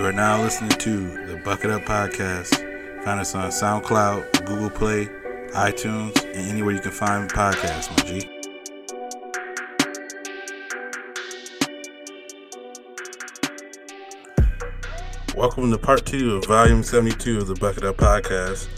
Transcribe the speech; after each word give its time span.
You 0.00 0.06
are 0.06 0.12
now 0.12 0.40
listening 0.40 0.70
to 0.70 1.26
the 1.26 1.36
Bucket 1.44 1.70
Up 1.70 1.82
Podcast. 1.82 2.54
Find 3.04 3.20
us 3.20 3.34
on 3.34 3.50
SoundCloud, 3.50 4.46
Google 4.46 4.70
Play, 4.70 5.04
iTunes, 5.52 6.24
and 6.24 6.48
anywhere 6.48 6.72
you 6.72 6.80
can 6.80 6.90
find 6.90 7.30
podcasts, 7.30 7.90
my 7.90 8.04
G. 8.06 8.26
Welcome 15.36 15.70
to 15.70 15.76
part 15.76 16.06
two 16.06 16.36
of 16.36 16.46
volume 16.46 16.82
72 16.82 17.36
of 17.36 17.48
the 17.48 17.56
Bucket 17.56 17.84
Up 17.84 17.98
Podcast, 17.98 18.68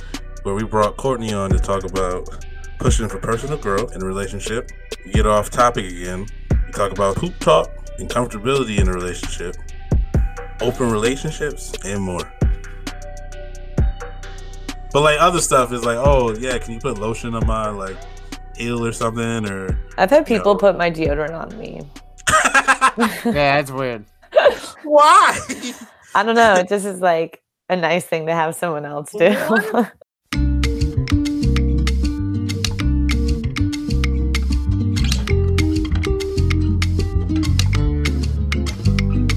where 0.42 0.56
we 0.56 0.64
brought 0.64 0.96
Courtney 0.96 1.32
on 1.32 1.50
to 1.50 1.58
talk 1.60 1.84
about 1.84 2.44
pushing 2.80 3.08
for 3.08 3.20
personal 3.20 3.58
growth 3.58 3.94
in 3.94 4.02
a 4.02 4.06
relationship. 4.06 4.72
We 5.06 5.12
get 5.12 5.28
off 5.28 5.50
topic 5.50 5.84
again. 5.84 6.26
We 6.66 6.72
talk 6.72 6.90
about 6.90 7.16
hoop 7.18 7.38
talk 7.38 7.70
and 8.00 8.10
comfortability 8.10 8.80
in 8.80 8.88
a 8.88 8.92
relationship, 8.92 9.54
open 10.62 10.90
relationships, 10.90 11.72
and 11.84 12.02
more. 12.02 12.32
But 14.92 15.02
like 15.02 15.18
other 15.20 15.40
stuff 15.40 15.72
is 15.72 15.84
like, 15.84 15.98
oh 15.98 16.34
yeah, 16.34 16.58
can 16.58 16.74
you 16.74 16.80
put 16.80 16.98
lotion 16.98 17.34
on 17.34 17.46
my 17.46 17.70
like 17.70 17.96
heel 18.56 18.84
or 18.84 18.92
something? 18.92 19.48
Or 19.50 19.78
I've 19.96 20.10
had 20.10 20.28
you 20.28 20.36
people 20.36 20.54
know. 20.54 20.60
put 20.60 20.76
my 20.76 20.90
deodorant 20.90 21.34
on 21.34 21.58
me. 21.58 21.80
Yeah, 23.24 23.62
that's 23.62 23.70
weird. 23.70 24.04
why? 24.82 25.38
I 26.14 26.22
don't 26.22 26.34
know. 26.34 26.54
It 26.54 26.68
just 26.68 26.84
is 26.84 27.00
like 27.00 27.42
a 27.70 27.76
nice 27.76 28.04
thing 28.04 28.26
to 28.26 28.34
have 28.34 28.54
someone 28.54 28.84
else 28.84 29.12
do. 29.12 29.30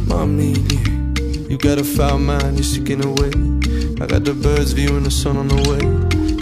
Mommy, 0.07 0.54
you 1.55 1.69
got 1.69 1.77
a 1.77 1.83
foul 1.85 2.17
mind, 2.17 2.57
you're 2.57 2.63
seeking 2.63 3.01
away. 3.01 3.31
I 4.01 4.05
got 4.07 4.25
the 4.25 4.33
birds 4.33 4.73
viewing 4.73 5.03
the 5.03 5.11
sun 5.11 5.37
on 5.37 5.47
the 5.47 5.55
way. 5.55 5.79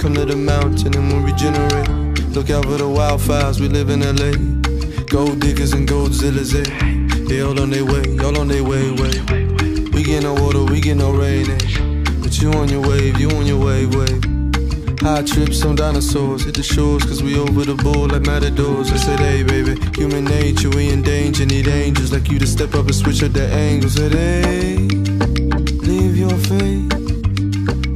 Come 0.02 0.16
to 0.16 0.26
the 0.26 0.36
mountain 0.36 0.98
and 0.98 1.08
we'll 1.14 1.22
regenerate. 1.22 1.88
Look 2.34 2.50
out 2.50 2.66
for 2.66 2.78
the 2.78 2.90
wildfires, 2.90 3.60
we 3.60 3.68
live 3.68 3.90
in 3.92 4.02
LA. 4.02 4.34
Gold 5.06 5.40
diggers 5.40 5.74
and 5.74 5.88
goldzillas, 5.88 6.56
eh? 6.56 7.28
They 7.28 7.42
all 7.42 7.60
on 7.60 7.70
their 7.70 7.86
way, 7.86 8.18
all 8.26 8.40
on 8.40 8.48
their 8.48 8.64
way, 8.64 8.90
way. 8.90 9.14
We 9.94 10.02
get 10.02 10.24
no 10.24 10.34
water, 10.34 10.64
we 10.64 10.82
get 10.82 10.98
no 10.98 11.12
rain, 11.12 11.52
eh? 11.52 12.04
But 12.20 12.42
you 12.42 12.52
on 12.54 12.70
your 12.70 12.82
wave, 12.82 13.20
you 13.20 13.30
on 13.30 13.46
your 13.46 13.64
wave, 13.64 13.94
wave. 13.94 14.24
High 15.02 15.22
trips 15.22 15.64
on 15.64 15.76
dinosaurs, 15.76 16.46
hit 16.46 16.56
the 16.56 16.64
shores, 16.64 17.04
cause 17.04 17.22
we 17.22 17.38
over 17.38 17.66
the 17.66 17.76
board 17.76 18.14
like 18.14 18.26
matadors. 18.26 18.92
I 18.92 18.98
said, 18.98 19.20
hey, 19.20 19.44
baby, 19.44 19.78
human 19.96 20.26
nature, 20.26 20.70
we 20.72 20.90
in 20.90 21.04
danger, 21.04 21.46
need 21.46 21.68
angels 21.68 22.12
like 22.12 22.32
you 22.32 22.40
to 22.40 22.48
step 22.48 22.74
up 22.74 22.86
and 22.86 22.96
switch 22.96 23.22
up 23.22 23.34
the 23.34 23.48
angles. 23.48 23.94
Said, 23.94 24.14
hey, 24.14 25.03
your 26.24 26.38
fate, 26.48 26.94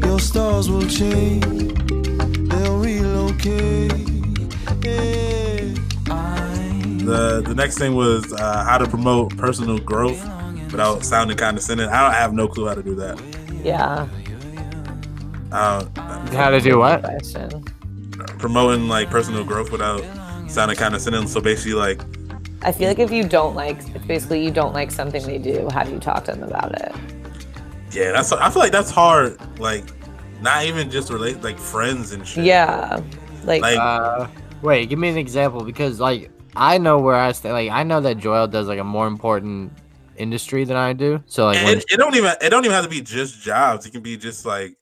your 0.06 0.20
stars 0.20 0.70
will 0.70 0.88
change, 0.88 1.45
they'll 2.50 2.78
relocate. 2.80 3.94
The 7.08 7.42
the 7.45 7.55
next 7.55 7.78
thing 7.78 7.95
was 7.95 8.33
uh, 8.33 8.64
how 8.66 8.78
to 8.78 8.88
promote 8.88 9.38
personal 9.38 9.78
growth 9.80 10.22
without 10.72 11.05
sounding 11.05 11.38
condescending. 11.38 11.88
I 11.88 12.02
don't 12.02 12.11
I 12.11 12.16
have 12.16 12.33
no 12.33 12.48
clue 12.50 12.67
how 12.67 12.73
to 12.75 12.83
do 12.83 12.95
that. 12.95 13.17
yeah. 13.64 14.08
Uh, 15.50 15.86
How 16.33 16.50
to 16.50 16.59
do 16.59 16.78
what? 16.80 17.02
Promoting 18.39 18.89
like 18.89 19.09
personal 19.09 19.45
growth 19.45 19.72
without 19.72 20.03
sounding 20.50 20.75
condescending. 20.75 21.28
So 21.28 21.39
basically, 21.39 21.75
like 21.75 22.02
I 22.64 22.73
feel 22.73 22.89
like 22.89 23.00
if 23.00 23.11
you 23.11 23.23
don't 23.23 23.55
like, 23.55 23.80
basically 24.08 24.44
you 24.44 24.52
don't 24.52 24.73
like 24.73 24.92
something 24.92 25.25
they 25.25 25.38
do, 25.38 25.70
how 25.72 25.83
do 25.83 25.92
you 25.92 26.00
talk 26.00 26.25
to 26.25 26.33
them 26.33 26.44
about 26.44 26.73
it? 26.81 26.94
Yeah, 27.91 28.11
that's 28.11 28.31
I 28.31 28.49
feel 28.49 28.61
like 28.61 28.71
that's 28.71 28.91
hard. 28.91 29.38
Like 29.59 29.85
not 30.41 30.66
even 30.66 30.89
just 30.91 31.09
relate 31.09 31.41
like 31.41 31.57
friends 31.57 32.11
and 32.11 32.27
shit. 32.27 32.45
Yeah. 32.45 33.02
Like, 33.43 33.61
Like- 33.61 33.77
Uh, 33.80 34.27
wait, 34.61 34.89
give 34.89 34.99
me 34.99 35.09
an 35.09 35.17
example 35.17 35.64
because 35.64 35.99
like 35.99 36.31
I 36.55 36.77
know 36.77 36.99
where 36.99 37.15
I 37.15 37.31
stay. 37.31 37.52
Like 37.52 37.71
I 37.71 37.83
know 37.83 38.02
that 38.02 38.17
Joelle 38.17 38.49
does 38.49 38.67
like 38.67 38.80
a 38.80 38.83
more 38.83 39.08
important 39.08 39.71
industry 40.17 40.64
than 40.64 40.76
I 40.77 40.93
do. 40.93 41.23
So 41.27 41.45
like, 41.45 41.58
it, 41.59 41.86
it 41.92 41.97
don't 41.97 42.15
even 42.15 42.33
it 42.42 42.49
don't 42.49 42.65
even 42.65 42.73
have 42.76 42.83
to 42.83 42.89
be 42.89 43.02
just 43.02 43.39
jobs. 43.42 43.86
It 43.86 43.92
can 43.92 44.02
be 44.02 44.17
just 44.17 44.45
like 44.45 44.76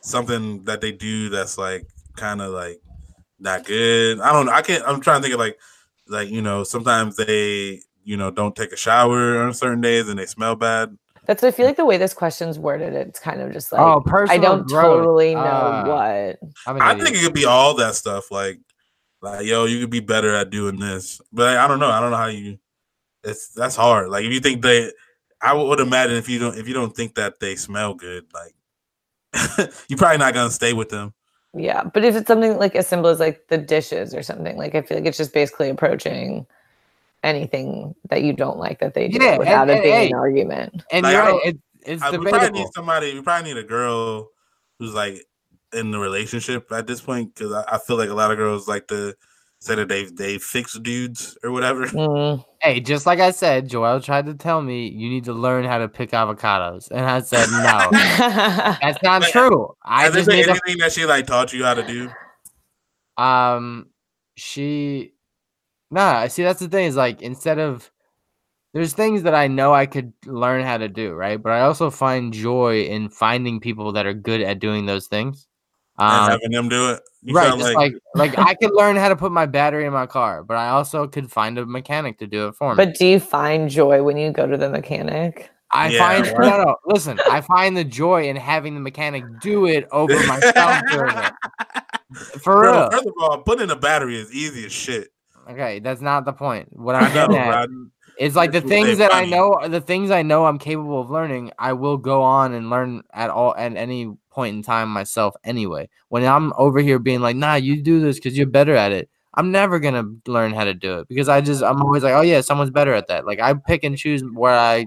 something 0.00 0.64
that 0.64 0.80
they 0.80 0.92
do 0.92 1.28
that's 1.28 1.58
like 1.58 1.86
kind 2.16 2.40
of 2.40 2.52
like 2.52 2.80
not 3.38 3.64
good. 3.64 4.20
I 4.20 4.32
don't 4.32 4.46
know. 4.46 4.52
I 4.52 4.62
can't. 4.62 4.82
I'm 4.86 5.00
trying 5.00 5.18
to 5.18 5.22
think 5.22 5.34
of 5.34 5.40
like 5.40 5.58
like 6.08 6.30
you 6.30 6.40
know 6.42 6.64
sometimes 6.64 7.16
they 7.16 7.82
you 8.04 8.16
know 8.16 8.30
don't 8.30 8.54
take 8.56 8.72
a 8.72 8.76
shower 8.76 9.42
on 9.42 9.52
certain 9.52 9.80
days 9.80 10.08
and 10.08 10.18
they 10.18 10.26
smell 10.26 10.56
bad. 10.56 10.96
That's 11.26 11.42
I 11.44 11.50
feel 11.50 11.66
like 11.66 11.76
the 11.76 11.84
way 11.84 11.96
this 11.98 12.14
question's 12.14 12.58
worded, 12.58 12.94
it's 12.94 13.18
kind 13.20 13.40
of 13.40 13.52
just 13.52 13.72
like, 13.72 13.80
oh, 13.80 14.00
personal 14.00 14.40
I 14.40 14.42
don't 14.42 14.66
growth. 14.66 14.82
totally 14.98 15.34
know 15.34 15.40
Uh, 15.40 15.84
what. 15.86 16.50
I'm 16.66 16.76
an 16.76 16.82
I 16.82 16.92
idiot. 16.92 17.04
think 17.04 17.16
it 17.16 17.22
could 17.24 17.34
be 17.34 17.44
all 17.44 17.74
that 17.74 17.94
stuff. 17.94 18.30
Like 18.30 18.58
like 19.22 19.46
yo, 19.46 19.64
you 19.64 19.80
could 19.80 19.90
be 19.90 20.00
better 20.00 20.34
at 20.34 20.50
doing 20.50 20.78
this. 20.78 21.20
But 21.32 21.56
I 21.58 21.66
don't 21.68 21.78
know. 21.78 21.90
I 21.90 22.00
don't 22.00 22.10
know 22.10 22.16
how 22.16 22.26
you. 22.26 22.58
It's 23.24 23.48
that's 23.48 23.76
hard. 23.76 24.08
Like 24.08 24.24
if 24.24 24.32
you 24.32 24.40
think 24.40 24.62
they, 24.62 24.92
I 25.42 25.52
would 25.54 25.80
imagine 25.80 26.16
if 26.16 26.28
you 26.28 26.38
don't 26.38 26.56
if 26.58 26.68
you 26.68 26.74
don't 26.74 26.94
think 26.94 27.14
that 27.16 27.40
they 27.40 27.56
smell 27.56 27.94
good, 27.94 28.24
like 28.34 28.54
you're 29.88 29.98
probably 29.98 30.18
not 30.18 30.34
gonna 30.34 30.50
stay 30.50 30.72
with 30.72 30.88
them. 30.90 31.12
Yeah. 31.54 31.84
But 31.84 32.04
if 32.04 32.14
it's 32.14 32.26
something 32.28 32.58
like 32.58 32.76
as 32.76 32.86
simple 32.86 33.08
as 33.10 33.18
like 33.20 33.48
the 33.48 33.58
dishes 33.58 34.14
or 34.14 34.22
something, 34.22 34.56
like 34.56 34.74
I 34.74 34.82
feel 34.82 34.98
like 34.98 35.06
it's 35.06 35.18
just 35.18 35.32
basically 35.32 35.70
approaching 35.70 36.46
anything 37.26 37.94
that 38.10 38.22
you 38.22 38.32
don't 38.32 38.58
like 38.58 38.78
that 38.80 38.94
they 38.94 39.08
do 39.08 39.18
Yeah, 39.22 39.30
and- 39.32 39.38
without 39.40 39.68
it 39.70 39.82
being 39.82 39.94
hey, 39.94 40.06
an 40.08 40.14
argument. 40.14 40.82
and 40.90 41.02
Like, 41.04 41.12
you're 41.12 41.22
right. 41.22 41.40
It, 41.44 41.58
it's 41.84 42.02
I, 42.02 42.10
we 42.16 42.26
probably 42.28 42.50
need 42.50 42.68
somebody. 42.74 43.14
We 43.14 43.22
probably 43.22 43.52
need 43.54 43.60
a 43.60 43.66
girl 43.66 44.28
who's 44.78 44.94
like 44.94 45.22
in 45.72 45.90
the 45.90 45.98
relationship 45.98 46.70
at 46.72 46.86
this 46.86 47.00
point 47.00 47.34
because 47.34 47.52
I, 47.52 47.64
I 47.74 47.78
feel 47.78 47.96
like 47.96 48.08
a 48.08 48.14
lot 48.14 48.30
of 48.30 48.38
girls 48.38 48.66
like 48.66 48.86
to 48.88 49.14
say 49.60 49.74
that 49.76 49.88
they 49.88 50.04
they 50.04 50.38
fix 50.38 50.78
dudes 50.78 51.36
or 51.44 51.50
whatever. 51.52 51.86
Mm. 51.86 52.44
Hey, 52.60 52.80
just 52.80 53.06
like 53.06 53.20
I 53.20 53.30
said, 53.30 53.68
Joelle 53.68 54.02
tried 54.04 54.26
to 54.26 54.34
tell 54.34 54.60
me 54.62 54.88
you 54.88 55.08
need 55.08 55.24
to 55.24 55.32
learn 55.32 55.64
how 55.64 55.78
to 55.78 55.88
pick 55.88 56.10
avocados, 56.10 56.90
and 56.90 57.06
I 57.06 57.20
said 57.20 57.48
no. 57.50 57.88
That's 58.82 59.02
not 59.02 59.22
Like, 59.22 59.32
true. 59.32 59.74
I 59.84 60.04
Has 60.04 60.12
there 60.12 60.20
just 60.24 60.28
been 60.30 60.44
to 60.44 60.50
anything 60.50 60.78
that 60.78 60.92
she 60.92 61.04
like 61.06 61.26
taught 61.26 61.52
you 61.52 61.64
how 61.64 61.74
to 61.74 61.86
do? 61.86 62.10
um 63.16 63.86
she 64.36 65.12
nah 65.90 66.18
I 66.18 66.28
see 66.28 66.42
that's 66.42 66.60
the 66.60 66.68
thing 66.68 66.86
is 66.86 66.96
like 66.96 67.22
instead 67.22 67.58
of 67.58 67.90
there's 68.76 68.92
things 68.92 69.22
that 69.22 69.34
i 69.34 69.48
know 69.48 69.72
i 69.72 69.86
could 69.86 70.12
learn 70.26 70.62
how 70.62 70.76
to 70.76 70.88
do 70.88 71.14
right 71.14 71.42
but 71.42 71.50
i 71.52 71.60
also 71.60 71.90
find 71.90 72.34
joy 72.34 72.82
in 72.82 73.08
finding 73.08 73.58
people 73.58 73.92
that 73.92 74.04
are 74.04 74.12
good 74.12 74.42
at 74.42 74.58
doing 74.58 74.84
those 74.84 75.06
things 75.06 75.48
and 75.98 76.24
um, 76.24 76.30
having 76.30 76.50
them 76.50 76.68
do 76.68 76.90
it. 76.90 77.00
You 77.22 77.34
right 77.34 77.48
sound 77.48 77.60
just 77.62 77.74
like 77.74 77.94
like 78.14 78.38
i 78.38 78.54
could 78.54 78.72
learn 78.74 78.96
how 78.96 79.08
to 79.08 79.16
put 79.16 79.32
my 79.32 79.46
battery 79.46 79.86
in 79.86 79.92
my 79.94 80.06
car 80.06 80.44
but 80.44 80.58
i 80.58 80.68
also 80.68 81.08
could 81.08 81.32
find 81.32 81.58
a 81.58 81.64
mechanic 81.64 82.18
to 82.18 82.26
do 82.26 82.48
it 82.48 82.54
for 82.54 82.74
me 82.74 82.84
but 82.84 82.94
do 82.98 83.06
you 83.06 83.18
find 83.18 83.70
joy 83.70 84.02
when 84.02 84.16
you 84.18 84.30
go 84.30 84.46
to 84.46 84.58
the 84.58 84.68
mechanic? 84.68 85.50
i 85.72 85.90
Yeah, 85.90 85.98
find 85.98 86.26
right. 86.26 86.38
no 86.38 86.64
no 86.64 86.76
listen 86.84 87.18
i 87.30 87.40
find 87.40 87.76
the 87.76 87.84
joy 87.84 88.28
in 88.28 88.36
having 88.36 88.74
the 88.74 88.80
mechanic 88.80 89.24
do 89.40 89.66
it 89.66 89.88
over 89.90 90.22
myself 90.26 90.82
doing 90.90 91.16
it 91.16 91.32
for 92.42 92.60
Bro, 92.60 92.72
real 92.72 92.90
first 92.90 93.06
of 93.06 93.14
all, 93.18 93.42
putting 93.42 93.70
a 93.70 93.76
battery 93.76 94.16
is 94.16 94.32
easy 94.32 94.64
as 94.64 94.72
shit. 94.72 95.08
Okay 95.48 95.78
that's 95.78 96.00
not 96.00 96.24
the 96.24 96.32
point 96.32 96.68
what 96.72 96.94
I 96.94 97.06
i'm 97.06 97.12
getting 97.12 97.36
at. 97.36 97.68
It's 98.18 98.34
like 98.34 98.50
the 98.50 98.60
That's 98.60 98.64
what 98.64 98.70
they 98.70 98.84
things 98.84 98.98
that 98.98 99.12
I 99.12 99.26
know, 99.26 99.68
the 99.68 99.80
things 99.80 100.10
I 100.10 100.22
know 100.22 100.46
I'm 100.46 100.58
capable 100.58 101.00
of 101.00 101.10
learning, 101.10 101.52
I 101.58 101.74
will 101.74 101.98
go 101.98 102.22
on 102.22 102.54
and 102.54 102.70
learn 102.70 103.02
at 103.12 103.28
all 103.28 103.54
at 103.56 103.76
any 103.76 104.16
point 104.30 104.56
in 104.56 104.62
time 104.62 104.88
myself 104.88 105.34
anyway. 105.44 105.88
When 106.08 106.24
I'm 106.24 106.52
over 106.56 106.80
here 106.80 106.98
being 106.98 107.20
like, 107.20 107.36
nah, 107.36 107.56
you 107.56 107.82
do 107.82 108.00
this 108.00 108.16
because 108.16 108.36
you're 108.36 108.46
better 108.46 108.74
at 108.74 108.92
it, 108.92 109.10
I'm 109.34 109.52
never 109.52 109.78
gonna 109.78 110.04
learn 110.26 110.54
how 110.54 110.64
to 110.64 110.72
do 110.72 111.00
it 111.00 111.08
because 111.08 111.28
I 111.28 111.42
just 111.42 111.62
I'm 111.62 111.82
always 111.82 112.02
like, 112.02 112.14
oh 112.14 112.22
yeah, 112.22 112.40
someone's 112.40 112.70
better 112.70 112.94
at 112.94 113.08
that. 113.08 113.26
Like 113.26 113.38
I 113.38 113.52
pick 113.52 113.84
and 113.84 113.98
choose 113.98 114.22
where 114.24 114.54
I 114.54 114.86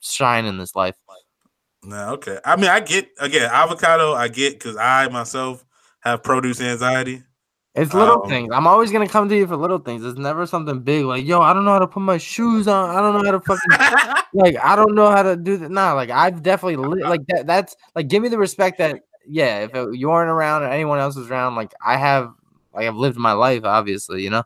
shine 0.00 0.44
in 0.44 0.58
this 0.58 0.74
life. 0.74 0.96
No, 1.84 2.14
okay. 2.14 2.40
I 2.44 2.56
mean, 2.56 2.70
I 2.70 2.80
get 2.80 3.08
again 3.20 3.48
avocado. 3.52 4.14
I 4.14 4.28
get 4.28 4.54
because 4.54 4.76
I 4.76 5.06
myself 5.08 5.64
have 6.00 6.24
produce 6.24 6.60
anxiety. 6.60 7.22
It's 7.74 7.92
little 7.92 8.22
Um, 8.22 8.28
things. 8.28 8.50
I'm 8.52 8.66
always 8.68 8.92
gonna 8.92 9.08
come 9.08 9.28
to 9.28 9.36
you 9.36 9.46
for 9.46 9.56
little 9.56 9.78
things. 9.78 10.04
It's 10.04 10.18
never 10.18 10.46
something 10.46 10.80
big 10.80 11.04
like, 11.04 11.24
yo, 11.24 11.40
I 11.40 11.52
don't 11.52 11.64
know 11.64 11.72
how 11.72 11.80
to 11.80 11.88
put 11.88 12.00
my 12.02 12.18
shoes 12.18 12.68
on. 12.68 12.90
I 12.90 13.00
don't 13.00 13.14
know 13.14 13.24
how 13.24 13.32
to 13.32 13.40
fucking 13.40 14.16
like 14.34 14.56
I 14.62 14.76
don't 14.76 14.94
know 14.94 15.10
how 15.10 15.22
to 15.24 15.34
do 15.36 15.56
that. 15.56 15.70
Nah, 15.70 15.94
like 15.94 16.10
I've 16.10 16.42
definitely 16.42 16.76
li- 16.76 17.02
like 17.02 17.26
that. 17.28 17.46
That's 17.46 17.74
like 17.96 18.06
give 18.08 18.22
me 18.22 18.28
the 18.28 18.38
respect 18.38 18.78
that 18.78 19.00
yeah. 19.26 19.64
If 19.64 19.74
it, 19.74 19.96
you 19.96 20.10
aren't 20.10 20.30
around 20.30 20.62
or 20.62 20.68
anyone 20.68 21.00
else 21.00 21.16
is 21.16 21.28
around, 21.30 21.56
like 21.56 21.72
I 21.84 21.96
have, 21.96 22.32
like 22.72 22.86
I've 22.86 22.96
lived 22.96 23.16
my 23.18 23.32
life, 23.32 23.64
obviously, 23.64 24.22
you 24.22 24.30
know. 24.30 24.44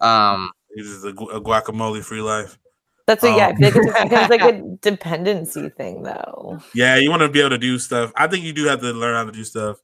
Um, 0.00 0.50
This 0.74 0.86
is 0.86 1.04
a, 1.04 1.12
gu- 1.12 1.28
a 1.28 1.40
guacamole 1.40 2.02
free 2.02 2.22
life. 2.22 2.58
That's 3.06 3.22
what, 3.22 3.36
yeah, 3.36 3.48
I 3.48 3.50
Um, 3.50 3.56
feel 3.56 3.72
like 3.74 4.12
it 4.12 4.30
like 4.30 4.40
a 4.54 4.76
dependency 4.80 5.68
thing, 5.70 6.04
though. 6.04 6.58
Yeah, 6.74 6.96
you 6.96 7.10
want 7.10 7.22
to 7.22 7.28
be 7.28 7.40
able 7.40 7.50
to 7.50 7.58
do 7.58 7.78
stuff. 7.78 8.12
I 8.16 8.28
think 8.28 8.44
you 8.44 8.52
do 8.52 8.64
have 8.66 8.80
to 8.80 8.92
learn 8.92 9.14
how 9.14 9.24
to 9.24 9.32
do 9.32 9.44
stuff 9.44 9.78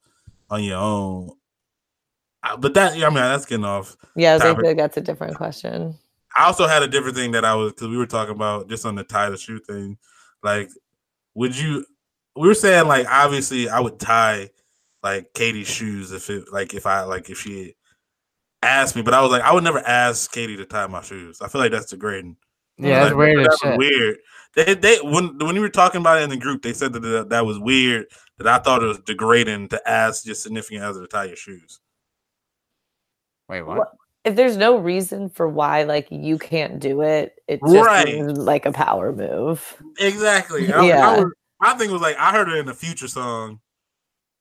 on 0.49 0.62
your 0.64 0.79
own. 0.79 1.32
Uh, 2.49 2.56
But 2.56 2.75
that, 2.75 2.93
I 2.93 2.97
mean, 3.09 3.15
that's 3.15 3.47
getting 3.47 3.65
off. 3.65 3.97
Yeah, 4.17 4.33
I, 4.33 4.35
was 4.35 4.41
like, 4.43 4.47
I 4.47 4.50
Topic. 4.53 4.61
feel 4.62 4.71
like 4.71 4.77
that's 4.79 4.97
a 4.97 5.00
different 5.00 5.37
question. 5.37 5.95
I 6.37 6.45
also 6.45 6.67
had 6.67 6.83
a 6.83 6.89
different 6.89 7.17
thing 7.17 7.33
that 7.33 7.45
I 7.45 7.55
was 7.55 7.73
because 7.73 7.89
we 7.89 7.97
were 7.97 8.06
talking 8.06 8.35
about 8.35 8.69
just 8.69 8.87
on 8.87 8.95
the 8.95 9.05
tie 9.05 9.31
the 9.31 9.37
shoe 9.37 9.59
thing. 9.61 9.99
Like 10.43 10.71
would 11.35 11.56
you? 11.56 11.85
We 12.37 12.47
were 12.47 12.55
saying 12.55 12.87
like 12.87 13.06
obviously 13.11 13.69
I 13.69 13.81
would 13.81 13.99
tie 13.99 14.50
like 15.03 15.33
Katie's 15.35 15.69
shoes 15.69 16.12
if 16.12 16.31
it 16.31 16.53
like 16.53 16.75
if 16.75 16.87
I 16.87 17.03
like 17.03 17.29
if 17.31 17.39
she 17.41 17.75
asked 18.62 18.94
me, 18.94 19.03
but 19.03 19.15
I 19.15 19.23
was 19.23 19.31
like 19.33 19.43
I 19.43 19.53
would 19.53 19.65
never 19.65 19.81
ask 19.81 20.31
Katie 20.31 20.56
to 20.56 20.65
tie 20.65 20.87
my 20.87 21.03
shoes. 21.03 21.41
I 21.41 21.49
feel 21.49 21.61
like 21.61 21.73
that's 21.73 21.91
degrading. 21.91 22.37
Yeah, 22.77 23.01
that's 23.01 23.11
Like, 23.15 23.19
weird 23.19 23.44
that's 23.47 23.59
shit. 23.61 23.79
Weird. 23.79 24.19
They 24.55 24.75
they 24.75 24.97
when 24.99 25.39
when 25.39 25.56
you 25.56 25.61
were 25.61 25.69
talking 25.69 26.01
about 26.01 26.19
it 26.21 26.25
in 26.25 26.31
the 26.31 26.37
group, 26.37 26.62
they 26.62 26.73
said 26.73 26.93
that 26.93 27.01
that, 27.01 27.29
that 27.31 27.47
was 27.47 27.59
weird. 27.59 28.06
That 28.37 28.47
I 28.47 28.59
thought 28.62 28.83
it 28.83 28.87
was 28.87 29.01
degrading 29.01 29.69
to 29.71 29.91
ask 29.91 30.25
your 30.25 30.37
significant 30.37 30.85
other 30.85 31.01
to 31.01 31.09
tie 31.09 31.25
your 31.25 31.37
shoes. 31.37 31.81
Wait, 33.49 33.62
What- 33.62 33.79
what? 33.79 33.93
If 34.25 34.35
there's 34.37 34.56
no 34.59 34.77
reason 34.77 35.31
for 35.31 35.49
why 35.49 35.85
like 35.85 36.06
you 36.11 36.39
can't 36.39 36.81
do 36.81 37.00
it, 37.00 37.41
it 37.47 37.61
just 37.62 37.87
Right. 37.87 38.06
seems 38.09 38.37
like 38.37 38.67
a 38.67 38.73
power 38.73 39.12
move. 39.12 39.81
Exactly. 39.99 40.71
I, 40.73 40.85
Yeah. 40.85 41.09
I 41.09 41.21
was, 41.21 41.33
my 41.61 41.75
thing 41.75 41.91
was 41.91 42.03
like 42.03 42.17
I 42.19 42.33
heard 42.33 42.49
it 42.49 42.56
in 42.56 42.67
the 42.67 42.75
future 42.75 43.09
song 43.09 43.61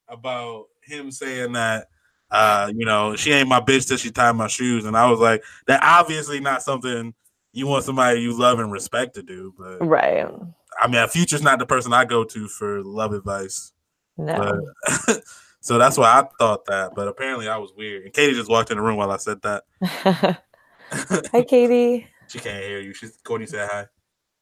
about 0.09 0.65
him 0.81 1.11
saying 1.11 1.53
that 1.53 1.87
uh, 2.29 2.69
you 2.75 2.85
know, 2.85 3.15
she 3.15 3.31
ain't 3.31 3.47
my 3.47 3.61
bitch 3.61 3.87
till 3.87 3.95
she 3.95 4.11
tied 4.11 4.33
my 4.33 4.47
shoes. 4.47 4.83
And 4.83 4.97
I 4.97 5.09
was 5.09 5.19
like, 5.19 5.41
that 5.67 5.79
obviously 5.81 6.41
not 6.41 6.61
something 6.61 7.13
you 7.53 7.67
want 7.67 7.85
somebody 7.85 8.19
you 8.19 8.37
love 8.37 8.59
and 8.59 8.69
respect 8.69 9.15
to 9.15 9.23
do. 9.23 9.53
But 9.57 9.77
Right. 9.87 10.27
I 10.81 10.87
mean, 10.89 11.07
Future's 11.07 11.41
not 11.41 11.59
the 11.59 11.65
person 11.65 11.93
I 11.93 12.03
go 12.03 12.25
to 12.25 12.47
for 12.49 12.83
love 12.83 13.13
advice. 13.13 13.71
No. 14.17 14.59
But 15.07 15.21
so 15.67 15.77
that's 15.77 15.97
why 15.97 16.21
I 16.21 16.25
thought 16.39 16.63
that. 16.67 16.95
But 16.95 17.09
apparently 17.09 17.49
I 17.49 17.57
was 17.57 17.73
weird. 17.75 18.05
And 18.05 18.13
Katie 18.13 18.33
just 18.33 18.49
walked 18.49 18.71
in 18.71 18.77
the 18.77 18.83
room 18.83 18.95
while 18.95 19.11
I 19.11 19.17
said 19.17 19.41
that. 19.41 19.65
Hi, 19.81 21.43
Katie. 21.43 22.07
she 22.27 22.39
can't 22.39 22.63
hear 22.63 22.79
you. 22.79 22.93
She's 22.93 23.17
Courtney 23.21 23.47
said 23.47 23.67
hi. 23.69 23.85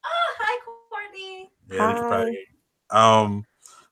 Oh, 0.06 0.36
hi, 0.38 0.60
Courtney. 0.92 1.50
Yeah, 1.72 1.90
you 1.90 1.96
can 1.96 2.06
probably 2.06 2.26
Hi. 2.26 2.30
hear 2.30 2.42
you. 2.42 2.98
Um, 3.00 3.44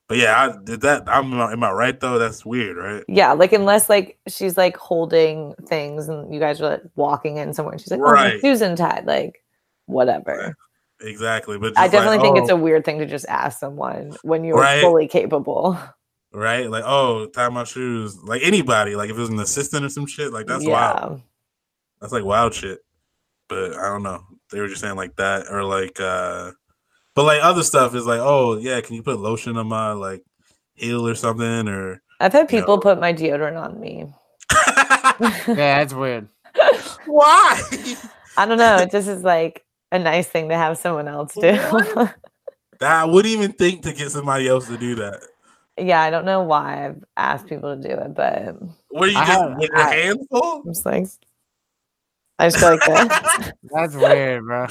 but 0.08 0.20
yeah, 0.20 0.40
I 0.40 0.64
did 0.64 0.82
that. 0.82 1.06
I'm 1.08 1.34
am 1.34 1.64
I 1.64 1.72
right 1.72 2.00
though? 2.00 2.20
That's 2.20 2.46
weird, 2.46 2.78
right? 2.78 3.04
Yeah, 3.08 3.32
like 3.32 3.52
unless 3.52 3.90
like 3.90 4.20
she's 4.28 4.56
like 4.56 4.78
holding 4.78 5.56
things 5.66 6.10
and 6.10 6.32
you 6.32 6.40
guys 6.40 6.62
are 6.62 6.70
like 6.70 6.84
walking 6.96 7.38
in 7.38 7.52
somewhere 7.56 7.72
and 7.72 7.82
she's 7.82 7.90
like, 7.90 8.00
oh, 8.04 8.10
Susan 8.10 8.14
Right. 8.14 8.42
shoes 8.42 8.62
untied, 8.62 9.06
like 9.08 9.44
whatever. 9.88 10.56
Exactly. 11.02 11.58
But 11.58 11.70
I 11.78 11.88
just 11.88 11.96
like, 11.96 12.04
definitely 12.04 12.20
think 12.20 12.38
it's 12.38 12.52
oh, 12.52 12.58
a 12.58 12.60
weird 12.60 12.86
thing 12.86 13.00
to 13.00 13.08
just 13.08 13.26
ask 13.26 13.60
someone 13.60 14.16
when 14.22 14.44
you're 14.44 14.60
Right. 14.60 14.82
fully 14.82 15.08
capable. 15.08 15.80
Right. 16.34 16.70
Like, 16.70 16.84
oh, 16.86 17.28
tie 17.28 17.50
my 17.50 17.64
shoes. 17.64 18.18
Like 18.24 18.42
anybody. 18.44 18.96
Like 18.96 19.10
if 19.10 19.18
it 19.18 19.20
was 19.20 19.30
an 19.30 19.40
assistant 19.40 19.86
or 19.86 19.90
some 19.90 20.08
shit. 20.08 20.34
Like 20.34 20.48
that's 20.48 20.66
wild. 20.66 21.22
That's 22.02 22.14
like 22.14 22.26
wild 22.26 22.54
shit. 22.54 22.80
But 23.48 23.74
I 23.76 23.90
don't 23.90 24.04
know. 24.04 24.24
They 24.52 24.60
were 24.60 24.68
just 24.68 24.82
saying 24.82 24.96
like 24.96 25.16
that 25.16 25.48
or 25.50 25.64
like 25.64 26.00
uh 26.00 26.52
but 27.16 27.26
like 27.26 27.44
other 27.44 27.64
stuff 27.64 27.96
is 27.96 28.06
like, 28.06 28.20
oh 28.20 28.58
yeah, 28.58 28.82
can 28.82 28.96
you 28.96 29.04
put 29.04 29.20
lotion 29.20 29.58
on 29.58 29.68
my 29.68 29.92
like 29.92 30.24
heel 30.76 31.08
or 31.08 31.16
something 31.16 31.68
or 31.68 32.02
I've 32.20 32.34
had 32.34 32.52
You 32.52 32.60
people 32.60 32.78
know. 32.78 32.82
put 32.82 33.00
my 33.00 33.14
deodorant 33.14 33.62
on 33.62 33.80
me. 33.80 34.08
Yeah, 35.48 35.80
that's 35.80 35.94
weird. 35.94 36.28
why? 37.06 37.62
I 38.38 38.46
don't 38.46 38.58
know. 38.58 38.78
It 38.78 38.92
just 38.92 39.08
is 39.08 39.24
like 39.24 39.64
a 39.92 40.00
nice 40.00 40.28
thing 40.28 40.50
to 40.50 40.56
have 40.56 40.78
someone 40.78 41.08
else 41.08 41.34
do. 41.36 41.56
What? 41.56 42.16
that 42.80 42.92
I 42.92 43.06
wouldn't 43.06 43.34
even 43.34 43.54
think 43.54 43.84
to 43.84 43.94
get 43.94 44.12
somebody 44.12 44.48
else 44.48 44.68
to 44.68 44.78
do 44.78 44.96
that. 44.96 45.22
Yeah, 45.78 46.02
I 46.02 46.10
don't 46.10 46.26
know 46.26 46.42
why 46.44 46.86
I've 46.88 47.04
asked 47.18 47.48
people 47.48 47.76
to 47.76 47.82
do 47.82 47.94
it, 47.94 48.14
but 48.16 48.56
What 48.90 49.10
are 49.10 49.12
you 49.12 49.18
I 49.18 49.26
just 49.26 49.40
have- 49.40 49.58
with 49.58 49.70
your 49.70 49.78
I- 49.80 49.96
hands 49.96 50.28
full? 50.30 50.62
I'm 50.66 50.74
just 50.74 50.86
like, 50.86 51.08
I 52.40 52.48
just 52.50 52.60
feel 52.60 52.70
like 52.72 52.80
that. 52.86 53.54
That's 53.64 53.96
weird, 53.96 54.44
bro. 54.46 54.68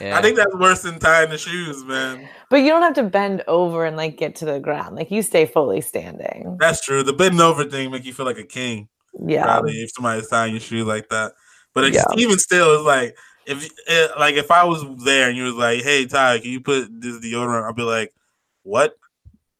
Yeah. 0.00 0.16
I 0.18 0.22
think 0.22 0.36
that's 0.36 0.54
worse 0.54 0.80
than 0.82 0.98
tying 0.98 1.28
the 1.28 1.36
shoes, 1.36 1.84
man. 1.84 2.26
but 2.48 2.56
you 2.58 2.68
don't 2.68 2.80
have 2.82 2.94
to 2.94 3.02
bend 3.02 3.42
over 3.46 3.84
and 3.84 3.96
like 3.98 4.16
get 4.16 4.34
to 4.36 4.46
the 4.46 4.58
ground. 4.58 4.96
Like 4.96 5.10
you 5.10 5.20
stay 5.20 5.44
fully 5.44 5.82
standing. 5.82 6.56
That's 6.58 6.80
true. 6.82 7.02
The 7.02 7.12
bending 7.12 7.40
over 7.40 7.64
thing 7.64 7.90
make 7.90 8.06
you 8.06 8.14
feel 8.14 8.24
like 8.24 8.38
a 8.38 8.44
king. 8.44 8.88
Yeah. 9.26 9.42
Probably 9.44 9.72
if 9.82 9.90
somebody's 9.92 10.28
tying 10.28 10.52
your 10.52 10.60
shoe 10.60 10.84
like 10.84 11.08
that. 11.10 11.32
But 11.74 11.84
it's, 11.84 11.96
Yeah. 11.96 12.04
even 12.16 12.38
still, 12.38 12.76
it's 12.76 12.84
like 12.84 13.14
if 13.46 13.68
it, 13.88 14.10
like 14.18 14.36
if 14.36 14.50
I 14.50 14.64
was 14.64 14.82
there 15.04 15.28
and 15.28 15.36
you 15.36 15.44
was 15.44 15.54
like, 15.54 15.82
"Hey 15.82 16.06
Ty, 16.06 16.38
can 16.38 16.50
you 16.50 16.60
put 16.60 16.88
this 17.00 17.18
deodorant?" 17.18 17.68
I'd 17.68 17.76
be 17.76 17.82
like, 17.82 18.14
"What? 18.62 18.94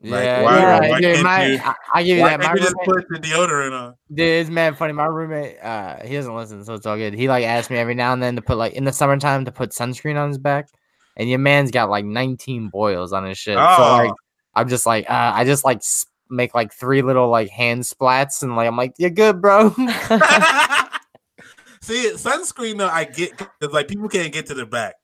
Like, 0.02 0.25
yeah, 0.25 0.43
why- 0.43 0.61
you're 0.61 0.91
why. 0.91 1.00
Dude, 1.00 1.14
can't 1.14 1.25
my, 1.25 1.47
you- 1.47 1.61
I, 1.62 1.75
I 1.94 2.02
give 2.02 2.17
you 2.17 2.25
that. 2.25 2.41
My 2.41 2.55
you 2.55 2.61
just 2.61 2.75
put 2.85 3.05
the 3.11 3.19
deodorant 3.19 3.73
on?" 3.79 3.94
dude, 4.08 4.20
it's 4.26 4.49
mad 4.50 4.79
funny. 4.79 4.94
My 4.94 5.05
roommate, 5.05 5.58
uh, 5.62 5.97
he 6.06 6.14
doesn't 6.14 6.35
listen, 6.35 6.64
so 6.64 6.73
it's 6.75 6.87
all 6.87 6.97
good. 6.97 7.12
He 7.12 7.29
like 7.29 7.44
asked 7.44 7.70
me 7.70 7.76
every 7.76 7.94
now 7.94 8.14
and 8.14 8.23
then 8.23 8.35
to 8.37 8.43
put 8.43 8.56
like 8.56 8.73
in 8.73 8.85
the 8.85 8.93
summertime 8.93 9.44
to 9.44 9.52
put 9.52 9.70
sunscreen 9.73 10.17
on 10.17 10.29
his 10.29 10.38
back, 10.38 10.69
and 11.19 11.29
your 11.29 11.38
man's 11.38 11.70
got 11.70 11.91
like 11.91 12.06
19 12.06 12.70
boils 12.70 13.12
on 13.12 13.26
his 13.26 13.37
shit. 13.37 13.56
So 13.56 13.61
like, 13.61 14.11
Oh. 14.11 14.14
I'm 14.55 14.69
just 14.69 14.87
like, 14.87 15.08
uh, 15.11 15.32
I 15.35 15.44
just 15.44 15.67
like 15.67 15.82
make 16.31 16.55
like 16.55 16.73
three 16.73 17.03
little 17.03 17.29
like 17.29 17.50
hand 17.50 17.82
splats, 17.82 18.43
and 18.43 18.56
like 18.56 18.69
I'm 18.69 18.76
like, 18.79 18.94
you're 18.96 19.11
good, 19.11 19.43
bro. 19.43 19.69
See, 21.82 22.11
sunscreen 22.14 22.79
though, 22.79 22.88
I 22.88 23.05
get 23.05 23.37
because 23.37 23.73
like 23.75 23.88
people 23.88 24.08
can't 24.08 24.32
get 24.32 24.46
to 24.46 24.55
the 24.55 24.67
back, 24.67 24.94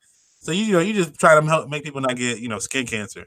so 0.41 0.53
you, 0.53 0.65
you 0.65 0.73
know 0.73 0.81
you 0.81 0.93
just 0.93 1.19
try 1.19 1.39
to 1.39 1.47
help 1.47 1.69
make 1.69 1.85
people 1.85 2.01
not 2.03 2.17
get 2.17 2.39
you 2.39 2.49
know 2.49 2.59
skin 2.59 2.87
cancer. 2.87 3.27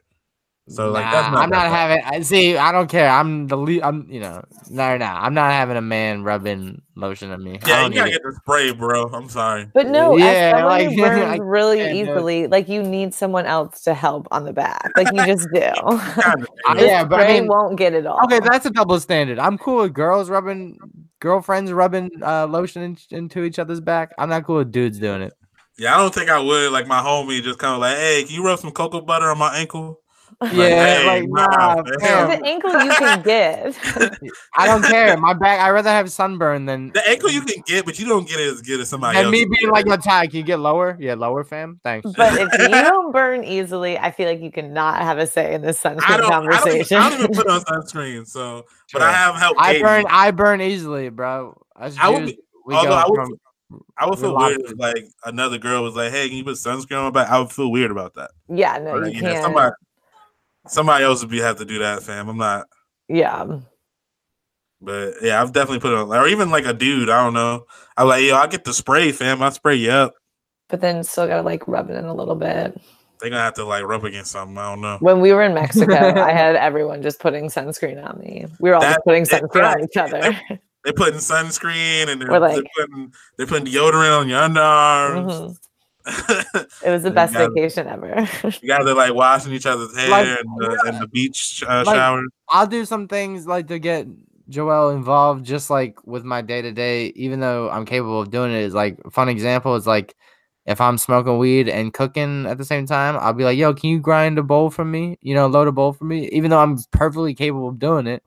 So 0.69 0.91
like 0.91 1.03
that's 1.11 1.33
not 1.33 1.43
I'm 1.43 1.49
not 1.49 1.71
bad. 1.71 1.71
having. 1.71 2.03
I 2.05 2.21
see. 2.21 2.55
I 2.55 2.71
don't 2.71 2.87
care. 2.89 3.09
I'm 3.09 3.47
the 3.47 3.57
lead. 3.57 3.81
I'm 3.81 4.07
you 4.09 4.19
know. 4.19 4.43
No, 4.69 4.97
no. 4.97 5.05
I'm 5.05 5.33
not 5.33 5.51
having 5.51 5.77
a 5.77 5.81
man 5.81 6.23
rubbing 6.23 6.81
lotion 6.95 7.31
on 7.31 7.43
me. 7.43 7.59
I 7.63 7.67
Yeah, 7.67 7.81
don't 7.81 7.91
you 7.91 7.97
gotta 7.97 8.11
get 8.11 8.21
the 8.23 8.33
spray, 8.43 8.71
bro. 8.71 9.05
I'm 9.07 9.29
sorry. 9.29 9.67
But 9.73 9.87
no, 9.87 10.15
Yeah, 10.15 10.53
as 10.57 10.63
like, 10.65 10.89
who 10.95 11.01
burns 11.01 11.21
I 11.23 11.37
really 11.37 11.77
can't 11.77 11.93
do 11.93 12.11
easily, 12.11 12.47
like 12.47 12.69
you 12.69 12.83
need 12.83 13.13
someone 13.15 13.45
else 13.47 13.81
to 13.85 13.93
help 13.95 14.27
on 14.31 14.45
the 14.45 14.53
back. 14.53 14.91
Like 14.95 15.07
you 15.11 15.25
just 15.25 15.47
do. 15.53 15.59
Kinda, 15.61 16.45
I- 16.67 16.75
The 16.75 16.85
yeah, 16.85 17.03
but 17.03 17.21
I 17.21 17.33
mean- 17.33 17.47
won't 17.47 17.75
get 17.77 17.93
it 17.95 18.05
all. 18.05 18.19
Okay, 18.25 18.39
that's 18.39 18.65
a 18.67 18.69
double 18.71 18.99
standard. 18.99 19.39
I'm 19.39 19.57
cool 19.57 19.81
with 19.83 19.93
girls 19.93 20.29
rubbing, 20.29 20.77
girlfriends 21.19 21.71
rubbing 21.71 22.11
uh, 22.21 22.45
lotion 22.45 22.83
in, 22.83 22.97
into 23.09 23.43
each 23.43 23.57
other's 23.57 23.81
back. 23.81 24.11
I'm 24.19 24.29
not 24.29 24.43
cool 24.45 24.57
with 24.57 24.71
dudes 24.71 24.99
doing 24.99 25.21
it. 25.23 25.33
Yeah, 25.79 25.95
I 25.95 25.97
don't 25.97 26.13
think 26.13 26.29
I 26.29 26.39
would. 26.39 26.71
Like 26.73 26.87
my 26.87 26.99
homie, 26.99 27.41
just 27.41 27.57
kind 27.57 27.73
of 27.73 27.79
like, 27.79 27.95
hey, 27.97 28.23
can 28.25 28.35
you 28.35 28.45
rub 28.45 28.59
some 28.59 28.71
cocoa 28.71 29.01
butter 29.01 29.31
on 29.31 29.37
my 29.37 29.55
ankle? 29.57 29.98
Yeah, 30.53 30.53
hey, 30.53 31.05
like 31.21 31.29
nah, 31.29 31.75
nah, 31.75 31.81
the 31.83 32.41
ankle 32.45 32.71
you 32.71 32.91
can 32.91 33.21
get. 33.23 33.75
I 34.55 34.67
don't 34.67 34.81
care. 34.83 35.17
My 35.17 35.33
back. 35.33 35.59
I'd 35.59 35.71
rather 35.71 35.89
have 35.89 36.09
sunburn 36.09 36.65
than 36.65 36.91
The 36.93 37.07
ankle 37.09 37.29
you 37.29 37.41
can 37.41 37.61
get, 37.65 37.83
but 37.85 37.99
you 37.99 38.07
don't 38.07 38.25
get 38.25 38.39
it 38.39 38.53
as 38.53 38.61
good 38.61 38.79
as 38.79 38.87
somebody 38.87 39.17
and 39.17 39.25
else. 39.25 39.31
me 39.33 39.43
being 39.43 39.69
like, 39.69 39.85
"Yo, 39.85 39.97
Ty, 39.97 40.27
can 40.27 40.37
you 40.37 40.43
get 40.43 40.59
lower? 40.59 40.95
Yeah, 40.97 41.15
lower, 41.15 41.43
fam. 41.43 41.81
Thanks." 41.83 42.09
but 42.15 42.33
if 42.39 42.47
you 42.57 42.67
don't 42.69 43.11
burn 43.11 43.43
easily, 43.43 43.97
I 43.97 44.11
feel 44.11 44.29
like 44.29 44.39
you 44.39 44.49
cannot 44.49 45.01
have 45.01 45.17
a 45.17 45.27
say 45.27 45.53
in 45.53 45.61
this 45.61 45.85
I 45.85 45.95
sunscreen 45.95 45.97
don't, 45.97 46.09
I 46.09 46.17
don't, 46.17 46.43
even, 46.45 46.51
conversation. 46.51 46.97
I 46.97 47.09
don't 47.09 47.19
even 47.19 47.35
put 47.35 47.47
on 47.49 47.61
sunscreen, 47.61 48.25
so 48.25 48.65
but 48.93 49.01
I 49.01 49.11
have 49.11 49.35
help. 49.35 49.57
I 49.59 49.73
Katie. 49.73 49.83
burn. 49.83 50.05
I 50.09 50.31
burn 50.31 50.61
easily, 50.61 51.09
bro. 51.09 51.61
Us 51.75 51.97
I 51.99 52.07
would 52.09 52.27
be- 52.27 52.39
we 52.65 52.75
although 52.75 52.89
go 52.91 52.95
I 52.95 53.05
would- 53.09 53.15
from 53.15 53.37
I 53.97 54.05
would 54.09 54.17
feel 54.17 54.35
weird 54.37 54.61
if 54.61 54.79
like 54.79 55.05
another 55.25 55.57
girl 55.57 55.83
was 55.83 55.95
like, 55.95 56.11
"Hey, 56.13 56.29
can 56.29 56.37
you 56.37 56.43
put 56.45 56.55
sunscreen 56.55 56.97
on 56.97 57.03
my 57.13 57.23
back?" 57.23 57.29
I 57.29 57.39
would 57.39 57.51
feel 57.51 57.69
weird 57.69 57.91
about 57.91 58.15
that. 58.15 58.31
yeah, 58.47 58.77
no, 58.79 58.99
But, 59.01 59.07
you 59.11 59.17
you 59.17 59.21
know, 59.21 59.31
can't. 59.33 59.43
somebody, 59.43 59.75
somebody 60.67 61.03
else 61.03 61.21
would 61.21 61.31
be 61.31 61.39
have 61.39 61.57
to 61.57 61.65
do 61.65 61.79
that, 61.79 62.03
fam. 62.03 62.29
I'm 62.29 62.37
not. 62.37 62.67
Yeah. 63.07 63.59
But 64.81 65.15
yeah, 65.21 65.41
I've 65.41 65.51
definitely 65.51 65.79
put 65.79 65.91
it 65.91 65.97
on, 65.97 66.07
or 66.09 66.27
even 66.27 66.49
like 66.51 66.65
a 66.65 66.73
dude. 66.73 67.09
I 67.09 67.23
don't 67.23 67.33
know. 67.33 67.65
I'm 67.97 68.07
like, 68.07 68.23
yo, 68.23 68.35
I 68.35 68.47
get 68.47 68.63
the 68.63 68.73
spray, 68.73 69.11
fam. 69.11 69.41
I 69.41 69.49
spray 69.49 69.75
you 69.75 69.91
up. 69.91 70.13
But 70.69 70.79
then 70.81 71.03
still 71.03 71.27
gotta 71.27 71.41
like 71.41 71.67
rub 71.67 71.89
it 71.89 71.95
in 71.95 72.05
a 72.05 72.13
little 72.13 72.35
bit. 72.35 72.79
They're 73.19 73.29
gonna 73.29 73.41
have 73.41 73.55
to 73.55 73.65
like 73.65 73.83
rub 73.83 74.05
against 74.05 74.31
something. 74.31 74.57
I 74.57 74.71
don't 74.71 74.81
know. 74.81 74.97
When 75.01 75.19
we 75.19 75.33
were 75.33 75.43
in 75.43 75.53
Mexico, 75.53 75.93
I 75.95 76.31
had 76.31 76.55
everyone 76.55 77.01
just 77.01 77.19
putting 77.19 77.47
sunscreen 77.47 78.01
on 78.07 78.19
me. 78.19 78.45
We 78.61 78.69
were 78.69 78.75
all 78.75 78.81
just 78.81 78.95
That- 78.95 79.03
putting 79.03 79.25
sunscreen 79.25 79.69
on 79.75 79.83
each 79.83 79.97
other. 79.97 80.39
They're 80.85 80.93
putting 80.93 81.19
sunscreen 81.19 82.07
and 82.07 82.21
they're, 82.21 82.29
We're 82.29 82.39
they're 82.39 82.49
like- 82.57 82.65
putting 82.77 83.13
they're 83.37 83.47
putting 83.47 83.65
deodorant 83.65 84.17
on 84.21 84.29
your 84.29 84.39
underarms. 84.39 85.25
Mhm. 85.49 85.57
It 86.85 86.89
was 86.89 87.03
the 87.03 87.11
best 87.11 87.33
gotta- 87.33 87.49
vacation 87.53 87.87
ever. 87.87 88.27
you 88.61 88.67
guys 88.69 88.85
are 88.87 88.93
like 88.93 89.13
washing 89.13 89.53
each 89.53 89.65
other's 89.65 89.95
hair 89.97 90.09
Like- 90.09 90.27
in, 90.27 90.45
the, 90.57 90.83
in 90.89 90.99
the 90.99 91.07
beach 91.07 91.63
uh, 91.67 91.83
Like- 91.85 91.95
shower. 91.95 92.21
I'll 92.49 92.67
do 92.67 92.85
some 92.85 93.07
things 93.07 93.45
like 93.47 93.67
to 93.67 93.79
get 93.79 94.07
Joelle 94.49 94.95
involved, 94.95 95.45
just 95.45 95.69
like 95.69 96.05
with 96.07 96.23
my 96.23 96.41
day 96.41 96.61
to 96.63 96.71
day, 96.71 97.07
even 97.15 97.39
though 97.39 97.69
I'm 97.69 97.85
capable 97.85 98.19
of 98.21 98.31
doing 98.31 98.51
it. 98.51 98.61
Is 98.63 98.73
like 98.73 98.97
a 99.05 99.11
fun 99.11 99.29
example 99.29 99.75
is 99.75 99.85
like 99.85 100.15
if 100.65 100.81
I'm 100.81 100.97
smoking 100.97 101.37
weed 101.37 101.69
and 101.69 101.93
cooking 101.93 102.45
at 102.47 102.57
the 102.57 102.65
same 102.65 102.87
time, 102.87 103.15
I'll 103.19 103.33
be 103.33 103.43
like, 103.43 103.57
"Yo, 103.59 103.73
can 103.75 103.91
you 103.91 103.99
grind 103.99 104.39
a 104.39 104.43
bowl 104.43 104.71
for 104.71 104.83
me? 104.83 105.17
You 105.21 105.35
know, 105.35 105.45
load 105.45 105.67
a 105.67 105.71
bowl 105.71 105.93
for 105.93 106.05
me." 106.05 106.27
Even 106.29 106.49
though 106.49 106.59
I'm 106.59 106.77
perfectly 106.91 107.35
capable 107.35 107.69
of 107.69 107.77
doing 107.77 108.07
it, 108.07 108.23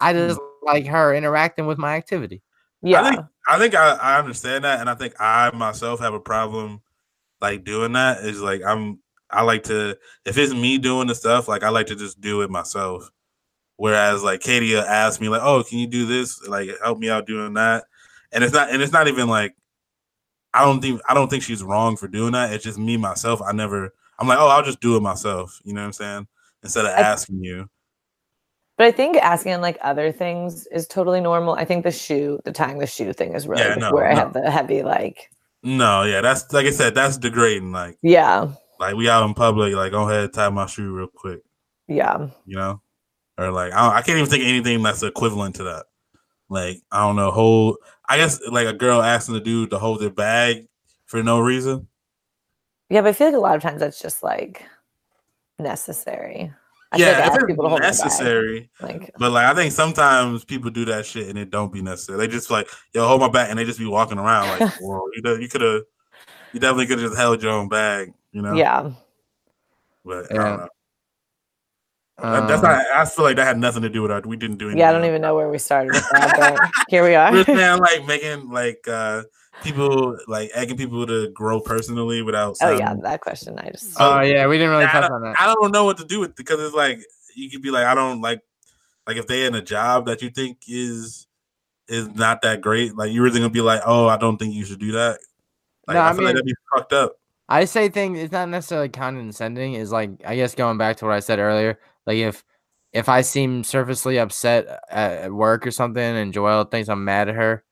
I 0.00 0.14
just 0.14 0.40
like 0.62 0.86
her 0.86 1.14
interacting 1.14 1.66
with 1.66 1.76
my 1.78 1.96
activity. 1.96 2.40
yeah. 2.82 3.10
think- 3.10 3.26
I 3.46 3.58
think 3.58 3.74
I, 3.74 3.90
I 3.94 4.18
understand 4.18 4.64
that, 4.64 4.80
and 4.80 4.88
I 4.88 4.94
think 4.94 5.14
I 5.20 5.50
myself 5.54 6.00
have 6.00 6.14
a 6.14 6.20
problem 6.20 6.80
like 7.40 7.64
doing 7.64 7.92
that. 7.92 8.24
Is 8.24 8.40
like 8.40 8.62
I'm 8.66 8.98
I 9.30 9.42
like 9.42 9.64
to 9.64 9.96
if 10.24 10.38
it's 10.38 10.54
me 10.54 10.78
doing 10.78 11.06
the 11.08 11.14
stuff, 11.14 11.48
like 11.48 11.62
I 11.62 11.68
like 11.70 11.86
to 11.88 11.96
just 11.96 12.20
do 12.20 12.42
it 12.42 12.50
myself. 12.50 13.10
Whereas 13.76 14.22
like 14.22 14.40
Katie 14.40 14.74
will 14.74 14.82
ask 14.82 15.20
me 15.20 15.28
like, 15.28 15.42
"Oh, 15.42 15.62
can 15.62 15.78
you 15.78 15.86
do 15.86 16.06
this? 16.06 16.46
Like 16.46 16.70
help 16.82 16.98
me 16.98 17.10
out 17.10 17.26
doing 17.26 17.54
that?" 17.54 17.84
And 18.32 18.42
it's 18.42 18.52
not 18.52 18.70
and 18.70 18.82
it's 18.82 18.92
not 18.92 19.08
even 19.08 19.28
like 19.28 19.54
I 20.54 20.64
don't 20.64 20.80
think 20.80 21.00
I 21.08 21.14
don't 21.14 21.28
think 21.28 21.42
she's 21.42 21.62
wrong 21.62 21.96
for 21.96 22.08
doing 22.08 22.32
that. 22.32 22.52
It's 22.52 22.64
just 22.64 22.78
me 22.78 22.96
myself. 22.96 23.40
I 23.42 23.52
never 23.52 23.92
I'm 24.18 24.26
like, 24.26 24.38
oh, 24.38 24.48
I'll 24.48 24.64
just 24.64 24.80
do 24.80 24.96
it 24.96 25.00
myself. 25.00 25.60
You 25.64 25.74
know 25.74 25.80
what 25.82 25.86
I'm 25.86 25.92
saying? 25.92 26.26
Instead 26.62 26.86
of 26.86 26.92
I- 26.92 27.00
asking 27.00 27.42
you. 27.42 27.68
But 28.76 28.86
I 28.86 28.92
think 28.92 29.16
asking 29.16 29.54
on 29.54 29.60
like 29.60 29.76
other 29.80 30.12
things 30.12 30.66
is 30.68 30.86
totally 30.86 31.20
normal. 31.20 31.54
I 31.54 31.64
think 31.64 31.82
the 31.82 31.90
shoe, 31.90 32.38
the 32.44 32.52
tying 32.52 32.78
the 32.78 32.86
shoe 32.86 33.12
thing 33.12 33.34
is 33.34 33.48
really 33.48 33.62
Yeah, 33.62 33.74
no, 33.74 33.90
where 33.92 34.06
I 34.08 34.14
have 34.14 34.32
the 34.32 34.48
heavy 34.48 34.84
like, 34.84 35.30
No, 35.62 36.04
yeah, 36.04 36.20
that's 36.20 36.52
like 36.52 36.66
I 36.66 36.70
said, 36.70 36.94
that's 36.94 37.18
degrading. 37.18 37.72
Like, 37.72 37.98
yeah, 38.02 38.48
like 38.78 38.94
we 38.94 39.08
out 39.08 39.26
in 39.26 39.34
public, 39.34 39.74
like 39.74 39.92
go 39.92 40.08
ahead, 40.08 40.32
tie 40.32 40.48
my 40.50 40.66
shoe 40.66 40.92
real 40.92 41.08
quick. 41.08 41.40
yeah. 41.88 42.28
You 42.46 42.56
know, 42.56 42.80
or 43.36 43.50
like 43.50 43.72
I, 43.72 43.96
I 43.96 44.02
can't 44.02 44.18
even 44.18 44.30
think 44.30 44.42
of 44.42 44.48
anything 44.48 44.82
that's 44.82 45.02
equivalent 45.02 45.56
to 45.56 45.64
that. 45.64 45.86
Like 46.48 46.80
I 46.92 47.00
don't 47.00 47.16
know, 47.16 47.30
hold. 47.30 47.76
I 48.08 48.16
guess 48.16 48.40
like 48.50 48.66
a 48.66 48.72
girl 48.72 49.02
asking 49.02 49.34
the 49.34 49.40
dude 49.40 49.70
to 49.70 49.78
hold 49.78 50.00
their 50.00 50.10
bag 50.10 50.68
for 51.06 51.22
no 51.22 51.40
reason. 51.40 51.88
Yeah, 52.88 53.02
but 53.02 53.08
I 53.08 53.12
feel 53.12 53.26
like 53.26 53.36
a 53.36 53.40
lot 53.40 53.56
of 53.56 53.62
times 53.62 53.80
that's 53.80 54.00
just 54.00 54.22
like 54.22 54.64
necessary. 55.58 56.52
I 56.90 56.96
feel 56.96 57.06
yeah, 57.06 57.12
like 57.12 57.18
I 57.18 57.20
if 57.20 57.26
ask 57.32 57.36
it's 57.36 57.46
people 57.46 57.64
to 57.64 57.68
hold 57.68 57.80
necessary. 57.82 58.70
Like, 58.80 59.12
But 59.18 59.32
like 59.32 59.46
I 59.46 59.54
think 59.54 59.72
sometimes 59.72 60.44
people 60.44 60.70
do 60.70 60.86
that 60.86 61.04
shit 61.04 61.28
and 61.28 61.38
it 61.38 61.50
don't 61.50 61.72
be 61.72 61.82
necessary. 61.82 62.18
They 62.18 62.28
just 62.28 62.50
like, 62.50 62.68
yo, 62.94 63.06
hold 63.06 63.20
my 63.20 63.28
bag, 63.28 63.50
and 63.50 63.58
they 63.58 63.64
just 63.64 63.78
be 63.78 63.86
walking 63.86 64.18
around 64.18 64.48
like, 64.48 64.60
well, 64.80 65.04
you 65.14 65.22
know, 65.22 65.34
you 65.34 65.48
could 65.48 65.60
have, 65.60 65.82
you 66.52 66.60
definitely 66.60 66.86
could 66.86 66.98
have 66.98 67.10
just 67.10 67.18
held 67.20 67.42
your 67.42 67.52
own 67.52 67.68
bag, 67.68 68.12
you 68.32 68.40
know. 68.40 68.54
yeah, 68.54 68.90
But 70.04 70.30
I 70.32 70.34
Yeah. 70.34 70.44
don't 70.44 70.56
know. 70.58 70.68
That- 72.20 72.48
that's 72.48 72.62
Um, 72.62 72.70
not. 72.70 72.80
I 72.96 73.04
feel 73.04 73.24
like 73.26 73.36
that 73.36 73.44
had 73.46 73.58
nothing 73.58 73.82
to 73.82 73.88
do 73.88 74.02
with 74.02 74.10
our. 74.10 74.20
We 74.22 74.36
didn't 74.36 74.56
do 74.56 74.64
anything. 74.66 74.80
yeah. 74.80 74.88
I 74.88 74.92
don't 74.92 75.04
even 75.04 75.22
know 75.22 75.36
where 75.36 75.48
we 75.48 75.58
started 75.58 75.92
with 75.92 76.02
that, 76.10 76.36
but 76.36 76.58
here 76.88 77.04
we 77.04 77.14
are. 77.14 77.30
We're 77.30 77.44
saying 77.44 77.78
like 77.80 78.06
making 78.06 78.50
like 78.50 78.88
uh 78.88 79.22
people 79.62 80.16
like 80.26 80.50
egging 80.54 80.76
people 80.76 81.06
to 81.06 81.30
grow 81.30 81.60
personally 81.60 82.22
without. 82.22 82.56
oh 82.62 82.76
yeah, 82.76 82.94
that 83.02 83.20
question 83.20 83.58
I 83.58 83.70
just. 83.70 83.96
Oh 83.98 84.20
yeah, 84.20 84.46
we 84.46 84.58
didn't 84.58 84.70
really 84.70 84.86
touch 84.86 85.10
on 85.10 85.22
that. 85.22 85.36
I 85.38 85.52
don't 85.54 85.72
know 85.72 85.84
what 85.84 85.98
to 85.98 86.04
do 86.04 86.20
with 86.20 86.34
because 86.36 86.60
it's 86.60 86.74
like 86.74 87.00
you 87.34 87.50
could 87.50 87.62
be 87.62 87.70
like 87.70 87.86
I 87.86 87.94
don't 87.94 88.20
like 88.20 88.42
like 89.06 89.16
if 89.16 89.26
they 89.26 89.46
in 89.46 89.54
a 89.54 89.62
job 89.62 90.06
that 90.06 90.22
you 90.22 90.30
think 90.30 90.58
is 90.68 91.26
is 91.88 92.08
not 92.14 92.42
that 92.42 92.60
great, 92.60 92.96
like 92.96 93.12
you're 93.12 93.24
really 93.24 93.40
gonna 93.40 93.50
be 93.50 93.60
like, 93.60 93.80
oh, 93.86 94.06
I 94.08 94.16
don't 94.16 94.36
think 94.36 94.54
you 94.54 94.64
should 94.64 94.80
do 94.80 94.92
that. 94.92 95.20
Like 95.86 95.94
No, 95.94 96.00
I, 96.00 96.10
I 96.10 96.12
feel 96.12 96.24
like 96.24 96.34
mean- 96.34 96.44
that'd 96.44 96.46
be 96.46 96.54
fucked 96.74 96.92
up. 96.92 97.18
I 97.48 97.64
say 97.64 97.88
things. 97.88 98.18
It's 98.18 98.32
not 98.32 98.50
necessarily 98.50 98.90
condescending. 98.90 99.74
Is 99.74 99.90
like 99.90 100.10
I 100.26 100.36
guess 100.36 100.54
going 100.54 100.76
back 100.76 100.98
to 100.98 101.06
what 101.06 101.14
I 101.14 101.20
said 101.20 101.38
earlier. 101.38 101.78
Like 102.06 102.18
if 102.18 102.44
if 102.92 103.08
I 103.08 103.22
seem 103.22 103.64
surfacely 103.64 104.18
upset 104.18 104.66
at, 104.90 105.12
at 105.12 105.32
work 105.32 105.66
or 105.66 105.70
something, 105.70 106.02
and 106.02 106.32
Joelle 106.32 106.70
thinks 106.70 106.88
I'm 106.88 107.04
mad 107.04 107.28
at 107.28 107.34
her, 107.34 107.64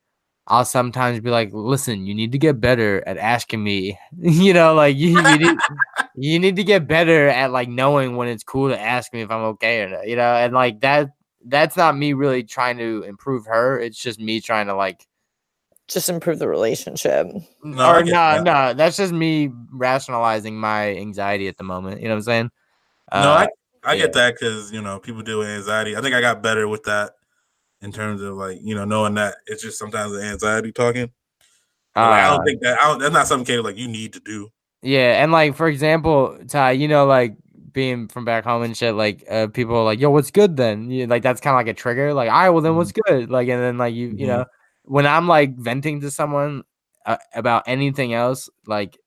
I'll 0.49 0.65
sometimes 0.65 1.21
be 1.21 1.31
like, 1.31 1.51
"Listen, 1.53 2.07
you 2.07 2.15
need 2.15 2.33
to 2.33 2.39
get 2.39 2.61
better 2.61 3.03
at 3.07 3.19
asking 3.19 3.63
me. 3.65 3.99
you 4.19 4.53
know, 4.53 4.75
like 4.75 4.97
you, 4.97 5.11
you 5.11 5.39
need 5.39 5.59
you 6.17 6.39
need 6.39 6.57
to 6.57 6.65
get 6.65 6.87
better 6.87 7.29
at 7.29 7.51
like 7.53 7.69
knowing 7.69 8.17
when 8.17 8.29
it's 8.29 8.45
cool 8.45 8.69
to 8.69 8.81
ask 8.81 9.13
me 9.13 9.23
if 9.23 9.31
I'm 9.31 9.43
okay 9.55 9.83
or 9.83 9.89
not. 9.91 10.09
You 10.09 10.17
know, 10.17 10.35
and 10.35 10.53
like 10.55 10.81
that. 10.81 11.11
That's 11.49 11.77
not 11.77 11.97
me 11.97 12.13
really 12.13 12.43
trying 12.43 12.77
to 12.79 13.05
improve 13.05 13.47
her. 13.47 13.79
It's 13.79 14.03
just 14.03 14.19
me 14.19 14.41
trying 14.41 14.67
to 14.67 14.75
like 14.75 15.07
just 15.89 16.09
improve 16.09 16.39
the 16.39 16.49
relationship. 16.49 17.29
No, 17.63 17.91
or 17.91 18.03
no, 18.03 18.11
that. 18.11 18.43
no, 18.43 18.75
that's 18.75 18.97
just 18.97 19.13
me 19.13 19.51
rationalizing 19.73 20.59
my 20.59 20.97
anxiety 20.97 21.47
at 21.49 21.57
the 21.57 21.65
moment. 21.65 22.01
You 22.01 22.09
know 22.09 22.15
what 22.15 22.19
I'm 22.19 22.23
saying? 22.23 22.51
no, 23.15 23.31
Uh, 23.31 23.47
I, 23.85 23.91
I 23.91 23.95
yeah. 23.95 24.03
get 24.03 24.13
that 24.15 24.35
because 24.35 24.73
you 24.73 24.83
know 24.83 24.99
people 24.99 25.23
deal 25.23 25.39
with 25.39 25.49
anxiety. 25.49 25.97
I 25.97 26.01
think 26.01 26.15
I 26.15 26.21
got 26.21 26.43
better 26.43 26.67
with 26.67 26.83
that 26.85 27.13
in 27.87 27.93
terms 27.93 28.21
of 28.21 28.37
like 28.37 28.59
you 28.63 28.75
know 28.75 28.85
knowing 28.85 29.15
that 29.15 29.37
it's 29.47 29.63
just 29.63 29.79
sometimes 29.79 30.13
the 30.13 30.23
anxiety 30.23 30.73
talking. 30.73 31.11
But, 31.99 32.11
like, 32.11 32.25
I 32.25 32.29
uh, 32.29 32.37
don't 32.37 32.45
think 32.45 32.61
that 32.63 32.79
I 32.83 32.89
don't, 32.89 32.99
that's 32.99 33.15
not 33.15 33.27
something 33.27 33.47
Kate, 33.47 33.65
like 33.65 33.79
you 33.79 33.89
need 33.89 34.13
to 34.13 34.21
do. 34.21 34.51
yeah, 34.83 35.23
and 35.23 35.33
like 35.33 35.55
for 35.57 35.69
example, 35.69 36.39
Ty, 36.49 36.73
you 36.73 36.89
know, 36.89 37.07
like 37.07 37.37
being 37.73 38.09
from 38.09 38.25
back 38.25 38.45
home 38.45 38.63
and 38.63 38.77
shit, 38.77 38.95
like 38.95 39.25
uh, 39.31 39.47
people 39.49 39.77
are 39.77 39.85
like, 39.85 40.01
"Yo, 40.01 40.11
what's 40.11 40.31
good 40.31 40.57
then?" 40.57 40.91
You, 40.91 41.07
like 41.07 41.23
that's 41.23 41.41
kind 41.41 41.55
of 41.55 41.59
like 41.59 41.69
a 41.69 41.75
trigger. 41.75 42.13
Like, 42.13 42.31
all 42.31 42.41
right, 42.41 42.51
well 42.51 42.63
then, 42.63 42.77
what's 42.77 42.93
good? 42.93 43.31
Like, 43.31 43.49
and 43.49 43.63
then 43.63 43.79
like 43.79 43.95
you, 43.95 44.09
you 44.09 44.27
Mhm. 44.27 44.29
know, 44.29 44.45
when 44.85 45.07
I'm 45.07 45.29
like 45.29 45.57
venting 45.57 46.01
to 46.03 46.11
someone 46.11 46.65
uh, 47.07 47.17
about 47.35 47.65
anything 47.67 48.15
else, 48.15 48.51
like 48.67 48.99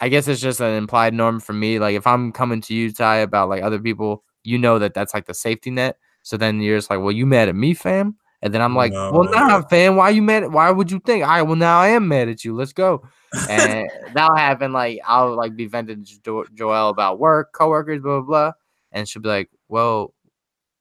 I 0.00 0.08
guess 0.10 0.28
it's 0.28 0.40
just 0.40 0.60
an 0.60 0.74
implied 0.74 1.14
norm 1.14 1.40
for 1.40 1.52
me. 1.54 1.78
Like 1.78 1.96
if 1.96 2.06
I'm 2.06 2.32
coming 2.32 2.60
to 2.62 2.74
you, 2.74 2.92
Ty, 2.92 3.18
about 3.18 3.48
like 3.48 3.62
other 3.62 3.78
people, 3.78 4.24
you 4.44 4.58
know 4.58 4.78
that 4.78 4.94
that's 4.94 5.14
like 5.14 5.26
the 5.26 5.34
safety 5.34 5.70
net. 5.70 5.96
So 6.26 6.36
then 6.36 6.60
you're 6.60 6.76
just 6.76 6.90
like, 6.90 6.98
well, 6.98 7.12
you 7.12 7.24
mad 7.24 7.48
at 7.48 7.54
me, 7.54 7.72
fam? 7.72 8.16
And 8.42 8.52
then 8.52 8.60
I'm 8.60 8.74
like, 8.74 8.90
well, 8.90 9.12
No, 9.22 9.30
nah, 9.30 9.46
yeah. 9.48 9.62
fam. 9.70 9.94
Why 9.94 10.10
you 10.10 10.22
mad? 10.22 10.42
At, 10.42 10.50
why 10.50 10.68
would 10.72 10.90
you 10.90 10.98
think? 10.98 11.22
All 11.22 11.30
right, 11.30 11.42
well, 11.42 11.54
now 11.54 11.78
I 11.78 11.90
am 11.90 12.08
mad 12.08 12.28
at 12.28 12.44
you. 12.44 12.52
Let's 12.56 12.72
go. 12.72 13.04
And 13.48 13.88
that'll 14.12 14.34
happen. 14.34 14.72
Like 14.72 14.98
I'll 15.06 15.36
like 15.36 15.54
be 15.54 15.66
venting 15.66 16.04
to 16.04 16.20
jo- 16.22 16.44
Joelle 16.52 16.90
about 16.90 17.20
work, 17.20 17.52
coworkers, 17.52 18.00
blah 18.02 18.22
blah 18.22 18.26
blah, 18.26 18.52
and 18.90 19.08
she'll 19.08 19.22
be 19.22 19.28
like, 19.28 19.50
well, 19.68 20.12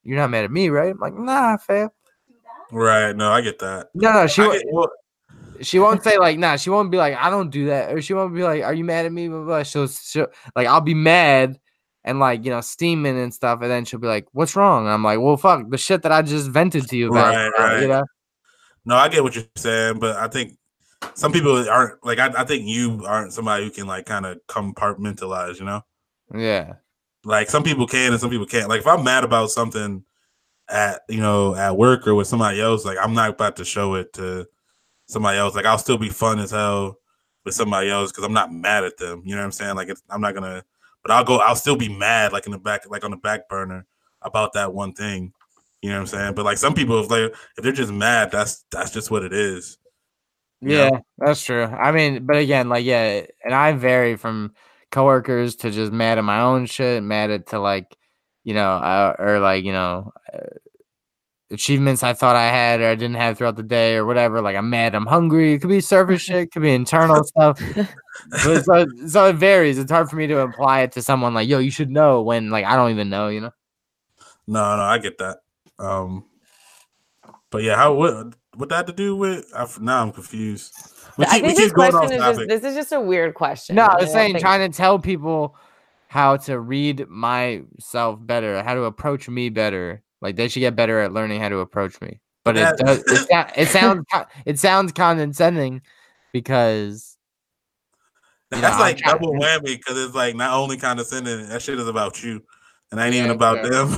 you're 0.02 0.18
not 0.18 0.32
mad 0.32 0.46
at 0.46 0.52
me, 0.52 0.70
right? 0.70 0.90
I'm 0.90 1.00
like, 1.00 1.14
nah, 1.14 1.58
fam. 1.58 1.90
Right? 2.72 3.16
No, 3.16 3.30
I 3.32 3.42
get 3.42 3.60
that. 3.60 3.90
No, 3.94 4.14
no, 4.14 4.26
she 4.28 4.42
get- 4.42 4.64
well, 4.72 4.90
She 5.62 5.78
won't 5.78 6.04
say 6.04 6.18
like, 6.18 6.40
nah. 6.40 6.56
She 6.56 6.72
won't 6.72 6.90
be 6.90 6.98
like, 6.98 7.16
I 7.16 7.30
don't 7.30 7.52
do 7.52 7.68
that, 7.68 7.94
or 7.94 8.02
she 8.02 8.16
won't 8.16 8.34
be 8.34 8.42
like, 8.42 8.64
are 8.64 8.74
you 8.74 8.84
mad 8.84 9.06
at 9.06 9.12
me? 9.12 9.28
Blah, 9.28 9.38
blah, 9.38 9.46
blah. 9.46 9.64
She'll, 9.64 9.88
she'll 9.88 10.28
like, 10.56 10.66
I'll 10.66 10.82
be 10.82 10.96
mad 10.96 11.60
and 12.06 12.20
like, 12.20 12.46
you 12.46 12.52
know, 12.52 12.62
steaming 12.62 13.20
and 13.20 13.34
stuff, 13.34 13.60
and 13.62 13.70
then 13.70 13.84
she'll 13.84 14.00
be 14.00 14.08
like, 14.08 14.28
what's 14.32 14.56
wrong? 14.56 14.86
And 14.86 14.94
I'm 14.94 15.04
like, 15.04 15.20
well, 15.20 15.36
fuck 15.36 15.70
the 15.70 15.78
shit 15.78 16.04
that 16.04 16.12
I 16.12 16.22
just 16.22 16.50
vented 16.50 16.88
to 16.90 16.96
you 16.96 17.10
about. 17.10 17.36
Right, 17.36 17.48
uh, 17.48 17.64
right. 17.64 17.82
You 17.82 17.88
know? 17.88 18.06
No, 18.86 18.96
I 18.96 19.10
get 19.10 19.24
what 19.24 19.36
you're 19.36 19.46
saying, 19.56 19.98
but 20.00 20.16
I 20.16 20.28
think 20.28 20.54
some 21.16 21.32
people 21.32 21.68
aren't 21.68 22.04
like 22.06 22.20
I, 22.20 22.32
I 22.38 22.46
think 22.46 22.68
you 22.68 23.04
aren't 23.06 23.34
somebody 23.34 23.66
who 23.66 23.72
can 23.72 23.88
like 23.88 24.06
kind 24.06 24.26
of 24.26 24.40
compartmentalize, 24.48 25.60
you 25.60 25.66
know? 25.66 25.82
Yeah. 26.34 26.76
Like 27.24 27.50
some 27.50 27.64
people 27.64 27.88
can 27.88 28.12
and 28.12 28.22
some 28.22 28.30
people 28.30 28.46
can't. 28.46 28.70
Like 28.70 28.82
if 28.82 28.88
I'm 28.88 29.04
mad 29.04 29.24
about 29.24 29.50
something 29.50 30.04
at 30.70 31.02
you 31.10 31.20
know 31.20 31.56
at 31.56 31.76
work 31.76 32.08
or 32.08 32.14
with 32.14 32.28
somebody 32.28 32.62
else, 32.62 32.86
like 32.86 33.00
I'm 33.02 33.16
not 33.16 33.32
about 33.32 33.56
to 33.56 33.66
show 33.66 33.96
it 33.96 34.14
to 34.14 34.48
somebody 35.08 35.40
else. 35.40 35.56
Like 35.56 35.66
I'll 35.66 35.80
still 35.80 35.98
be 35.98 36.10
fun 36.10 36.38
as 36.38 36.52
hell 36.52 37.00
with 37.44 37.56
somebody 37.56 37.90
else 37.90 38.12
because 38.12 38.24
I'm 38.24 38.34
not 38.34 38.54
mad 38.54 38.84
at 38.84 38.98
them. 38.98 39.24
You 39.26 39.34
know 39.34 39.42
what 39.42 39.46
I'm 39.46 39.52
saying? 39.52 39.76
Like 39.76 39.90
it's, 39.90 40.04
I'm 40.10 40.22
not 40.22 40.36
gonna, 40.36 40.64
but 41.06 41.14
I'll 41.14 41.24
go. 41.24 41.38
I'll 41.38 41.56
still 41.56 41.76
be 41.76 41.88
mad 41.90 42.34
like 42.34 42.48
in 42.48 42.52
the 42.52 42.58
back, 42.58 42.90
like 42.90 43.04
on 43.06 43.12
the 43.12 43.18
back 43.18 43.48
burner 43.48 43.86
about 44.24 44.54
that 44.54 44.74
one 44.74 44.94
thing. 44.94 45.34
You 45.84 45.90
know 45.92 45.98
what 45.98 46.02
I'm 46.02 46.08
saying? 46.08 46.34
But 46.34 46.46
like 46.46 46.58
some 46.58 46.74
people, 46.74 47.00
if 47.00 47.10
they 47.10 47.26
if 47.26 47.36
they're 47.62 47.72
just 47.72 47.94
mad, 47.94 48.32
that's 48.32 48.66
that's 48.72 48.90
just 48.92 49.12
what 49.12 49.24
it 49.24 49.34
is. 49.34 49.78
Yeah, 50.62 50.90
Yeah. 50.92 51.00
that's 51.20 51.44
true. 51.44 51.66
I 51.66 51.92
mean, 51.92 52.26
but 52.26 52.38
again, 52.38 52.70
like, 52.70 52.86
yeah, 52.86 53.24
and 53.44 53.54
I 53.54 53.74
vary 53.74 54.16
from 54.18 54.56
coworkers 54.92 55.58
to 55.58 55.70
just 55.70 55.92
mad 55.92 56.18
at 56.18 56.24
my 56.24 56.42
own 56.42 56.66
shit, 56.66 57.04
mad 57.04 57.30
at 57.30 57.48
to 57.48 57.60
like, 57.60 57.96
you 58.44 58.56
know, 58.56 58.72
uh, 58.72 59.16
or 59.20 59.40
like, 59.40 59.64
you 59.64 59.74
know, 59.74 60.12
uh, 60.34 60.40
achievements 61.52 62.04
I 62.04 62.14
thought 62.14 62.36
I 62.36 62.48
had 62.48 62.82
or 62.82 62.88
I 62.88 62.96
didn't 62.96 63.16
have 63.18 63.38
throughout 63.38 63.56
the 63.56 63.64
day 63.64 63.96
or 63.96 64.06
whatever. 64.06 64.42
Like, 64.42 64.56
I'm 64.56 64.70
mad, 64.70 64.96
I'm 64.96 65.06
hungry. 65.06 65.54
It 65.54 65.60
could 65.60 65.70
be 65.70 65.82
surface 65.82 66.22
shit, 66.24 66.52
could 66.52 66.62
be 66.62 66.74
internal 66.74 67.24
stuff. 67.24 67.62
But 68.32 68.64
so, 68.64 68.86
so 69.08 69.28
it 69.28 69.36
varies. 69.36 69.78
It's 69.78 69.92
hard 69.92 70.10
for 70.10 70.16
me 70.16 70.28
to 70.28 70.40
apply 70.40 70.82
it 70.82 70.92
to 70.94 71.02
someone 71.02 71.34
like, 71.34 71.48
yo, 71.48 71.60
you 71.60 71.72
should 71.72 71.92
know 71.92 72.22
when, 72.22 72.50
like, 72.50 72.66
I 72.66 72.76
don't 72.76 72.92
even 72.92 73.10
know, 73.10 73.28
you 73.28 73.42
know? 73.42 73.52
No, 74.48 74.76
no, 74.78 74.84
I 74.84 74.98
get 75.00 75.18
that. 75.18 75.38
Um, 75.80 76.26
but 77.50 77.64
yeah, 77.64 77.76
how 77.76 77.94
what 77.94 78.36
what 78.56 78.70
that 78.70 78.88
to 78.88 78.94
do 78.94 79.16
with? 79.16 79.46
I, 79.56 79.64
f- 79.64 79.80
now 79.80 80.02
I'm 80.02 80.12
confused. 80.12 80.74
We 81.18 81.26
I 81.26 81.40
think 81.40 81.56
this 81.58 81.68
keep 81.68 81.74
going 81.74 81.94
off 81.94 82.08
question 82.08 82.22
is 82.22 82.38
just 82.38 82.48
this 82.48 82.64
is 82.64 82.76
just 82.76 82.92
a 82.92 83.00
weird 83.00 83.34
question. 83.34 83.76
No, 83.76 83.84
I 83.84 83.94
and 83.94 84.02
was 84.02 84.12
saying 84.12 84.34
think- 84.34 84.44
trying 84.44 84.70
to 84.72 84.76
tell 84.76 85.00
people 85.00 85.56
how 86.08 86.38
to 86.38 86.60
read 86.60 87.08
myself 87.10 88.20
better, 88.22 88.62
how 88.64 88.74
to 88.74 88.84
approach 88.84 89.28
me 89.28 89.50
better. 89.50 90.02
Like 90.26 90.36
they 90.38 90.48
should 90.48 90.62
get 90.62 90.76
better 90.76 91.00
at 91.02 91.14
learning 91.14 91.40
how 91.40 91.50
to 91.50 91.60
approach 91.60 92.02
me. 92.02 92.20
But 92.44 92.56
That- 92.56 92.80
it 92.80 92.86
does 92.86 92.98
it, 93.06 93.28
it 93.58 93.68
sounds 93.68 94.06
it 94.48 94.58
sounds 94.60 94.92
condescending 94.92 95.82
because 96.34 97.16
you 98.52 98.58
know, 98.58 98.62
That's 98.62 98.74
I'm 98.76 98.80
like 98.82 98.98
trying- 98.98 99.18
double 99.20 99.34
whammy 99.34 99.78
because 99.78 100.04
it's 100.04 100.16
like 100.16 100.36
not 100.36 100.54
only 100.54 100.78
condescending, 100.78 101.48
that 101.50 101.62
shit 101.62 101.80
is 101.80 101.88
about 101.88 102.24
you, 102.24 102.42
and 102.92 103.00
ain't 103.00 103.14
Yeah, 103.14 103.22
even 103.26 103.32
about 103.36 103.64
sure. 103.66 103.70
them. 103.72 103.98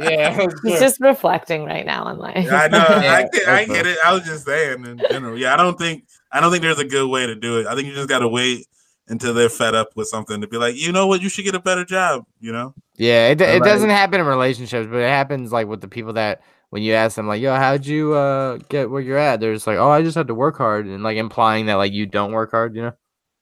yeah, 0.00 0.46
He's 0.64 0.80
just 0.80 1.00
reflecting 1.00 1.64
right 1.64 1.84
now 1.86 2.04
on 2.04 2.18
life. 2.18 2.46
I 2.50 2.68
know. 2.68 2.78
I, 2.88 3.28
get, 3.32 3.48
I 3.48 3.64
get 3.64 3.86
it. 3.86 3.98
I 4.04 4.12
was 4.12 4.24
just 4.24 4.44
saying 4.44 4.84
in 4.84 4.98
general. 5.10 5.38
Yeah, 5.38 5.54
I 5.54 5.56
don't 5.56 5.78
think 5.78 6.04
I 6.30 6.40
don't 6.40 6.50
think 6.50 6.62
there's 6.62 6.78
a 6.78 6.84
good 6.84 7.08
way 7.08 7.26
to 7.26 7.34
do 7.34 7.60
it. 7.60 7.66
I 7.66 7.74
think 7.74 7.88
you 7.88 7.94
just 7.94 8.08
gotta 8.08 8.28
wait 8.28 8.66
until 9.12 9.32
they're 9.34 9.48
fed 9.48 9.74
up 9.76 9.90
with 9.94 10.08
something 10.08 10.40
to 10.40 10.48
be 10.48 10.56
like, 10.56 10.74
you 10.74 10.90
know 10.90 11.06
what, 11.06 11.20
you 11.22 11.28
should 11.28 11.44
get 11.44 11.54
a 11.54 11.60
better 11.60 11.84
job. 11.84 12.24
You 12.40 12.50
know? 12.52 12.74
yeah. 12.96 13.28
It, 13.28 13.40
it 13.40 13.60
Like- 13.60 13.62
doesn't 13.70 13.90
happen 13.90 14.20
in 14.20 14.26
relationships, 14.26 14.88
but 14.90 14.96
it 14.98 15.08
happens 15.08 15.52
like 15.52 15.68
with 15.68 15.80
the 15.80 15.88
people 15.88 16.14
that 16.14 16.42
when 16.70 16.82
you 16.82 16.94
ask 16.94 17.16
them 17.16 17.28
like, 17.28 17.40
"Yo, 17.42 17.54
how'd 17.54 17.84
you 17.84 18.14
uh 18.14 18.56
get 18.70 18.90
where 18.90 19.02
you're 19.02 19.18
at?" 19.18 19.38
They're 19.40 19.52
just 19.52 19.66
like, 19.66 19.76
"Oh, 19.78 19.90
I 19.90 20.02
just 20.02 20.16
had 20.16 20.26
to 20.28 20.34
work 20.34 20.56
hard," 20.56 20.86
and 20.86 21.02
like 21.02 21.18
implying 21.18 21.66
that 21.66 21.74
like 21.74 21.92
you 21.92 22.06
don't 22.06 22.32
work 22.32 22.50
hard. 22.52 22.74
You 22.74 22.82
know? 22.82 22.92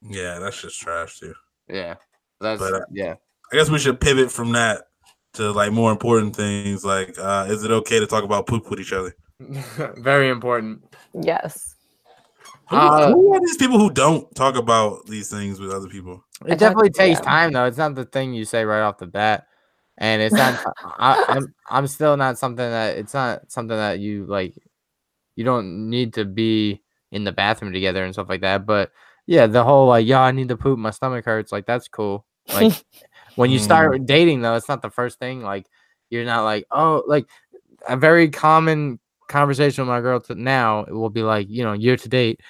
Yeah, 0.03 0.39
that's 0.41 0.61
just 0.61 0.81
trash 0.81 1.19
too. 1.21 1.35
Yeah. 1.69 1.95
That's 2.41 2.61
But, 2.61 2.75
uh, 2.75 2.81
yeah. 2.91 3.15
I 3.53 3.57
guess 3.57 3.71
we 3.71 3.79
should 3.79 4.01
pivot 4.01 4.33
from 4.33 4.53
that 4.53 4.83
to 5.35 5.53
like 5.53 5.71
more 5.73 5.93
important 5.93 6.35
things. 6.35 6.85
Like, 6.85 7.17
uh, 7.19 7.47
is 7.49 7.63
it 7.63 7.71
okay 7.71 8.01
to 8.01 8.07
talk 8.09 8.25
about 8.25 8.47
poop 8.49 8.69
with 8.69 8.81
each 8.81 8.93
other? 8.93 9.15
Very 9.99 10.29
important. 10.29 10.83
yes. 11.15 11.70
Who, 12.71 12.77
Uh, 12.77 13.11
who 13.13 13.33
are 13.35 13.41
these 13.41 13.57
people 13.57 13.79
who 13.79 13.91
don't 13.91 14.33
talk 14.35 14.55
about 14.57 15.05
these 15.07 15.29
things 15.29 15.59
with 15.59 15.73
other 15.73 15.89
people? 15.89 16.25
It 16.47 16.59
definitely 16.59 16.91
talked- 16.91 16.97
takes 16.99 17.21
time 17.21 17.53
though. 17.53 17.65
It's 17.67 17.77
not 17.79 17.95
the 17.97 18.05
thing 18.05 18.33
you 18.33 18.45
say 18.45 18.65
right 18.65 18.81
off 18.83 18.99
the 18.99 19.07
bat, 19.07 19.47
and 19.99 20.23
it's 20.23 20.35
not. 20.35 20.61
I, 20.85 21.25
I'm 21.29 21.55
I'm 21.69 21.87
still 21.89 22.17
not 22.17 22.39
something 22.39 22.65
that 22.71 22.97
it's 22.97 23.13
not 23.13 23.51
something 23.51 23.77
that 23.77 23.99
you 23.99 24.25
like. 24.27 24.55
You 25.35 25.45
don't 25.45 25.91
need 25.91 26.15
to 26.15 26.25
be 26.25 26.81
in 27.11 27.25
the 27.25 27.33
bathroom 27.33 27.73
together 27.73 28.05
and 28.05 28.15
stuff 28.15 28.29
like 28.29 28.43
that. 28.43 28.67
But 28.67 28.93
yeah, 29.27 29.47
the 29.49 29.65
whole 29.65 29.89
like, 29.89 30.07
yeah, 30.07 30.21
I 30.21 30.31
need 30.31 30.49
to 30.49 30.57
poop. 30.57 30.79
My 30.79 30.91
stomach 30.91 31.25
hurts. 31.25 31.51
Like 31.51 31.67
that's 31.67 31.89
cool. 31.89 32.25
Like 32.55 32.85
when 33.35 33.51
you 33.51 33.59
start 33.59 34.07
dating 34.07 34.43
though, 34.43 34.55
it's 34.55 34.69
not 34.69 34.81
the 34.81 34.91
first 34.91 35.19
thing. 35.19 35.43
Like 35.43 35.67
you're 36.09 36.25
not 36.25 36.45
like, 36.45 36.67
oh, 36.71 37.03
like 37.07 37.27
a 37.89 37.97
very 37.97 38.29
common 38.31 39.01
conversation 39.29 39.83
with 39.83 39.89
my 39.89 40.01
girl 40.01 40.21
to 40.21 40.35
now 40.35 40.81
it 40.81 40.93
will 40.93 41.11
be 41.11 41.23
like, 41.23 41.49
you 41.51 41.65
know, 41.65 41.73
year 41.73 41.97
to 41.97 42.09
date. 42.09 42.41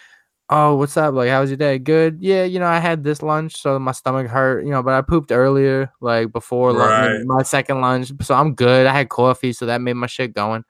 Oh, 0.52 0.74
what's 0.74 0.96
up? 0.96 1.14
Like, 1.14 1.28
how 1.30 1.40
was 1.42 1.50
your 1.50 1.56
day? 1.56 1.78
Good. 1.78 2.18
Yeah, 2.20 2.42
you 2.42 2.58
know, 2.58 2.66
I 2.66 2.80
had 2.80 3.04
this 3.04 3.22
lunch, 3.22 3.54
so 3.56 3.78
my 3.78 3.92
stomach 3.92 4.26
hurt, 4.26 4.64
you 4.64 4.70
know, 4.72 4.82
but 4.82 4.94
I 4.94 5.00
pooped 5.00 5.30
earlier, 5.30 5.92
like 6.00 6.32
before 6.32 6.72
lunch, 6.72 6.90
Right. 7.18 7.24
my 7.24 7.42
second 7.44 7.80
lunch. 7.80 8.10
So 8.22 8.34
I'm 8.34 8.54
good. 8.54 8.86
I 8.86 8.92
had 8.92 9.08
coffee, 9.08 9.52
so 9.52 9.66
that 9.66 9.80
made 9.80 9.92
my 9.92 10.08
shit 10.08 10.34
going. 10.34 10.64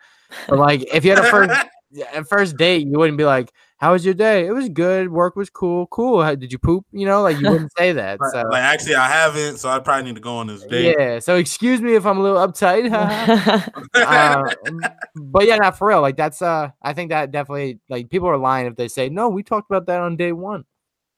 But 0.49 0.59
like 0.59 0.83
if 0.95 1.03
you 1.05 1.13
had 1.13 1.25
a 1.25 1.31
first 1.31 1.67
a 2.15 2.25
first 2.25 2.59
date, 2.59 2.87
you 2.87 2.99
wouldn't 2.99 3.17
be 3.17 3.25
like, 3.25 3.53
How 3.81 3.93
was 3.93 4.05
your 4.05 4.13
day? 4.15 4.47
It 4.47 4.53
was 4.53 4.69
good. 4.69 5.11
Work 5.11 5.37
was 5.37 5.49
cool. 5.49 5.87
Cool. 5.87 6.23
How, 6.23 6.35
did 6.35 6.53
you 6.53 6.59
poop? 6.59 6.85
You 6.93 7.07
know, 7.07 7.23
like 7.23 7.39
you 7.39 7.47
wouldn't 7.51 7.73
say 7.79 7.93
that. 7.93 8.21
Like, 8.21 8.31
So 8.33 8.43
like, 8.43 8.63
actually, 8.63 8.95
I 8.97 9.09
haven't, 9.09 9.57
so 9.57 9.71
I 9.71 9.79
probably 9.79 10.05
need 10.05 10.17
to 10.17 10.21
go 10.21 10.37
on 10.37 10.49
this 10.49 10.63
date. 10.65 10.95
yeah. 10.99 11.19
So 11.19 11.37
excuse 11.37 11.81
me 11.81 11.95
if 11.95 12.05
I'm 12.05 12.19
a 12.19 12.23
little 12.23 12.47
uptight. 12.47 12.93
uh, 13.95 14.43
but 15.17 15.47
yeah, 15.47 15.57
not 15.57 15.79
for 15.79 15.89
real. 15.89 16.03
Like 16.03 16.17
that's 16.19 16.43
uh, 16.43 16.71
I 16.83 16.93
think 16.93 17.09
that 17.11 17.31
definitely 17.33 17.81
like 17.89 18.11
people 18.11 18.29
are 18.29 18.37
lying 18.37 18.67
if 18.67 18.77
they 18.77 18.89
say 18.89 19.09
no. 19.09 19.31
We 19.31 19.43
talked 19.43 19.71
about 19.71 19.87
that 19.87 20.01
on 20.01 20.17
day 20.19 20.33
one. 20.33 20.65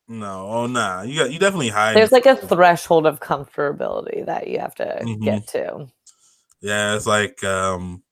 no, 0.09 0.47
oh 0.49 0.67
nah, 0.69 1.03
you 1.03 1.19
got 1.19 1.33
you 1.33 1.41
definitely 1.41 1.69
hide. 1.71 1.97
There's 1.97 2.13
like 2.13 2.27
a 2.27 2.37
threshold 2.37 3.07
of 3.07 3.19
comfortability 3.19 4.25
that 4.27 4.47
you 4.47 4.61
have 4.61 4.75
to 4.77 5.01
Mhm. 5.03 5.21
get 5.25 5.49
to. 5.49 5.89
Yeah, 6.61 6.95
it's 6.95 7.07
like 7.09 7.43
um 7.43 8.05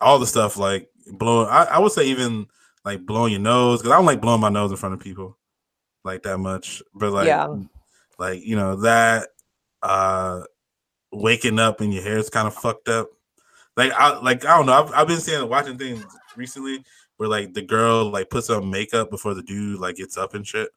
all 0.00 0.18
the 0.18 0.26
stuff 0.26 0.58
like 0.58 0.90
blowing. 1.10 1.48
I, 1.48 1.64
I 1.64 1.78
would 1.78 1.92
say 1.92 2.06
even 2.08 2.48
like 2.84 3.06
blowing 3.06 3.32
your 3.32 3.40
nose 3.40 3.80
because 3.80 3.92
I 3.92 3.96
don't 3.96 4.06
like 4.06 4.20
blowing 4.20 4.40
my 4.40 4.48
nose 4.48 4.70
in 4.70 4.76
front 4.76 4.94
of 4.94 5.00
people 5.00 5.36
like 6.04 6.22
that 6.22 6.38
much. 6.38 6.82
But 6.94 7.12
like, 7.12 7.26
Yeah. 7.26 7.54
like 8.18 8.44
you 8.44 8.56
know 8.56 8.76
that 8.76 9.28
uh 9.82 10.42
waking 11.12 11.58
up 11.58 11.80
and 11.80 11.92
your 11.92 12.02
hair 12.02 12.18
is 12.18 12.30
kind 12.30 12.46
of 12.46 12.54
fucked 12.54 12.88
up. 12.88 13.08
Like 13.76 13.92
I 13.92 14.18
like 14.20 14.44
I 14.44 14.56
don't 14.56 14.66
know. 14.66 14.74
I've, 14.74 14.92
I've 14.92 15.08
been 15.08 15.20
seeing 15.20 15.48
watching 15.48 15.78
things 15.78 16.04
recently 16.36 16.84
where 17.16 17.28
like 17.28 17.54
the 17.54 17.62
girl 17.62 18.10
like 18.10 18.30
puts 18.30 18.50
on 18.50 18.70
makeup 18.70 19.10
before 19.10 19.34
the 19.34 19.42
dude 19.42 19.78
like 19.80 19.96
gets 19.96 20.16
up 20.16 20.34
and 20.34 20.46
shit. 20.46 20.70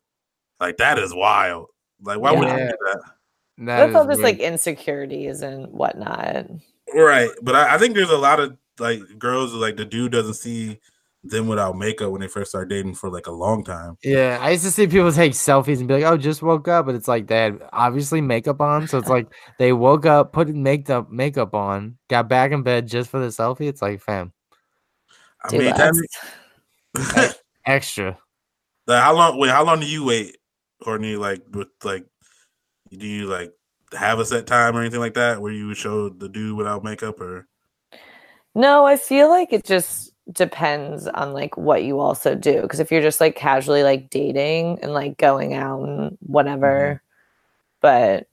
Like 0.60 0.78
that 0.78 0.98
is 1.00 1.14
wild. 1.14 1.68
Like 2.02 2.20
why 2.20 2.32
would 2.32 2.48
you 2.48 2.54
do 2.54 2.58
that? 2.58 3.02
That 3.58 3.66
That's 3.66 3.96
all 3.96 4.10
is 4.10 4.18
just 4.18 4.22
like 4.22 4.40
insecurities 4.40 5.42
and 5.42 5.72
whatnot. 5.72 6.48
Right, 6.94 7.30
but 7.42 7.56
I, 7.56 7.76
I 7.76 7.78
think 7.78 7.96
there's 7.96 8.10
a 8.12 8.18
lot 8.18 8.40
of 8.40 8.58
like 8.80 9.02
girls 9.18 9.54
like 9.54 9.78
the 9.78 9.86
dude 9.86 10.12
doesn't 10.12 10.36
see 10.36 10.80
them 11.30 11.48
without 11.48 11.76
makeup 11.78 12.12
when 12.12 12.22
they 12.22 12.28
first 12.28 12.52
start 12.52 12.70
dating 12.70 12.96
for 12.96 13.10
like 13.10 13.28
a 13.28 13.32
long 13.32 13.64
time. 13.64 13.98
Yeah, 14.04 14.38
I 14.42 14.52
used 14.52 14.64
to 14.66 14.72
see 14.72 14.88
people 14.88 15.12
take 15.12 15.34
selfies 15.34 15.80
and 15.80 15.88
be 15.88 15.96
like, 15.96 16.04
"Oh, 16.04 16.18
just 16.18 16.42
woke 16.42 16.68
up," 16.68 16.86
but 16.86 16.96
it's 16.96 17.08
like 17.08 17.28
they 17.28 17.38
had 17.38 17.60
obviously 17.74 18.22
makeup 18.22 18.62
on, 18.62 18.88
so 18.88 18.98
it's 18.98 19.10
like 19.10 19.28
they 19.60 19.74
woke 19.74 20.06
up, 20.06 20.34
put 20.34 20.48
makeup 20.50 21.10
makeup 21.12 21.54
on, 21.54 21.98
got 22.10 22.30
back 22.30 22.52
in 22.52 22.64
bed 22.64 22.88
just 22.88 23.10
for 23.10 23.20
the 23.20 23.28
selfie. 23.28 23.68
It's 23.68 23.82
like, 23.82 24.02
fam, 24.02 24.34
I 25.44 25.50
Do 25.50 25.58
mean, 25.58 25.68
less. 25.68 26.08
that, 26.94 27.38
extra. 27.66 28.18
like, 28.88 29.02
how 29.02 29.14
long? 29.16 29.40
Wait, 29.40 29.50
how 29.50 29.64
long 29.64 29.80
do 29.80 29.86
you 29.88 30.06
wait, 30.06 30.38
Courtney? 30.84 31.16
Like 31.16 31.42
with 31.52 31.70
like, 31.84 32.06
do 32.92 33.08
you 33.08 33.26
like 33.28 33.52
have 33.98 34.20
a 34.20 34.26
set 34.26 34.48
time 34.48 34.76
or 34.76 34.82
anything 34.82 35.00
like 35.00 35.14
that 35.16 35.42
where 35.42 35.52
you 35.52 35.68
would 35.68 35.78
show 35.78 36.10
the 36.10 36.30
dude 36.30 36.56
without 36.58 36.84
makeup 36.84 37.20
or? 37.20 37.48
No, 38.54 38.86
I 38.86 38.96
feel 38.96 39.30
like 39.30 39.52
it 39.52 39.66
just 39.66 40.05
depends 40.32 41.08
on 41.08 41.34
like 41.34 41.58
what 41.58 41.84
you 41.84 42.00
also 42.00 42.36
do. 42.36 42.62
Because 42.62 42.80
if 42.80 42.92
you're 42.92 43.02
just 43.02 43.22
like 43.22 43.36
casually 43.36 43.84
like 43.84 44.10
dating 44.10 44.80
and 44.82 44.94
like 44.94 45.18
going 45.18 45.54
out 45.54 45.84
and 45.84 46.18
whatever, 46.22 47.02
mm-hmm. 47.02 47.06
but 47.82 48.28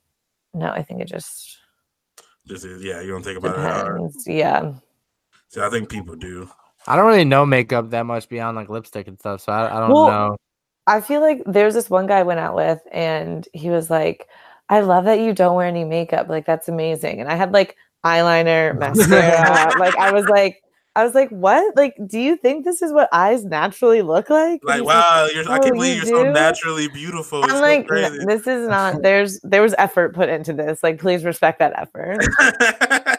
no, 0.55 0.71
I 0.71 0.83
think 0.83 1.01
it 1.01 1.09
just 1.09 1.59
Just 2.47 2.67
yeah, 2.81 3.01
you 3.01 3.09
don't 3.09 3.23
think 3.23 3.39
about 3.39 3.59
it. 3.59 4.03
Uh, 4.03 4.09
yeah. 4.27 4.73
See, 5.49 5.61
I 5.61 5.69
think 5.71 5.89
people 5.89 6.17
do. 6.17 6.51
I 6.87 6.97
don't 6.97 7.07
really 7.07 7.25
know 7.25 7.47
makeup 7.47 7.91
that 7.91 8.07
much 8.07 8.29
beyond 8.29 8.57
like 8.57 8.69
lipstick 8.69 9.07
and 9.07 9.19
stuff, 9.19 9.43
so 9.43 9.53
I, 9.53 9.77
I 9.77 9.81
don't 9.81 9.93
Well, 9.93 10.07
know. 10.09 10.37
I 10.87 11.01
feel 11.01 11.21
like 11.21 11.43
there's 11.47 11.75
this 11.75 11.89
one 11.89 12.07
guy 12.07 12.19
I 12.21 12.23
went 12.25 12.41
out 12.41 12.57
with, 12.57 12.81
and 12.91 13.47
he 13.53 13.71
was 13.71 13.89
like, 13.89 14.29
I 14.69 14.81
love 14.81 15.05
that 15.05 15.21
you 15.21 15.33
don't 15.33 15.55
wear 15.55 15.67
any 15.67 15.85
makeup. 15.85 16.29
Like, 16.29 16.45
that's 16.47 16.69
amazing. 16.69 17.21
And 17.21 17.31
I 17.31 17.37
had 17.37 17.53
like 17.53 17.77
eyeliner, 18.05 18.77
mascara. 18.79 19.79
like, 19.79 19.97
I 19.97 20.11
was 20.13 20.25
like, 20.27 20.63
I 20.95 21.05
was 21.05 21.15
like, 21.15 21.31
what? 21.31 21.75
Like, 21.77 21.97
do 22.07 22.19
you 22.21 22.37
think 22.37 22.65
this 22.67 22.83
is 22.83 22.93
what 22.93 23.09
eyes 23.13 23.45
naturally 23.47 24.03
look 24.03 24.29
like? 24.29 24.61
Like, 24.63 24.85
wow, 24.85 25.27
you're, 25.35 25.49
I 25.51 25.57
"Oh, 25.57 25.61
can't 25.63 25.75
believe 25.75 26.05
you 26.05 26.11
you're 26.11 26.25
so 26.27 26.31
naturally 26.33 26.89
beautiful. 26.89 27.43
I'm 27.45 27.49
so 27.51 27.61
like, 27.61 27.79
"N- 27.81 27.87
crazy. 27.87 28.19
this 28.27 28.47
is 28.47 28.69
not, 28.69 29.01
there's, 29.03 29.41
there 29.41 29.63
was 29.63 29.75
effort 29.79 30.15
put 30.15 30.29
into 30.29 30.53
this. 30.53 30.83
Like, 30.83 30.99
please 31.01 31.25
respect 31.25 31.59
that 31.61 31.73
effort. 31.79 32.19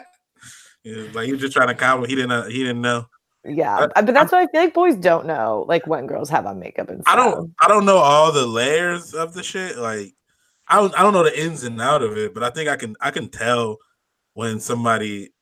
Yeah, 0.82 1.06
like 1.14 1.28
you're 1.28 1.38
just 1.38 1.54
trying 1.54 1.68
to 1.68 1.74
compliment. 1.74 2.10
He 2.10 2.16
didn't. 2.16 2.30
uh, 2.32 2.44
He 2.44 2.58
didn't 2.58 2.82
know. 2.82 3.06
Yeah. 3.42 3.74
I- 3.74 3.82
uh, 3.84 4.02
but 4.02 4.12
that's 4.12 4.30
why 4.30 4.42
I 4.42 4.46
feel 4.48 4.60
like 4.60 4.74
boys 4.74 4.96
don't 4.96 5.26
know, 5.26 5.64
like, 5.66 5.86
when 5.86 6.06
girls 6.06 6.28
have 6.28 6.44
on 6.44 6.58
makeup 6.60 6.90
and 6.90 7.00
stuff. 7.02 7.14
I 7.14 7.16
don't. 7.16 7.54
I 7.62 7.68
don't 7.68 7.86
know 7.86 7.96
all 7.96 8.30
the 8.32 8.46
layers 8.46 9.14
of 9.14 9.32
the 9.32 9.42
shit. 9.42 9.78
Like, 9.78 10.14
I 10.68 10.76
don't. 10.76 10.94
I 10.98 11.02
don't 11.02 11.14
know 11.14 11.22
the 11.24 11.42
ins 11.42 11.64
and 11.64 11.80
out 11.80 12.02
of 12.02 12.18
it. 12.18 12.34
But 12.34 12.42
I 12.42 12.50
think 12.50 12.68
I 12.68 12.76
can. 12.76 12.96
I 13.00 13.10
can 13.10 13.28
tell 13.30 13.78
when 14.34 14.60
somebody. 14.60 15.32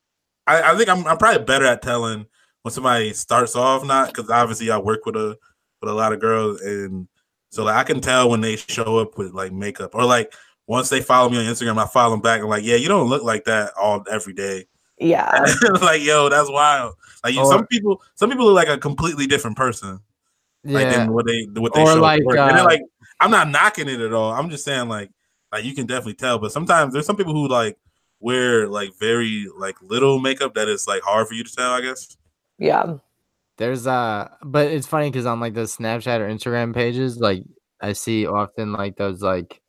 I, 0.47 0.73
I 0.73 0.77
think 0.77 0.89
I'm. 0.89 1.07
I'm 1.07 1.19
probably 1.19 1.45
better 1.45 1.67
at 1.67 1.83
telling 1.83 2.27
when 2.63 2.73
somebody 2.73 3.13
starts 3.13 3.57
off 3.57 3.85
not 3.85 4.09
because 4.15 4.31
obviously 4.31 4.71
I 4.71 4.79
work 4.79 5.05
with 5.07 5.17
a 5.17 5.37
with 5.81 5.91
a 5.91 5.95
lot 5.95 6.13
of 6.13 6.21
girls 6.21 6.61
and 6.61 7.09
so 7.51 7.65
like 7.65 7.75
I 7.77 7.83
can 7.85 8.01
tell 8.01 8.31
when 8.31 8.41
they 8.41 8.57
show 8.57 8.99
up 8.99 9.19
with 9.19 9.33
like 9.33 9.53
makeup 9.53 9.95
or 9.95 10.05
like 10.05 10.33
once 10.69 10.89
they 10.89 11.01
follow 11.01 11.29
me 11.29 11.39
on 11.39 11.45
Instagram, 11.45 11.77
I 11.79 11.87
follow 11.87 12.13
them 12.13 12.21
back. 12.21 12.41
I'm 12.41 12.49
like, 12.49 12.65
yeah, 12.65 12.77
you 12.77 12.89
don't 12.89 13.09
look 13.09 13.23
like 13.25 13.45
that 13.45 13.73
all 13.81 14.05
every 14.11 14.33
day. 14.33 14.67
Yeah. 14.99 15.45
like, 15.83 16.03
yo, 16.03 16.29
that's 16.29 16.49
wild. 16.49 16.95
Like, 17.25 17.37
Or- 17.37 17.45
some 17.47 17.67
people, 17.67 18.01
some 18.15 18.31
people 18.31 18.47
look 18.47 18.55
like 18.55 18.69
a 18.69 18.79
completely 18.79 19.27
different 19.27 19.57
person. 19.57 19.99
Like, 20.65 20.85
Yeah, 20.85 20.99
than 20.99 21.13
what 21.13 21.27
they 21.27 21.47
what 21.57 21.75
they 21.75 21.83
Or 21.83 21.87
show. 21.87 21.97
at 21.97 22.01
like, 22.01 22.23
work. 22.25 22.39
and 22.39 22.51
then, 22.57 22.61
uh, 22.61 22.65
like, 22.65 22.81
I'm 23.19 23.33
not 23.33 23.51
knocking 23.51 23.89
it 23.89 24.01
at 24.01 24.13
all. 24.13 24.33
I'm 24.33 24.49
just 24.49 24.65
saying, 24.65 24.89
like, 24.89 25.11
like 25.51 25.65
you 25.65 25.75
can 25.75 25.87
definitely 25.87 26.15
tell. 26.15 26.39
But 26.39 26.53
sometimes 26.53 26.93
there's 26.93 27.07
some 27.07 27.17
people 27.17 27.35
who 27.35 27.49
like 27.49 27.77
wear 28.23 28.69
like 28.69 28.95
very 28.99 29.47
like 29.59 29.77
little 29.83 30.19
makeup 30.19 30.55
that 30.55 30.69
is 30.69 30.87
like 30.87 31.03
hard 31.03 31.29
for 31.29 31.35
you 31.35 31.45
to 31.45 31.53
tell. 31.53 31.73
I 31.73 31.81
guess. 31.81 32.17
Yeah. 32.59 32.97
there's 33.57 33.87
uh, 33.87 34.29
but 34.45 34.69
it's 34.69 34.87
funny 34.87 35.11
because 35.11 35.27
on 35.27 35.41
like 35.41 35.55
the 35.55 35.63
Snapchat 35.63 36.21
or 36.21 36.29
Instagram 36.29 36.75
pages, 36.75 37.19
like 37.19 37.45
I 37.81 37.93
see 37.93 38.27
often 38.27 38.73
like 38.73 38.97
those 38.97 39.23
like 39.23 39.62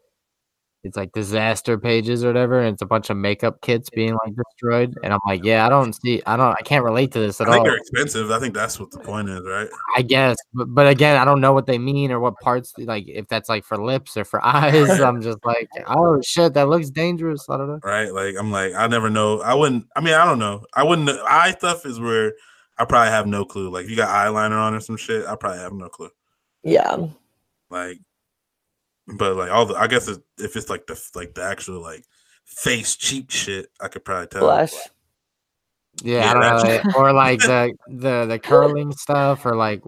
it's 0.84 0.98
like 0.98 1.12
disaster 1.14 1.78
pages 1.78 2.24
or 2.24 2.28
whatever, 2.28 2.60
and 2.60 2.74
it's 2.74 2.82
a 2.82 2.86
bunch 2.86 3.10
of 3.10 3.18
makeup 3.18 3.62
kits 3.62 3.90
being 3.90 4.18
like 4.26 4.36
destroyed, 4.36 4.96
and 5.04 5.14
I'm 5.14 5.20
like, 5.28 5.44
yeah, 5.44 5.66
I 5.66 5.70
don't 5.70 5.94
see, 5.94 6.22
I 6.26 6.36
don't, 6.36 6.52
I 6.52 6.62
can't 6.64 6.84
relate 6.84 7.12
to 7.14 7.20
this 7.20 7.40
at 7.40 7.48
I 7.48 7.50
at 7.50 7.54
think 7.54 7.60
all. 7.60 7.66
they're 7.66 7.78
expensive. 7.78 8.32
I 8.32 8.40
think 8.40 8.54
that's 8.54 8.80
what 8.80 8.92
the 8.92 9.00
point 9.00 9.30
is, 9.30 9.42
right? 9.46 9.70
I 9.96 10.02
guess, 10.02 10.38
but, 10.54 10.66
but 10.74 10.88
again, 10.88 11.20
I 11.20 11.26
don't 11.26 11.42
know 11.42 11.54
what 11.54 11.66
they 11.66 11.78
mean 11.78 12.12
or 12.12 12.20
what 12.20 12.40
parts, 12.40 12.74
like 12.78 13.06
if 13.08 13.28
that's 13.28 13.50
like 13.50 13.64
for 13.64 13.78
lips 13.78 14.18
or 14.18 14.26
for 14.26 14.46
eyes. 14.46 15.00
I'm 15.00 15.22
just 15.22 15.40
like, 15.46 15.70
oh 15.88 16.22
shit, 16.22 16.54
that 16.54 16.70
looks 16.70 16.90
dangerous. 16.90 17.50
I 17.50 17.58
don't 17.58 17.68
know. 17.68 17.80
Right? 17.84 18.14
Like 18.14 18.36
I'm 18.38 18.52
like 18.52 18.74
I 18.74 18.88
never 18.88 19.10
know. 19.10 19.42
I 19.42 19.54
wouldn't. 19.54 19.88
I 19.96 20.02
mean, 20.02 20.14
I 20.14 20.26
don't 20.26 20.40
know. 20.40 20.66
I 20.74 20.84
wouldn't. 20.84 21.10
Eye 21.10 21.52
stuff 21.58 21.86
is 21.86 22.00
where 22.00 22.34
I 22.78 22.86
probably 22.86 23.12
have 23.12 23.28
no 23.28 23.46
clue. 23.46 23.70
Like 23.70 23.86
if 23.86 23.92
you 23.92 23.98
got 23.98 24.10
eyeliner 24.10 24.60
on 24.60 24.74
or 24.74 24.80
some 24.80 24.98
shit, 24.98 25.26
I 25.26 25.36
probably 25.36 25.60
have 25.60 25.74
no 25.74 25.90
clue. 25.90 26.10
Yeah. 26.64 27.08
Like, 27.70 28.00
but 29.08 29.36
like 29.36 29.52
all 29.52 29.66
the, 29.66 29.76
I 29.76 29.88
guess 29.88 30.08
it, 30.08 30.22
if 30.38 30.56
it's 30.56 30.70
like 30.70 30.88
the 30.88 31.02
like 31.16 31.34
the 31.36 31.44
actual 31.44 31.82
like 31.82 32.04
face 32.46 32.96
cheek 32.96 33.32
shit, 33.32 33.68
I 33.82 33.88
could 33.88 34.06
probably 34.06 34.28
tell. 34.28 34.42
Blush. 34.42 34.74
Yeah, 36.02 36.20
Yeah, 36.24 36.30
I 36.30 36.34
don't 36.34 36.42
know, 36.42 36.70
like- 36.90 36.96
or 36.96 37.14
like 37.14 37.40
the 37.40 37.74
the 37.88 38.26
the 38.26 38.40
curling 38.40 38.92
stuff, 38.94 39.46
or 39.46 39.56
like 39.56 39.82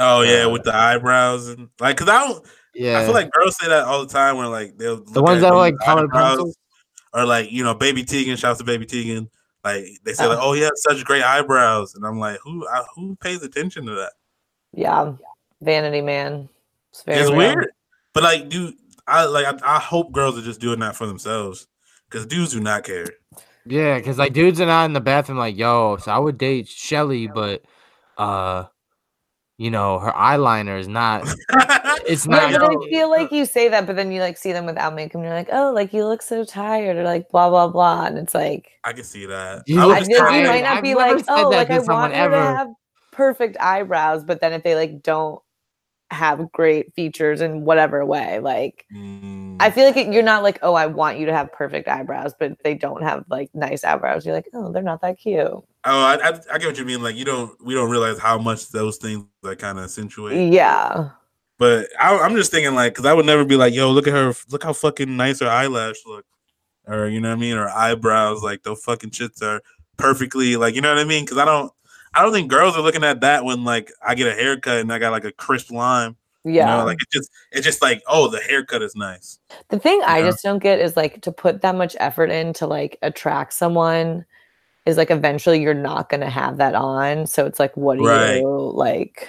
Oh 0.00 0.22
yeah, 0.22 0.44
Uh, 0.44 0.50
with 0.50 0.62
the 0.62 0.74
eyebrows 0.74 1.48
and 1.48 1.68
like, 1.80 1.96
cause 1.96 2.08
I 2.08 2.26
don't. 2.26 2.46
yeah, 2.74 3.00
I 3.00 3.04
feel 3.04 3.12
like 3.14 3.30
girls 3.32 3.56
say 3.60 3.68
that 3.68 3.84
all 3.84 4.06
the 4.06 4.12
time. 4.12 4.36
Where 4.36 4.46
like 4.46 4.78
they'll 4.78 5.02
the 5.04 5.22
ones 5.22 5.40
that 5.42 5.50
are 5.52 5.58
like 5.58 5.74
colored 5.84 6.10
eyebrows, 6.10 6.36
pencils. 6.36 6.56
or 7.12 7.24
like 7.26 7.50
you 7.50 7.64
know, 7.64 7.74
Baby 7.74 8.04
Tegan. 8.04 8.36
Shouts 8.36 8.58
to 8.58 8.64
Baby 8.64 8.86
Tegan. 8.86 9.28
Like 9.64 9.84
they 10.04 10.12
say, 10.12 10.26
like, 10.26 10.38
Oh. 10.40 10.50
oh, 10.50 10.52
he 10.52 10.60
has 10.62 10.70
such 10.76 11.04
great 11.04 11.24
eyebrows, 11.24 11.96
and 11.96 12.06
I'm 12.06 12.20
like, 12.20 12.38
who 12.44 12.66
I, 12.68 12.84
who 12.94 13.16
pays 13.16 13.42
attention 13.42 13.86
to 13.86 13.94
that? 13.96 14.12
Yeah. 14.72 15.14
Vanity 15.60 16.00
man. 16.00 16.48
It's 16.90 17.02
very 17.02 17.20
it's 17.20 17.30
weird, 17.30 17.66
but 18.18 18.24
like, 18.24 18.48
dude, 18.48 18.74
I 19.06 19.26
like 19.26 19.46
I, 19.46 19.76
I 19.76 19.78
hope 19.78 20.10
girls 20.10 20.36
are 20.36 20.42
just 20.42 20.60
doing 20.60 20.80
that 20.80 20.96
for 20.96 21.06
themselves, 21.06 21.68
because 22.10 22.26
dudes 22.26 22.50
do 22.50 22.58
not 22.58 22.82
care. 22.82 23.06
Yeah, 23.64 23.96
because 23.96 24.18
like 24.18 24.32
dudes 24.32 24.60
are 24.60 24.66
not 24.66 24.86
in 24.86 24.92
the 24.92 25.00
bathroom 25.00 25.38
like, 25.38 25.56
yo, 25.56 25.98
so 25.98 26.10
I 26.10 26.18
would 26.18 26.36
date 26.36 26.66
Shelly, 26.66 27.28
but 27.28 27.62
uh 28.16 28.64
you 29.56 29.70
know, 29.70 30.00
her 30.00 30.10
eyeliner 30.10 30.80
is 30.80 30.88
not. 30.88 31.28
It's 32.06 32.26
not. 32.26 32.52
but 32.52 32.62
I 32.62 32.88
feel 32.88 33.10
like 33.10 33.30
you 33.32 33.44
say 33.44 33.68
that, 33.68 33.86
but 33.86 33.94
then 33.94 34.10
you 34.10 34.20
like 34.20 34.38
see 34.38 34.52
them 34.52 34.64
without 34.64 34.94
makeup, 34.94 35.16
and 35.16 35.24
you're 35.24 35.34
like, 35.34 35.50
oh, 35.52 35.72
like 35.72 35.92
you 35.92 36.06
look 36.06 36.22
so 36.22 36.42
tired, 36.42 36.96
or 36.96 37.04
like 37.04 37.28
blah 37.28 37.50
blah 37.50 37.68
blah, 37.68 38.06
and 38.06 38.16
it's 38.16 38.34
like 38.34 38.70
I 38.82 38.94
can 38.94 39.04
see 39.04 39.26
that. 39.26 39.64
You 39.66 39.78
I 39.78 39.98
I 39.98 40.00
you 40.00 40.18
might 40.18 40.62
not 40.62 40.78
I've 40.78 40.82
be 40.82 40.94
like, 40.94 41.22
oh, 41.28 41.50
like 41.50 41.70
I 41.70 41.80
want 41.80 42.14
you 42.14 42.18
ever. 42.18 42.34
to 42.34 42.40
have 42.40 42.68
perfect 43.12 43.58
eyebrows, 43.60 44.24
but 44.24 44.40
then 44.40 44.54
if 44.54 44.62
they 44.62 44.74
like 44.74 45.02
don't 45.02 45.40
have 46.10 46.50
great 46.52 46.94
features 46.94 47.40
in 47.40 47.64
whatever 47.64 48.04
way, 48.06 48.38
like 48.40 48.86
Mm, 48.94 49.56
I 49.60 49.70
feel 49.70 49.84
like 49.84 49.96
it, 49.96 50.12
you're 50.12 50.22
not 50.22 50.42
like, 50.42 50.58
oh, 50.62 50.74
I 50.74 50.86
want 50.86 51.18
you 51.18 51.26
to 51.26 51.34
have 51.34 51.52
perfect 51.52 51.88
eyebrows, 51.88 52.32
but 52.38 52.52
they 52.64 52.74
don't 52.74 53.02
have 53.02 53.24
like 53.28 53.50
nice 53.54 53.84
eyebrows, 53.84 54.24
you're 54.24 54.34
like, 54.34 54.48
oh, 54.54 54.72
they're 54.72 54.82
not 54.82 55.00
that 55.02 55.18
cute. 55.18 55.46
oh, 55.46 55.64
I, 55.84 56.14
I, 56.22 56.40
I 56.52 56.58
get 56.58 56.66
what 56.68 56.78
you 56.78 56.84
mean. 56.84 57.02
Like 57.02 57.16
you 57.16 57.24
don't, 57.24 57.52
we 57.64 57.74
don't 57.74 57.90
realize 57.90 58.18
how 58.18 58.38
much 58.38 58.68
those 58.70 58.96
things 58.98 59.24
like 59.42 59.58
kind 59.58 59.78
of 59.78 59.84
accentuate. 59.84 60.52
Yeah, 60.52 61.10
But 61.58 61.88
I, 62.00 62.16
I'm 62.18 62.36
just 62.36 62.50
thinking 62.52 62.74
like, 62.74 62.92
because 62.94 63.06
I 63.06 63.12
would 63.14 63.26
never 63.26 63.44
be 63.44 63.56
like, 63.56 63.74
yo, 63.74 63.90
look 63.90 64.06
at 64.06 64.12
her, 64.14 64.32
look 64.50 64.62
how 64.64 64.72
fucking 64.72 65.16
nice 65.16 65.40
her 65.40 65.48
eyelash 65.48 65.96
look, 66.06 66.24
or 66.86 67.08
you 67.08 67.20
know 67.20 67.30
what 67.30 67.36
I 67.38 67.40
mean, 67.40 67.56
or 67.56 67.68
eyebrows, 67.68 68.42
like 68.42 68.62
those 68.62 68.82
fucking 68.82 69.10
shits 69.10 69.42
are 69.42 69.60
perfectly 69.96 70.56
like, 70.56 70.74
you 70.74 70.80
know 70.80 70.90
what 70.94 71.00
I 71.00 71.04
mean? 71.04 71.24
Because 71.24 71.38
I 71.38 71.44
don't, 71.44 71.72
I 72.14 72.22
don't 72.22 72.32
think 72.32 72.50
girls 72.50 72.76
are 72.76 72.82
looking 72.82 73.04
at 73.04 73.20
that 73.20 73.44
when 73.44 73.64
like 73.64 73.92
I 74.06 74.14
get 74.14 74.26
a 74.28 74.34
haircut 74.34 74.78
and 74.78 74.92
I 74.92 74.98
got 74.98 75.12
like 75.12 75.24
a 75.24 75.32
crisp 75.32 75.70
line. 75.70 76.16
yeah. 76.44 76.72
You 76.72 76.78
know, 76.80 76.84
like 76.86 76.98
it's 77.00 77.12
just, 77.12 77.30
it's 77.52 77.66
just 77.66 77.82
like, 77.82 78.02
oh, 78.06 78.28
the 78.28 78.40
haircut 78.40 78.82
is 78.82 78.94
nice. 78.96 79.38
The 79.68 79.78
thing 79.78 80.00
I 80.06 80.18
Yeah. 80.18 80.26
just 80.30 80.42
don't 80.42 80.58
get 80.62 80.80
is 80.80 80.96
like 80.96 81.20
to 81.22 81.32
put 81.32 81.60
that 81.62 81.74
much 81.74 81.96
effort 82.00 82.30
in 82.30 82.52
to 82.54 82.66
like 82.66 82.98
attract 83.02 83.52
someone 83.52 84.24
is 84.86 84.96
like 84.96 85.10
eventually 85.10 85.60
you're 85.60 85.74
not 85.74 86.08
going 86.08 86.22
to 86.22 86.30
have 86.30 86.56
that 86.56 86.74
on. 86.74 87.26
So 87.26 87.44
it's 87.44 87.58
like, 87.60 87.76
what 87.76 87.98
are 87.98 88.02
Right. 88.02 88.36
you 88.38 88.72
like 88.74 89.28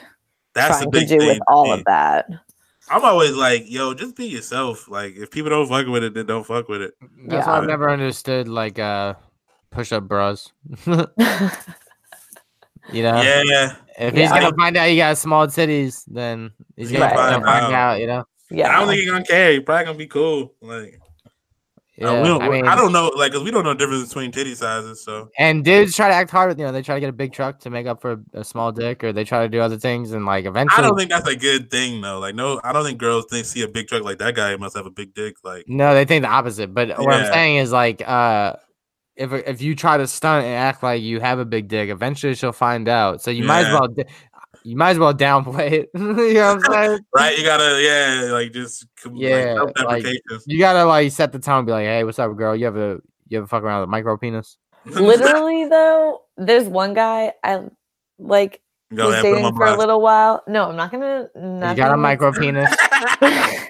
That's 0.54 0.80
the 0.80 0.86
trying 0.86 0.92
to 0.92 1.00
big 1.00 1.08
do 1.10 1.18
thing. 1.20 1.28
with 1.28 1.40
all 1.48 1.66
me. 1.66 1.74
of 1.74 1.84
that? 1.86 2.28
I'm 2.90 3.04
always 3.04 3.34
like, 3.36 3.70
yo, 3.70 3.94
just 3.94 4.16
be 4.16 4.26
yourself. 4.26 4.88
Like, 4.88 5.16
if 5.18 5.30
people 5.30 5.50
don't 5.50 5.68
fuck 5.68 5.86
with 5.88 6.04
it, 6.04 6.14
then 6.14 6.26
don't 6.26 6.46
fuck 6.46 6.70
with 6.70 6.82
it. 6.82 6.94
That's 7.28 7.46
why 7.46 7.58
I've 7.58 7.68
never 7.68 7.90
understood 7.90 8.48
like 8.48 8.80
uh 8.80 9.14
push 9.70 9.92
up 9.92 10.08
bras. 10.08 10.52
you 12.92 13.04
know, 13.04 13.22
Yeah, 13.22 13.76
if 13.98 14.14
he's 14.14 14.30
Yeah. 14.30 14.40
gonna 14.40 14.56
find 14.56 14.78
out 14.78 14.86
you 14.86 14.98
got 14.98 15.18
small 15.18 15.48
titties, 15.48 16.04
then 16.08 16.52
he's 16.76 16.92
gonna 16.92 17.06
Right. 17.06 17.16
find, 17.16 17.34
Find 17.34 17.46
find 17.46 17.66
out. 17.66 17.74
out. 17.74 18.00
You 18.00 18.08
know, 18.08 18.24
yeah. 18.50 18.70
I 18.76 18.80
don't 18.80 18.88
think 18.88 19.02
he's 19.02 19.10
gonna 19.12 19.26
care. 19.26 19.52
He 19.54 19.60
probably 19.60 19.86
gonna 19.86 19.98
be 19.98 20.08
cool. 20.08 20.54
Like, 20.62 21.00
yeah. 21.98 22.10
uh, 22.12 22.22
we 22.22 22.28
don't, 22.30 22.42
I 22.42 22.50
mean, 22.50 22.66
I 22.66 22.76
don't 22.76 22.94
know, 22.94 23.12
like, 23.16 23.34
cause 23.34 23.44
we 23.44 23.52
don't 23.52 23.64
know 23.66 23.74
the 23.74 23.80
difference 23.80 24.08
between 24.08 24.32
titty 24.32 24.56
sizes. 24.56 25.04
So 25.04 25.30
and 25.38 25.66
dudes 25.66 25.96
try 25.96 26.08
to 26.08 26.14
act 26.14 26.32
hard. 26.32 26.58
You 26.58 26.66
know, 26.66 26.72
they 26.72 26.82
try 26.82 26.96
to 26.96 27.02
get 27.02 27.10
a 27.10 27.14
big 27.14 27.34
truck 27.34 27.60
to 27.60 27.70
make 27.70 27.88
up 27.88 28.02
for 28.02 28.12
a, 28.14 28.40
a 28.40 28.44
small 28.44 28.72
dick, 28.72 29.04
or 29.04 29.12
they 29.12 29.26
try 29.26 29.44
to 29.44 29.50
do 29.50 29.60
other 29.60 29.78
things, 29.78 30.14
and 30.14 30.26
like 30.26 30.46
eventually. 30.46 30.84
I 30.84 30.88
don't 30.88 30.98
think 30.98 31.10
that's 31.10 31.28
a 31.28 31.36
good 31.36 31.70
thing, 31.70 32.00
though. 32.02 32.20
Like, 32.20 32.36
no, 32.36 32.62
I 32.64 32.72
don't 32.72 32.86
think 32.86 33.00
girls 33.00 33.26
think 33.30 33.46
see 33.46 33.64
a 33.64 33.68
big 33.68 33.88
truck 33.90 34.04
like 34.04 34.20
that 34.20 34.34
guy 34.36 34.56
must 34.56 34.78
have 34.78 34.86
a 34.86 34.92
big 34.92 35.14
dick. 35.14 35.36
Like, 35.44 35.66
no, 35.68 35.94
they 35.94 36.06
think 36.06 36.24
the 36.24 36.30
opposite. 36.30 36.74
But 36.74 36.98
what 36.98 37.14
I'm 37.14 37.32
saying 37.34 37.58
is 37.58 37.72
like, 37.74 38.02
uh, 38.08 38.54
if 39.20 39.32
if 39.34 39.62
you 39.62 39.76
try 39.76 39.98
to 39.98 40.08
stunt 40.08 40.46
and 40.46 40.56
act 40.56 40.82
like 40.82 41.02
you 41.04 41.20
have 41.20 41.38
a 41.40 41.46
big 41.46 41.68
dick, 41.68 41.90
eventually 41.90 42.34
she'll 42.34 42.52
find 42.54 42.88
out. 42.88 43.22
So 43.22 43.30
you 43.32 43.44
might 43.44 43.66
as 43.66 43.74
well. 43.74 43.88
d- 43.88 44.06
You 44.64 44.76
might 44.76 44.92
as 44.92 45.00
well 45.00 45.14
downplay 45.14 45.72
it. 45.72 45.90
you 45.96 46.34
know 46.34 46.56
what 46.56 46.66
I'm 46.70 46.74
saying? 46.74 47.00
right? 47.16 47.38
You 47.38 47.44
gotta, 47.44 47.82
yeah, 47.82 48.32
like 48.32 48.52
just 48.52 48.86
com- 49.02 49.16
Yeah, 49.16 49.54
like, 49.86 50.04
like- 50.04 50.16
You 50.48 50.58
gotta 50.60 50.86
like 50.86 51.12
set 51.12 51.32
the 51.32 51.40
tone. 51.40 51.60
And 51.60 51.66
be 51.68 51.72
like, 51.74 51.86
hey, 51.86 52.04
what's 52.04 52.18
up, 52.20 52.36
girl? 52.36 52.56
You 52.56 52.66
have 52.66 52.76
a 52.78 53.00
you 53.28 53.38
have 53.38 53.44
a 53.46 53.48
fuck 53.48 53.64
around 53.64 53.82
with 53.82 53.90
a 53.90 53.92
micro 53.92 54.18
penis? 54.18 54.58
Literally 54.86 55.66
though, 55.70 56.22
there's 56.38 56.68
one 56.68 56.94
guy 56.94 57.34
I 57.44 57.62
like 58.18 58.62
Go 58.94 59.06
was 59.06 59.14
ahead, 59.14 59.24
dating 59.36 59.56
for 59.56 59.66
a 59.66 59.78
little 59.78 60.02
while. 60.02 60.44
No, 60.48 60.70
I'm 60.70 60.76
not 60.76 60.92
gonna. 60.92 61.28
Not 61.36 61.72
You 61.72 61.76
got 61.78 61.88
a 61.88 61.90
gonna- 61.92 61.98
micro 61.98 62.32
penis. 62.34 62.76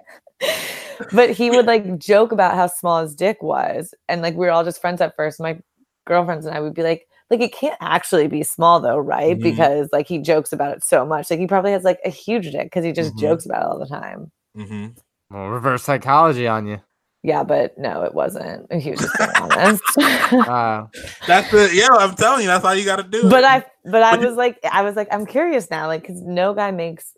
but 1.12 1.30
he 1.32 1.50
would 1.50 1.66
like 1.66 1.98
joke 1.98 2.32
about 2.32 2.56
how 2.56 2.68
small 2.68 3.02
his 3.02 3.16
dick 3.16 3.42
was, 3.42 3.94
and 4.08 4.22
like 4.22 4.34
we 4.36 4.46
were 4.46 4.52
all 4.52 4.64
just 4.64 4.82
friends 4.82 5.02
at 5.02 5.16
first. 5.16 5.40
My 5.40 5.60
girlfriends 6.08 6.46
and 6.46 6.56
I 6.56 6.60
would 6.60 6.74
be 6.74 6.84
like, 6.84 7.08
like 7.30 7.40
it 7.42 7.54
can't 7.54 7.78
actually 7.82 8.28
be 8.28 8.44
small 8.44 8.80
though, 8.80 8.98
right? 8.98 9.38
Mhm. 9.38 9.44
Because 9.44 9.90
like 9.92 10.08
he 10.08 10.18
jokes 10.20 10.52
about 10.52 10.76
it 10.76 10.84
so 10.84 11.06
much. 11.06 11.30
Like 11.30 11.40
he 11.40 11.48
probably 11.48 11.72
has 11.72 11.84
like 11.84 12.00
a 12.06 12.10
huge 12.10 12.52
dick 12.52 12.64
because 12.68 12.84
he 12.84 12.92
just 12.92 13.14
Mhm. 13.16 13.20
jokes 13.20 13.46
about 13.46 13.62
it 13.64 13.68
all 13.68 13.80
the 13.80 13.86
time. 13.88 14.32
Mm-hmm. 14.58 14.88
Well, 15.32 15.50
reverse 15.50 15.84
psychology 15.84 16.48
on 16.48 16.66
you. 16.68 16.80
Yeah, 17.22 17.44
but 17.44 17.78
no, 17.78 18.04
it 18.04 18.14
wasn't. 18.14 18.72
He 18.74 18.92
was 18.92 19.02
just 19.02 19.18
being 19.18 19.30
honest. 19.42 19.84
Uh, 20.32 20.86
That's 21.28 21.50
the 21.52 21.70
yeah. 21.74 21.88
I'm 21.92 22.16
telling 22.16 22.42
you, 22.44 22.48
that's 22.48 22.64
all 22.64 22.74
you 22.76 22.86
gotta 22.86 23.04
do 23.04 23.30
but 23.30 23.44
I, 23.44 23.66
but 23.84 24.04
I 24.04 24.12
But 24.12 24.22
you- 24.22 24.28
was 24.28 24.38
like, 24.38 24.60
I 24.64 24.84
was 24.84 24.96
like, 24.96 25.08
I'm 25.12 25.26
curious 25.26 25.70
now, 25.72 25.88
like, 25.88 26.02
because 26.02 26.22
no 26.22 26.54
guy 26.54 26.72
makes 26.72 27.14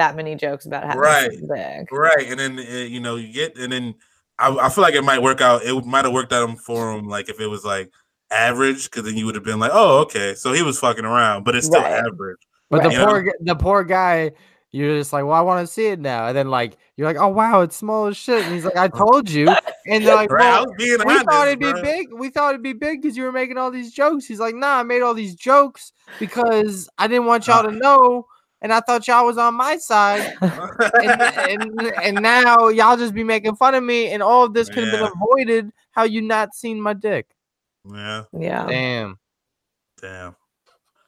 that 0.00 0.16
many 0.16 0.34
jokes 0.34 0.64
about 0.66 0.84
having 0.84 0.98
Right. 0.98 1.30
big. 1.30 1.86
Right, 1.92 2.26
and 2.26 2.40
then 2.40 2.58
uh, 2.58 2.84
you 2.86 3.00
know 3.00 3.16
you 3.16 3.32
get, 3.32 3.56
and 3.58 3.70
then 3.72 3.94
I, 4.38 4.48
I 4.56 4.68
feel 4.70 4.82
like 4.82 4.94
it 4.94 5.04
might 5.04 5.22
work 5.22 5.40
out. 5.40 5.62
It 5.62 5.84
might 5.84 6.04
have 6.04 6.14
worked 6.14 6.32
out 6.32 6.58
for 6.60 6.92
him, 6.92 7.06
like 7.06 7.28
if 7.28 7.38
it 7.40 7.46
was 7.46 7.64
like 7.64 7.92
average, 8.30 8.84
because 8.90 9.04
then 9.04 9.16
you 9.16 9.26
would 9.26 9.34
have 9.34 9.44
been 9.44 9.58
like, 9.60 9.72
oh, 9.74 9.98
okay, 10.00 10.34
so 10.34 10.52
he 10.52 10.62
was 10.62 10.78
fucking 10.78 11.04
around, 11.04 11.44
but 11.44 11.54
it's 11.54 11.66
still 11.66 11.82
Right. 11.82 12.02
average. 12.06 12.38
but 12.70 12.78
Right. 12.78 12.84
the 12.84 12.92
You 12.92 12.98
know? 12.98 13.06
poor 13.06 13.34
the 13.40 13.54
poor 13.54 13.84
guy, 13.84 14.32
you're 14.72 14.96
just 14.98 15.12
like, 15.12 15.24
well, 15.24 15.34
I 15.34 15.40
want 15.42 15.66
to 15.66 15.72
see 15.72 15.86
it 15.88 16.00
now, 16.00 16.28
and 16.28 16.36
then 16.36 16.48
like 16.48 16.78
you're 16.96 17.06
like, 17.06 17.18
oh 17.18 17.28
wow, 17.28 17.60
it's 17.60 17.76
small 17.76 18.06
as 18.06 18.16
shit, 18.16 18.42
and 18.44 18.52
he's 18.52 18.64
like, 18.64 18.76
I 18.76 18.88
told 18.96 19.28
you, 19.28 19.54
and 19.86 20.06
they're 20.06 20.14
like, 20.14 20.30
well, 20.30 20.72
being 20.78 20.98
we 21.04 21.12
honest, 21.12 21.28
thought 21.28 21.48
it'd 21.48 21.58
be 21.58 21.74
big. 21.82 22.08
We 22.12 22.30
thought 22.30 22.50
it'd 22.54 22.62
be 22.62 22.72
big 22.72 23.02
because 23.02 23.16
you 23.16 23.24
were 23.24 23.32
making 23.32 23.58
all 23.58 23.70
these 23.70 23.92
jokes. 23.92 24.24
He's 24.24 24.40
like, 24.40 24.54
nah, 24.54 24.78
I 24.78 24.82
made 24.84 25.02
all 25.02 25.14
these 25.14 25.34
jokes 25.34 25.92
because 26.18 26.88
I 26.98 27.08
didn't 27.08 27.26
want 27.26 27.46
y'all 27.46 27.64
to 27.68 27.72
know, 27.76 28.26
and 28.62 28.72
I 28.72 28.80
thought 28.80 29.06
y'all 29.08 29.26
was 29.26 29.38
on 29.38 29.54
my 29.54 29.76
side. 29.76 30.34
and, 30.42 31.22
and 31.22 31.80
and 32.02 32.22
now 32.22 32.68
y'all 32.68 32.96
just 32.96 33.14
be 33.14 33.24
making 33.24 33.56
fun 33.56 33.74
of 33.74 33.82
me, 33.84 34.08
and 34.12 34.22
all 34.22 34.44
of 34.44 34.54
this 34.54 34.68
could 34.68 34.84
have 34.84 34.92
Yeah. 34.92 35.00
been 35.08 35.12
avoided. 35.14 35.72
How 35.92 36.04
you 36.04 36.22
not 36.22 36.54
seen 36.54 36.80
my 36.80 36.92
dick? 36.94 37.26
yeah, 37.92 38.22
Yeah. 38.38 38.66
Damn. 38.66 39.18
damn. 40.00 40.36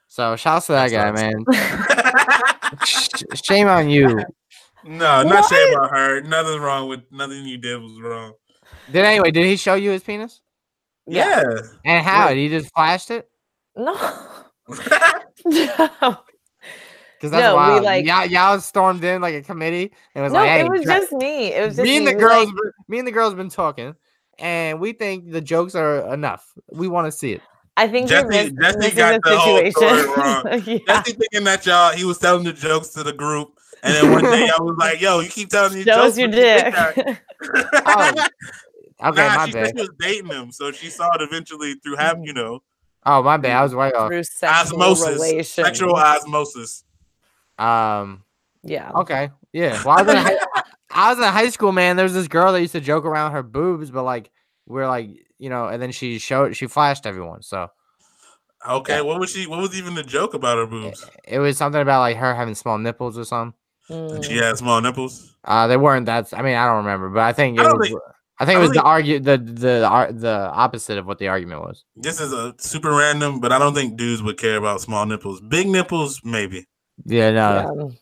So 0.07 0.35
shouts 0.35 0.67
to 0.67 0.73
that 0.73 0.91
That 0.91 1.13
guy, 1.13 1.45
sucks. 1.45 1.55
man. 1.55 3.35
Shame 3.43 3.67
on 3.67 3.89
you. 3.89 4.23
no, 4.83 5.23
not 5.23 5.45
shame 5.49 5.73
about 5.75 5.91
her. 5.91 6.21
Nothing 6.21 6.59
wrong 6.61 6.87
with 6.89 7.01
nothing 7.11 7.45
you 7.45 7.57
did 7.57 7.81
was 7.81 7.99
wrong. 7.99 8.33
Did 8.91 9.05
anyway? 9.05 9.31
Did 9.31 9.45
he 9.45 9.55
show 9.55 9.75
you 9.75 9.91
his 9.91 10.03
penis? 10.03 10.41
Yeah. 11.07 11.43
And 11.85 12.05
how? 12.05 12.29
Did 12.29 12.37
he 12.37 12.49
just 12.49 12.73
flashed 12.73 13.09
it? 13.11 13.29
No. 13.75 13.95
no. 15.45 16.17
Because 17.23 17.31
that's 17.31 17.41
No, 17.43 17.51
we, 17.53 17.55
wild. 17.55 17.83
like- 17.85 18.05
y'all, 18.05 18.25
y'all 18.25 18.59
stormed 18.59 19.01
in 19.01 19.21
like 19.21 19.33
a 19.33 19.41
committee 19.41 19.93
and 20.13 20.25
was 20.25 20.33
No, 20.33 20.39
like, 20.39 20.49
"Hey, 20.49 20.59
it 20.65 20.69
was 20.69 20.81
dra- 20.83 20.99
just 20.99 21.13
me. 21.13 21.53
It 21.53 21.65
was 21.65 21.77
just 21.77 21.83
me 21.87 21.95
and 21.95 22.05
the 22.05 22.15
girls, 22.15 22.47
like- 22.47 22.73
me 22.89 22.99
and 22.99 23.07
the 23.07 23.13
girls 23.13 23.33
been 23.33 23.47
talking, 23.47 23.95
and 24.39 24.81
we 24.81 24.91
think 24.91 25.31
the 25.31 25.39
jokes 25.39 25.73
are 25.73 26.13
enough. 26.13 26.45
We 26.69 26.89
want 26.89 27.07
to 27.07 27.13
see 27.13 27.31
it. 27.31 27.41
I 27.77 27.87
think 27.87 28.09
Jesse- 28.09 28.23
you're 28.23 28.51
miss, 28.51 28.75
Jesse 28.75 28.95
got 28.97 29.21
the 29.23 29.29
the 29.29 29.37
whole 29.37 29.71
story 29.71 30.05
wrong. 30.17 30.43
yeah. 30.65 30.79
Jesse 30.85 31.13
thinking 31.13 31.45
that 31.45 31.65
y'all 31.65 31.93
he 31.93 32.03
was 32.03 32.17
telling 32.17 32.43
the 32.43 32.51
jokes 32.51 32.89
to 32.89 33.03
the 33.03 33.13
group, 33.13 33.57
and 33.83 33.93
then 33.95 34.11
one 34.11 34.23
day 34.25 34.49
I 34.49 34.61
was 34.61 34.75
like, 34.77 34.99
"Yo, 34.99 35.21
you 35.21 35.29
keep 35.29 35.47
telling 35.49 35.75
these 35.75 35.85
Show 35.85 36.03
jokes." 36.03 36.17
your 36.17 36.27
you 36.27 36.33
think 36.35 36.75
dick. 37.05 37.17
Oh, 37.85 38.11
Okay, 39.05 39.27
nah, 39.27 39.35
my 39.35 39.45
she 39.47 39.51
bad. 39.53 39.65
said 39.67 39.75
she 39.77 39.81
was 39.81 39.89
dating 39.97 40.27
him, 40.29 40.51
so 40.51 40.71
she 40.73 40.89
saw 40.89 41.07
it 41.15 41.21
eventually 41.21 41.75
through 41.75 41.95
having 41.95 42.25
you 42.25 42.33
know 42.33 42.61
Oh, 43.05 43.21
my 43.21 43.35
bad. 43.37 43.57
I 43.57 43.59
mm. 43.59 43.63
was 43.63 43.73
right 43.73 43.93
off. 43.93 44.07
Through 44.09 44.23
sexual 44.23 44.81
osmosis, 44.81 45.07
relations. 45.15 45.49
sexual 45.49 45.95
osmosis. 45.95 46.83
Um. 47.63 48.23
Yeah. 48.63 48.91
Okay. 48.95 49.29
Yeah. 49.51 49.81
Well, 49.83 49.97
I 49.99 50.01
was, 50.03 50.11
in 50.13 50.17
high, 50.17 50.37
I 50.91 51.09
was 51.09 51.17
in 51.19 51.23
high 51.25 51.49
school, 51.49 51.71
man. 51.71 51.95
There 51.95 52.03
was 52.03 52.13
this 52.13 52.27
girl 52.27 52.51
that 52.53 52.61
used 52.61 52.73
to 52.73 52.81
joke 52.81 53.05
around 53.05 53.31
her 53.33 53.43
boobs, 53.43 53.91
but 53.91 54.03
like 54.03 54.31
we're 54.67 54.87
like, 54.87 55.09
you 55.37 55.49
know, 55.49 55.67
and 55.67 55.81
then 55.81 55.91
she 55.91 56.17
showed, 56.19 56.55
she 56.55 56.67
flashed 56.67 57.05
everyone. 57.05 57.41
So 57.41 57.69
Okay, 58.67 59.01
what 59.01 59.19
was 59.19 59.31
she? 59.31 59.45
What 59.45 59.59
was 59.59 59.77
even 59.77 59.93
the 59.95 60.03
joke 60.03 60.33
about 60.33 60.57
her 60.57 60.65
boobs? 60.65 61.05
it 61.25 61.39
was 61.39 61.57
something 61.57 61.81
about 61.81 61.99
like 61.99 62.15
her 62.17 62.33
having 62.33 62.55
small 62.55 62.77
nipples 62.77 63.17
or 63.17 63.25
something. 63.25 63.53
Mm. 63.89 64.23
She 64.23 64.37
had 64.37 64.57
small 64.57 64.79
nipples. 64.79 65.35
Uh, 65.43 65.67
they 65.67 65.75
weren't 65.75 66.05
that. 66.05 66.33
I 66.33 66.41
mean, 66.41 66.55
I 66.55 66.65
don't 66.65 66.77
remember, 66.77 67.09
but 67.09 67.23
I 67.23 67.33
think 67.33 67.57
it 67.57 67.61
I 67.61 67.63
don't 67.65 67.77
was. 67.79 67.89
think- 67.89 67.99
I 68.39 68.45
think 68.45 68.57
it 68.57 68.61
was 68.61 68.69
don't 68.71 68.83
the 68.83 68.89
argue 68.89 69.19
the 69.19 69.37
the 69.37 70.07
the 70.11 70.49
opposite 70.53 70.97
of 70.97 71.05
what 71.05 71.19
the 71.19 71.27
argument 71.27 71.61
was. 71.61 71.85
This 71.95 72.19
is 72.19 72.33
a 72.33 72.55
super 72.57 72.91
random, 72.91 73.39
but 73.39 73.51
I 73.51 73.59
don't 73.59 73.75
think 73.75 73.95
dudes 73.95 74.23
would 74.23 74.37
care 74.37 74.57
about 74.57 74.81
small 74.81 75.05
nipples. 75.05 75.39
Big 75.39 75.67
nipples, 75.67 76.19
maybe. 76.23 76.65
Yeah, 77.05 77.31
no. 77.31 77.75
Yeah. 77.89 77.95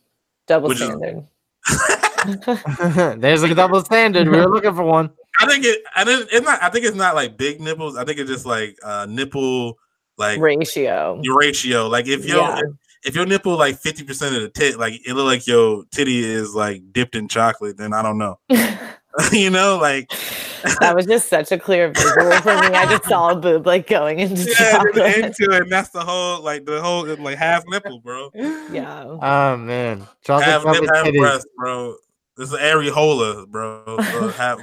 Double 0.48 0.70
Which 0.70 0.82
is- 0.82 0.88
standard. 0.88 1.28
There's 3.22 3.44
a 3.44 3.54
double 3.56 3.84
standard. 3.84 4.28
We 4.28 4.38
were 4.38 4.48
looking 4.50 4.76
for 4.76 4.84
one. 4.84 5.10
I 5.40 5.48
think 5.48 5.66
it. 5.66 5.82
I 5.96 6.04
didn't. 6.04 6.30
It's 6.32 6.46
not. 6.46 6.62
I 6.62 6.70
think 6.70 6.86
it's 6.86 6.96
not 6.96 7.16
like 7.16 7.38
big 7.38 7.60
nipples. 7.62 7.98
I 7.98 8.04
think 8.06 8.20
it's 8.20 8.30
just 8.30 8.46
like 8.46 8.78
uh 8.84 9.08
nipple, 9.10 9.78
like 10.18 10.40
Ratio. 10.40 11.20
your 11.24 11.38
ratio. 11.38 11.88
Like 11.88 12.08
if 12.08 12.26
your 12.26 12.38
Yeah. 12.42 12.62
if 13.04 13.16
your 13.16 13.26
nipple 13.26 13.58
like 13.58 13.80
fifty 13.80 14.04
percent 14.04 14.36
of 14.36 14.42
the 14.44 14.50
tit, 14.50 14.78
like 14.78 14.94
it 15.08 15.14
look 15.14 15.26
like 15.26 15.48
your 15.48 15.84
titty 15.92 16.20
is 16.24 16.54
like 16.54 16.84
dipped 16.92 17.16
in 17.16 17.28
chocolate, 17.28 17.78
then 17.78 17.94
I 17.94 18.02
don't 18.04 18.18
know. 18.20 18.40
you 19.32 19.50
know, 19.50 19.78
like 19.78 20.10
that 20.80 20.96
was 20.96 21.06
just 21.06 21.28
such 21.30 21.52
a 21.52 21.58
clear 21.60 21.90
visual 21.90 22.32
for 22.42 22.56
me. 22.56 22.76
I 22.76 22.86
just 22.86 23.06
saw 23.06 23.32
a 23.32 23.36
boob 23.36 23.66
like 23.68 23.88
going 23.88 24.20
into 24.20 24.44
Yeah, 24.60 24.82
into 24.84 25.44
it. 25.52 25.64
And 25.64 25.72
that's 25.72 25.90
the 25.90 26.02
whole, 26.02 26.42
like 26.42 26.66
the 26.66 26.82
whole, 26.82 27.06
like 27.18 27.38
half 27.38 27.64
nipple, 27.68 28.00
bro. 28.00 28.30
yeah. 28.34 29.04
Oh 29.06 29.58
man, 29.58 30.08
chocolate 30.24 30.48
Half 30.48 30.64
nip, 30.66 30.74
covered 30.76 30.96
half 30.96 31.06
titties. 31.08 31.18
breast, 31.20 31.48
bro. 31.58 31.96
This 32.38 32.52
is 32.54 32.58
areola, 32.58 33.48
bro. 33.48 33.84
So 34.00 34.28
half. 34.38 34.60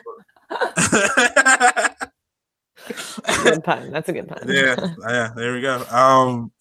Good 3.42 3.64
pun. 3.64 3.90
That's 3.90 4.08
a 4.08 4.12
good 4.12 4.28
pun. 4.28 4.44
yeah, 4.48 4.76
yeah. 5.08 5.30
There 5.36 5.52
we 5.52 5.60
go. 5.60 5.84
Um, 5.90 6.52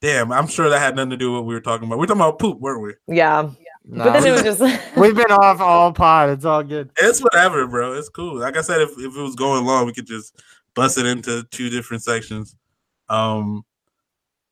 damn. 0.00 0.32
I'm 0.32 0.46
sure 0.48 0.68
that 0.68 0.78
had 0.80 0.96
nothing 0.96 1.10
to 1.10 1.16
do 1.16 1.30
with 1.32 1.40
what 1.40 1.46
we 1.46 1.54
were 1.54 1.60
talking 1.60 1.86
about. 1.86 1.98
We 1.98 2.04
are 2.04 2.08
talking 2.08 2.20
about 2.22 2.38
poop, 2.38 2.58
weren't 2.58 2.82
we? 2.82 2.94
yeah. 3.14 3.50
Nah, 3.86 4.04
But 4.04 4.12
then 4.14 4.22
it 4.22 4.26
we- 4.26 4.32
was 4.32 4.58
just 4.58 4.60
We've 4.96 5.14
been 5.14 5.30
off 5.30 5.60
all 5.60 5.92
pod. 5.92 6.30
It's 6.30 6.44
all 6.44 6.62
good. 6.62 6.90
It's 6.96 7.20
whatever, 7.20 7.66
bro. 7.66 7.92
It's 7.92 8.08
cool. 8.08 8.36
Like 8.38 8.56
I 8.56 8.62
said, 8.62 8.80
if, 8.80 8.90
if 8.98 9.16
it 9.16 9.20
was 9.20 9.34
going 9.36 9.64
long, 9.66 9.86
we 9.86 9.92
could 9.92 10.06
just 10.06 10.40
bust 10.74 10.96
it 10.98 11.06
into 11.06 11.44
two 11.50 11.68
different 11.70 12.02
sections. 12.02 12.56
Um, 13.08 13.62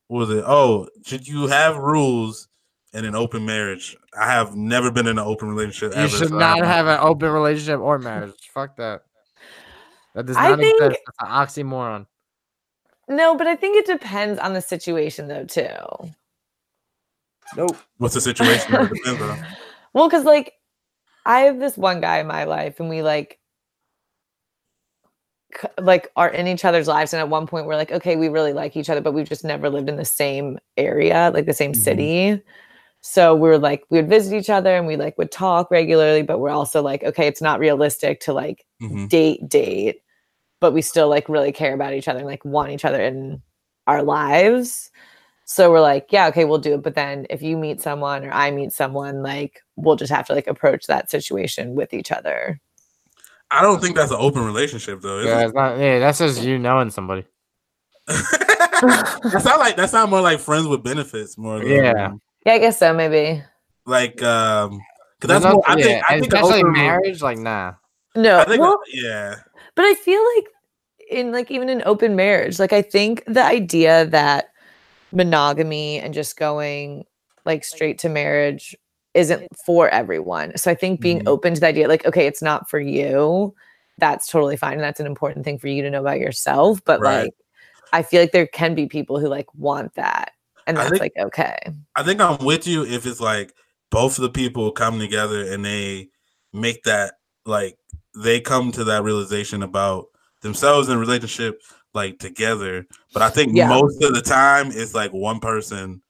what 0.09 0.19
was 0.29 0.31
it? 0.31 0.45
Oh, 0.47 0.89
should 1.07 1.27
you 1.27 1.47
have 1.47 1.77
rules 1.79 2.49
in 2.93 3.07
an 3.07 3.15
open 3.15 3.47
marriage? 3.47 3.97
I 4.19 4.27
have 4.31 4.55
never 4.55 4.91
been 4.91 5.07
in 5.07 5.17
an 5.19 5.25
open 5.25 5.49
relationship. 5.49 5.97
You 5.97 6.03
ever, 6.03 6.09
should 6.17 6.29
so 6.29 6.37
not 6.37 6.59
don't- 6.59 6.67
have 6.67 6.87
an 6.87 6.99
open 7.01 7.31
relationship 7.31 7.81
or 7.81 7.99
marriage. 7.99 8.35
Fuck 8.53 8.77
that. 8.77 9.03
That 10.15 10.27
does 10.27 10.37
I 10.37 10.51
not 10.51 10.59
think- 10.59 10.75
exist. 10.83 11.01
That's 11.19 11.57
an 11.59 11.65
oxymoron. 11.71 12.07
no, 13.09 13.35
but 13.35 13.47
I 13.47 13.57
think 13.57 13.79
it 13.79 13.87
depends 13.87 14.39
on 14.39 14.53
the 14.53 14.61
situation 14.61 15.29
though 15.29 15.45
too. 15.47 16.11
Nope. 17.57 17.77
What's 17.99 18.15
the 18.15 18.21
situation? 18.21 18.75
It 18.75 18.93
depends 18.93 19.23
on. 19.23 19.39
Well, 19.93 20.09
because 20.09 20.25
like 20.25 20.55
I 21.27 21.41
have 21.41 21.59
this 21.59 21.77
one 21.77 22.01
guy 22.01 22.19
in 22.19 22.27
my 22.27 22.45
life, 22.45 22.81
and 22.81 22.89
we 22.89 23.03
like 23.03 23.39
like 25.81 26.11
are 26.17 26.31
in 26.31 26.47
each 26.49 26.65
other's 26.65 26.89
lives, 26.89 27.13
and 27.13 27.21
at 27.21 27.29
one 27.29 27.47
point 27.47 27.67
we're 27.67 27.77
like, 27.77 27.93
okay, 27.93 28.17
we 28.17 28.29
really 28.29 28.53
like 28.53 28.77
each 28.77 28.89
other, 28.89 29.01
but 29.03 29.13
we've 29.13 29.29
just 29.29 29.45
never 29.45 29.69
lived 29.69 29.89
in 29.89 29.97
the 29.97 30.05
same 30.05 30.59
area, 30.77 31.31
like 31.35 31.47
the 31.47 31.53
same 31.53 31.73
Mhm. 31.73 31.77
city. 31.77 32.43
So 33.03 33.35
we 33.35 33.49
were 33.49 33.59
like, 33.59 33.85
we 33.91 33.99
would 33.99 34.09
visit 34.09 34.37
each 34.37 34.51
other, 34.51 34.77
and 34.77 34.87
we 34.87 34.97
like 34.97 35.19
would 35.19 35.31
talk 35.33 35.71
regularly, 35.71 36.23
but 36.23 36.39
we're 36.39 36.51
also 36.51 36.83
like, 36.83 37.03
okay, 37.05 37.27
it's 37.27 37.43
not 37.43 37.61
realistic 37.61 38.21
to 38.21 38.33
like 38.33 38.65
Mhm. 38.83 39.09
date 39.09 39.49
date, 39.49 40.03
but 40.61 40.73
we 40.73 40.83
still 40.83 41.09
like 41.09 41.29
really 41.29 41.53
care 41.53 41.75
about 41.75 41.95
each 41.95 42.09
other 42.09 42.21
and 42.21 42.29
like 42.29 42.45
want 42.45 42.71
each 42.73 42.85
other 42.85 43.03
in 43.03 43.43
our 43.87 44.03
lives. 44.03 44.91
So 45.53 45.71
we're 45.71 45.83
like, 45.83 46.07
yeah, 46.09 46.29
okay, 46.29 46.47
we'll 46.47 46.57
do 46.59 46.73
it. 46.75 46.83
But 46.83 46.95
then 46.95 47.27
if 47.29 47.43
you 47.43 47.59
meet 47.59 47.83
someone 47.83 48.25
or 48.25 48.31
I 48.33 48.51
meet 48.51 48.73
someone, 48.73 49.23
like 49.23 49.61
we'll 49.77 49.97
just 49.97 50.11
have 50.11 50.27
to 50.29 50.33
like 50.35 50.47
approach 50.47 50.87
that 50.87 51.11
situation 51.11 51.75
with 51.75 51.93
each 51.93 52.11
other. 52.11 52.59
I 53.51 53.61
don't 53.61 53.79
think 53.83 53.95
that's 53.95 54.11
an 54.11 54.17
open 54.19 54.47
relationship 54.47 55.03
though. 55.03 55.21
Yeah, 55.21 55.41
it? 55.41 55.45
it's 55.45 55.55
not, 55.55 55.79
yeah, 55.79 55.99
that's 55.99 56.19
just 56.19 56.43
you 56.43 56.59
knowing 56.59 56.91
somebody. 56.91 57.27
that's 58.07 59.45
not 59.45 59.61
like 59.61 59.77
that's 59.77 59.93
not 59.93 60.09
more 60.09 60.23
like 60.23 60.41
friends 60.41 60.67
with 60.67 60.83
benefits 60.83 61.37
more 61.37 61.59
than 61.59 61.69
Yeah. 61.69 62.13
Yeah, 62.47 62.53
I 62.55 62.59
guess 62.59 62.79
so, 62.79 62.95
maybe. 62.95 63.43
like 63.85 64.23
um 64.23 64.81
because 65.21 65.29
that's 65.29 65.45
no- 65.45 65.53
more, 65.53 65.65
I 65.67 65.77
yeah, 65.77 65.85
think 65.85 66.05
I 66.09 66.21
think 66.21 66.33
especially 66.33 66.61
open- 66.61 66.73
marriage, 66.73 67.21
like 67.21 67.37
nah. 67.39 67.75
No, 68.17 68.39
I 68.41 68.45
think 68.47 68.61
well, 68.61 68.79
yeah. 68.91 69.37
but 69.77 69.85
I 69.85 69.95
feel 69.95 70.21
like 70.37 70.47
in 71.11 71.31
like 71.31 71.51
even 71.51 71.69
an 71.69 71.83
open 71.85 72.17
marriage, 72.17 72.59
like 72.59 72.73
I 72.73 72.81
think 72.81 73.23
the 73.27 73.45
idea 73.45 74.07
that 74.07 74.47
monogamy 75.13 75.99
and 75.99 76.15
just 76.15 76.37
going 76.37 77.05
like 77.45 77.65
straight 77.65 77.99
to 78.01 78.09
marriage 78.09 78.77
isn't 79.15 79.47
for 79.67 79.89
everyone. 79.91 80.57
So 80.57 80.71
I 80.71 80.75
think 80.75 81.01
being 81.01 81.21
Mhm. 81.21 81.29
open 81.29 81.55
to 81.55 81.61
the 81.61 81.67
idea, 81.67 81.89
like, 81.89 82.07
okay, 82.07 82.27
it's 82.27 82.41
not 82.43 82.71
for 82.71 82.81
you, 82.81 83.55
that's 83.99 84.27
totally 84.27 84.57
fine. 84.57 84.75
And 84.75 84.83
that's 84.83 85.01
an 85.01 85.07
important 85.07 85.45
thing 85.45 85.59
for 85.59 85.69
you 85.69 85.83
to 85.83 85.91
know 85.91 86.01
about 86.01 86.19
yourself. 86.19 86.83
But 86.85 87.01
Right. 87.01 87.25
like 87.25 87.35
I 87.93 88.03
feel 88.03 88.23
like 88.23 88.33
there 88.33 88.47
can 88.47 88.75
be 88.75 88.87
people 88.87 89.19
who 89.19 89.29
like 89.29 89.53
want 89.55 89.95
that. 89.97 90.33
And 90.67 90.77
that's 90.77 90.91
think- 90.91 91.01
like 91.01 91.13
okay. 91.19 91.59
I 91.95 92.03
think 92.03 92.21
I'm 92.21 92.39
with 92.45 92.67
you 92.67 92.85
if 92.87 93.05
it's 93.07 93.21
like 93.21 93.53
both 93.91 94.17
of 94.17 94.23
the 94.23 94.31
people 94.31 94.71
come 94.73 94.99
together 94.99 95.43
and 95.53 95.63
they 95.65 96.09
make 96.55 96.85
that 96.85 97.15
like 97.45 97.77
they 98.15 98.41
come 98.41 98.73
to 98.73 98.85
that 98.85 99.03
realization 99.03 99.63
about 99.63 100.07
themselves 100.41 100.89
in 100.89 100.97
a 100.97 100.99
relationship 100.99 101.61
like 101.95 102.19
together. 102.19 102.87
But 103.13 103.23
I 103.23 103.31
think 103.31 103.55
Yeah. 103.55 103.69
most 103.69 104.03
of 104.03 104.15
the 104.15 104.23
time 104.23 104.69
it's 104.73 104.95
like 104.95 105.13
one 105.13 105.41
person 105.41 106.03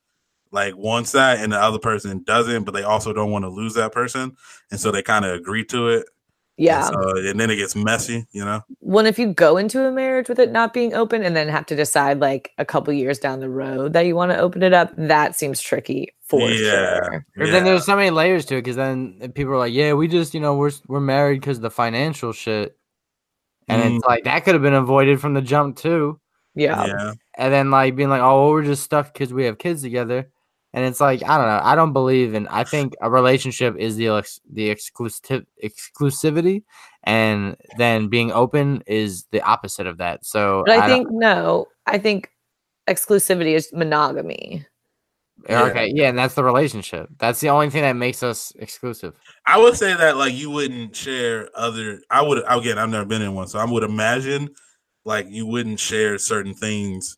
like 0.52 0.76
wants 0.76 1.12
that 1.12 1.38
and 1.40 1.50
the 1.52 1.58
other 1.60 1.78
person 1.78 2.22
doesn't, 2.24 2.64
but 2.64 2.72
they 2.74 2.82
also 2.82 3.12
don't 3.12 3.30
want 3.30 3.44
to 3.44 3.48
lose 3.48 3.74
that 3.74 3.90
person. 3.92 4.36
And 4.70 4.78
so 4.78 4.90
they 4.90 5.02
kind 5.02 5.24
of 5.24 5.32
agree 5.34 5.64
to 5.66 5.88
it. 5.88 6.06
And 6.58 6.66
Yeah. 6.66 6.82
so- 6.82 7.16
and 7.16 7.40
then 7.40 7.48
it 7.48 7.56
gets 7.56 7.74
messy, 7.74 8.26
you 8.32 8.44
know? 8.44 8.60
when 8.80 9.06
if 9.06 9.18
you 9.18 9.32
go 9.32 9.56
into 9.56 9.82
a 9.86 9.90
marriage 9.90 10.28
with 10.28 10.38
it 10.38 10.52
not 10.52 10.74
being 10.74 10.92
open 10.92 11.22
and 11.22 11.34
then 11.34 11.48
have 11.48 11.64
to 11.66 11.74
decide 11.74 12.20
like 12.20 12.50
a 12.58 12.64
couple 12.66 12.92
years 12.92 13.18
down 13.18 13.40
the 13.40 13.48
road 13.48 13.94
that 13.94 14.04
you 14.04 14.14
want 14.14 14.30
to 14.30 14.38
open 14.38 14.62
it 14.62 14.74
up, 14.74 14.92
that 14.98 15.34
seems 15.34 15.62
tricky 15.62 16.12
for 16.20 16.50
Yeah. 16.50 16.96
sure. 16.96 17.26
But 17.34 17.46
Yeah. 17.46 17.52
then 17.52 17.64
there's 17.64 17.86
so 17.86 17.96
many 17.96 18.10
layers 18.10 18.44
to 18.46 18.56
it 18.56 18.58
because 18.58 18.76
then 18.76 19.16
eh, 19.22 19.28
people 19.28 19.54
are 19.54 19.58
like, 19.58 19.72
yeah, 19.72 19.94
we 19.94 20.06
just, 20.06 20.34
you 20.34 20.40
know, 20.40 20.54
we're 20.54 20.72
we're 20.86 21.00
married 21.00 21.40
because 21.40 21.56
of 21.56 21.62
the 21.62 21.70
financial 21.70 22.32
shit. 22.34 22.76
And 23.72 23.82
Mm. 23.82 23.96
it's 23.96 24.04
like 24.06 24.24
that 24.24 24.44
could 24.44 24.54
have 24.54 24.62
been 24.62 24.74
avoided 24.74 25.20
from 25.20 25.34
the 25.34 25.42
jump 25.42 25.76
too. 25.76 26.20
Yeah. 26.54 26.84
yeah. 26.86 27.12
And 27.38 27.52
then 27.52 27.70
like 27.70 27.96
being 27.96 28.10
like, 28.10 28.20
oh, 28.20 28.42
well, 28.44 28.50
we're 28.50 28.64
just 28.64 28.82
stuck 28.82 29.12
because 29.12 29.32
we 29.32 29.44
have 29.44 29.58
kids 29.58 29.82
together. 29.82 30.28
And 30.74 30.84
it's 30.86 31.00
like, 31.00 31.22
I 31.22 31.36
don't 31.38 31.46
know. 31.48 31.60
I 31.62 31.74
don't 31.74 31.92
believe 31.92 32.34
in 32.34 32.46
I 32.48 32.64
think 32.64 32.94
a 33.02 33.10
relationship 33.10 33.76
is 33.78 33.96
the 33.96 34.08
ex- 34.08 34.40
the 34.50 34.70
exclusive 34.70 35.44
exclusivity 35.62 36.62
and 37.04 37.56
then 37.78 38.08
being 38.08 38.32
open 38.32 38.82
is 38.86 39.24
the 39.32 39.42
opposite 39.42 39.86
of 39.86 39.98
that. 39.98 40.24
So 40.24 40.62
But 40.66 40.78
I, 40.78 40.86
don't- 40.88 40.88
think 40.88 41.08
no, 41.10 41.66
I 41.86 41.98
think 41.98 42.30
exclusivity 42.88 43.54
is 43.54 43.70
monogamy. 43.72 44.66
Yeah. 45.48 45.64
okay, 45.64 45.92
yeah, 45.94 46.08
and 46.08 46.18
that's 46.18 46.34
the 46.34 46.44
relationship. 46.44 47.08
That's 47.18 47.40
the 47.40 47.48
only 47.48 47.70
thing 47.70 47.82
that 47.82 47.94
makes 47.94 48.22
us 48.22 48.52
exclusive. 48.58 49.14
I 49.46 49.58
would 49.58 49.76
say 49.76 49.94
that 49.94 50.16
like 50.16 50.34
you 50.34 50.50
wouldn't 50.50 50.94
share 50.94 51.48
other. 51.54 52.00
I 52.10 52.22
would 52.22 52.42
again. 52.48 52.78
I've 52.78 52.90
never 52.90 53.04
been 53.04 53.22
in 53.22 53.34
one, 53.34 53.48
so 53.48 53.58
I 53.58 53.64
would 53.64 53.82
imagine 53.82 54.50
like 55.04 55.26
you 55.28 55.46
wouldn't 55.46 55.80
share 55.80 56.18
certain 56.18 56.54
things 56.54 57.16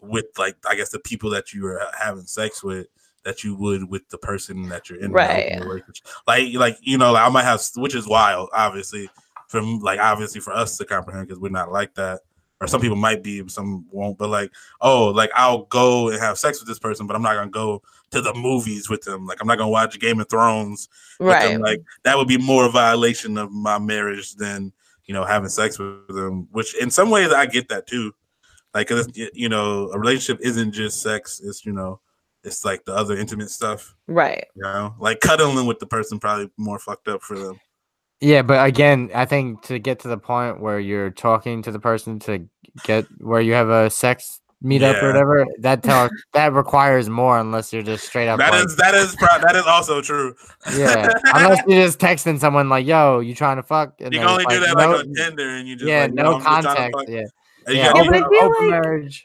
with 0.00 0.26
like 0.38 0.56
I 0.68 0.74
guess 0.74 0.90
the 0.90 1.00
people 1.00 1.30
that 1.30 1.52
you 1.52 1.66
are 1.66 1.80
having 1.98 2.26
sex 2.26 2.62
with 2.62 2.86
that 3.24 3.44
you 3.44 3.56
would 3.56 3.88
with 3.90 4.08
the 4.08 4.18
person 4.18 4.68
that 4.68 4.88
you're 4.88 5.00
in. 5.00 5.12
Right. 5.12 5.60
Like 6.26 6.54
like 6.54 6.78
you 6.82 6.98
know 6.98 7.12
like 7.12 7.26
I 7.26 7.28
might 7.30 7.44
have 7.44 7.62
which 7.76 7.94
is 7.94 8.06
wild, 8.06 8.50
obviously 8.52 9.08
from 9.48 9.80
like 9.80 9.98
obviously 9.98 10.40
for 10.40 10.52
us 10.52 10.76
to 10.76 10.84
comprehend 10.84 11.26
because 11.26 11.40
we're 11.40 11.48
not 11.48 11.72
like 11.72 11.94
that. 11.94 12.20
Or 12.60 12.66
some 12.66 12.80
people 12.80 12.96
might 12.96 13.22
be, 13.22 13.46
some 13.48 13.86
won't. 13.92 14.18
But 14.18 14.30
like, 14.30 14.50
oh, 14.80 15.06
like 15.10 15.30
I'll 15.36 15.64
go 15.66 16.08
and 16.08 16.18
have 16.20 16.38
sex 16.38 16.58
with 16.60 16.68
this 16.68 16.78
person, 16.80 17.06
but 17.06 17.14
I'm 17.14 17.22
not 17.22 17.34
gonna 17.34 17.50
go 17.50 17.82
to 18.10 18.20
the 18.20 18.34
movies 18.34 18.88
with 18.90 19.02
them. 19.02 19.26
Like 19.26 19.38
I'm 19.40 19.46
not 19.46 19.58
gonna 19.58 19.70
watch 19.70 19.98
Game 20.00 20.18
of 20.20 20.28
Thrones 20.28 20.88
with 21.20 21.28
Right. 21.28 21.52
them. 21.52 21.60
Like 21.60 21.80
that 22.02 22.16
would 22.16 22.26
be 22.26 22.38
more 22.38 22.64
a 22.66 22.70
violation 22.70 23.38
of 23.38 23.52
my 23.52 23.78
marriage 23.78 24.34
than 24.34 24.72
you 25.04 25.14
know 25.14 25.24
having 25.24 25.48
sex 25.48 25.78
with 25.78 26.08
them. 26.08 26.48
Which 26.50 26.74
in 26.74 26.90
some 26.90 27.10
ways 27.10 27.32
I 27.32 27.46
get 27.46 27.68
that 27.68 27.86
too. 27.86 28.12
Like 28.74 28.90
you 29.14 29.48
know 29.48 29.90
a 29.92 29.98
relationship 29.98 30.44
isn't 30.44 30.72
just 30.72 31.00
sex. 31.00 31.40
It's 31.44 31.64
you 31.64 31.72
know 31.72 32.00
it's 32.44 32.64
like 32.64 32.84
the 32.84 32.94
other 32.94 33.16
intimate 33.16 33.50
stuff. 33.50 33.94
right. 34.08 34.46
You 34.56 34.62
know, 34.62 34.94
like 34.98 35.20
cuddling 35.20 35.66
with 35.66 35.78
the 35.78 35.86
person 35.86 36.18
probably 36.18 36.50
more 36.56 36.78
fucked 36.78 37.06
up 37.08 37.22
for 37.22 37.38
them. 37.38 37.60
Yeah, 38.20 38.42
but 38.42 38.66
again, 38.66 39.10
I 39.14 39.24
think 39.26 39.62
to 39.62 39.78
get 39.78 40.00
to 40.00 40.08
the 40.08 40.18
point 40.18 40.60
where 40.60 40.80
you're 40.80 41.10
talking 41.10 41.62
to 41.62 41.70
the 41.70 41.78
person 41.78 42.18
to 42.20 42.48
get 42.84 43.06
where 43.18 43.40
you 43.40 43.52
have 43.52 43.68
a 43.70 43.90
sex 43.90 44.40
meetup 44.64 44.94
Yeah. 44.94 45.04
or 45.04 45.06
whatever, 45.12 45.46
that 45.60 45.84
tell 45.84 46.08
that 46.32 46.52
requires 46.52 47.08
more 47.08 47.38
unless 47.38 47.72
you're 47.72 47.84
just 47.84 48.04
straight 48.08 48.26
up 48.26 48.38
That 48.40 48.50
like, 48.52 48.66
is 48.66 48.76
that 48.76 48.92
is 48.94 49.14
pro- 49.14 49.38
that 49.40 49.54
is 49.54 49.66
also 49.66 50.00
true. 50.02 50.34
yeah, 50.76 51.08
unless 51.32 51.62
you're 51.68 51.84
just 51.84 52.00
texting 52.00 52.40
someone 52.40 52.68
like, 52.68 52.84
"Yo, 52.84 53.20
you 53.20 53.36
trying 53.36 53.56
to 53.56 53.62
fuck?" 53.62 53.94
And 54.00 54.12
You 54.12 54.18
can 54.18 54.28
only 54.28 54.44
it's 54.48 54.54
do 54.54 54.60
that 54.60 54.76
no, 54.76 54.90
like 54.90 55.00
on 55.06 55.14
Tinder, 55.14 55.48
and 55.50 55.68
you 55.68 55.76
just 55.76 55.88
yeah, 55.88 56.02
like, 56.02 56.14
no 56.14 56.34
I'm 56.34 56.40
just 56.40 56.44
trying 56.44 56.62
to 56.62 56.68
context, 56.92 57.08
yeah, 57.08 57.18
And 57.66 57.76
you 57.76 57.82
yeah. 57.82 57.92
gotta 57.92 58.04
Yeah, 58.04 58.10
but 58.10 58.24
I 58.24 58.28
feel 58.30 58.48
like- 58.48 58.70
marriage. 58.82 59.24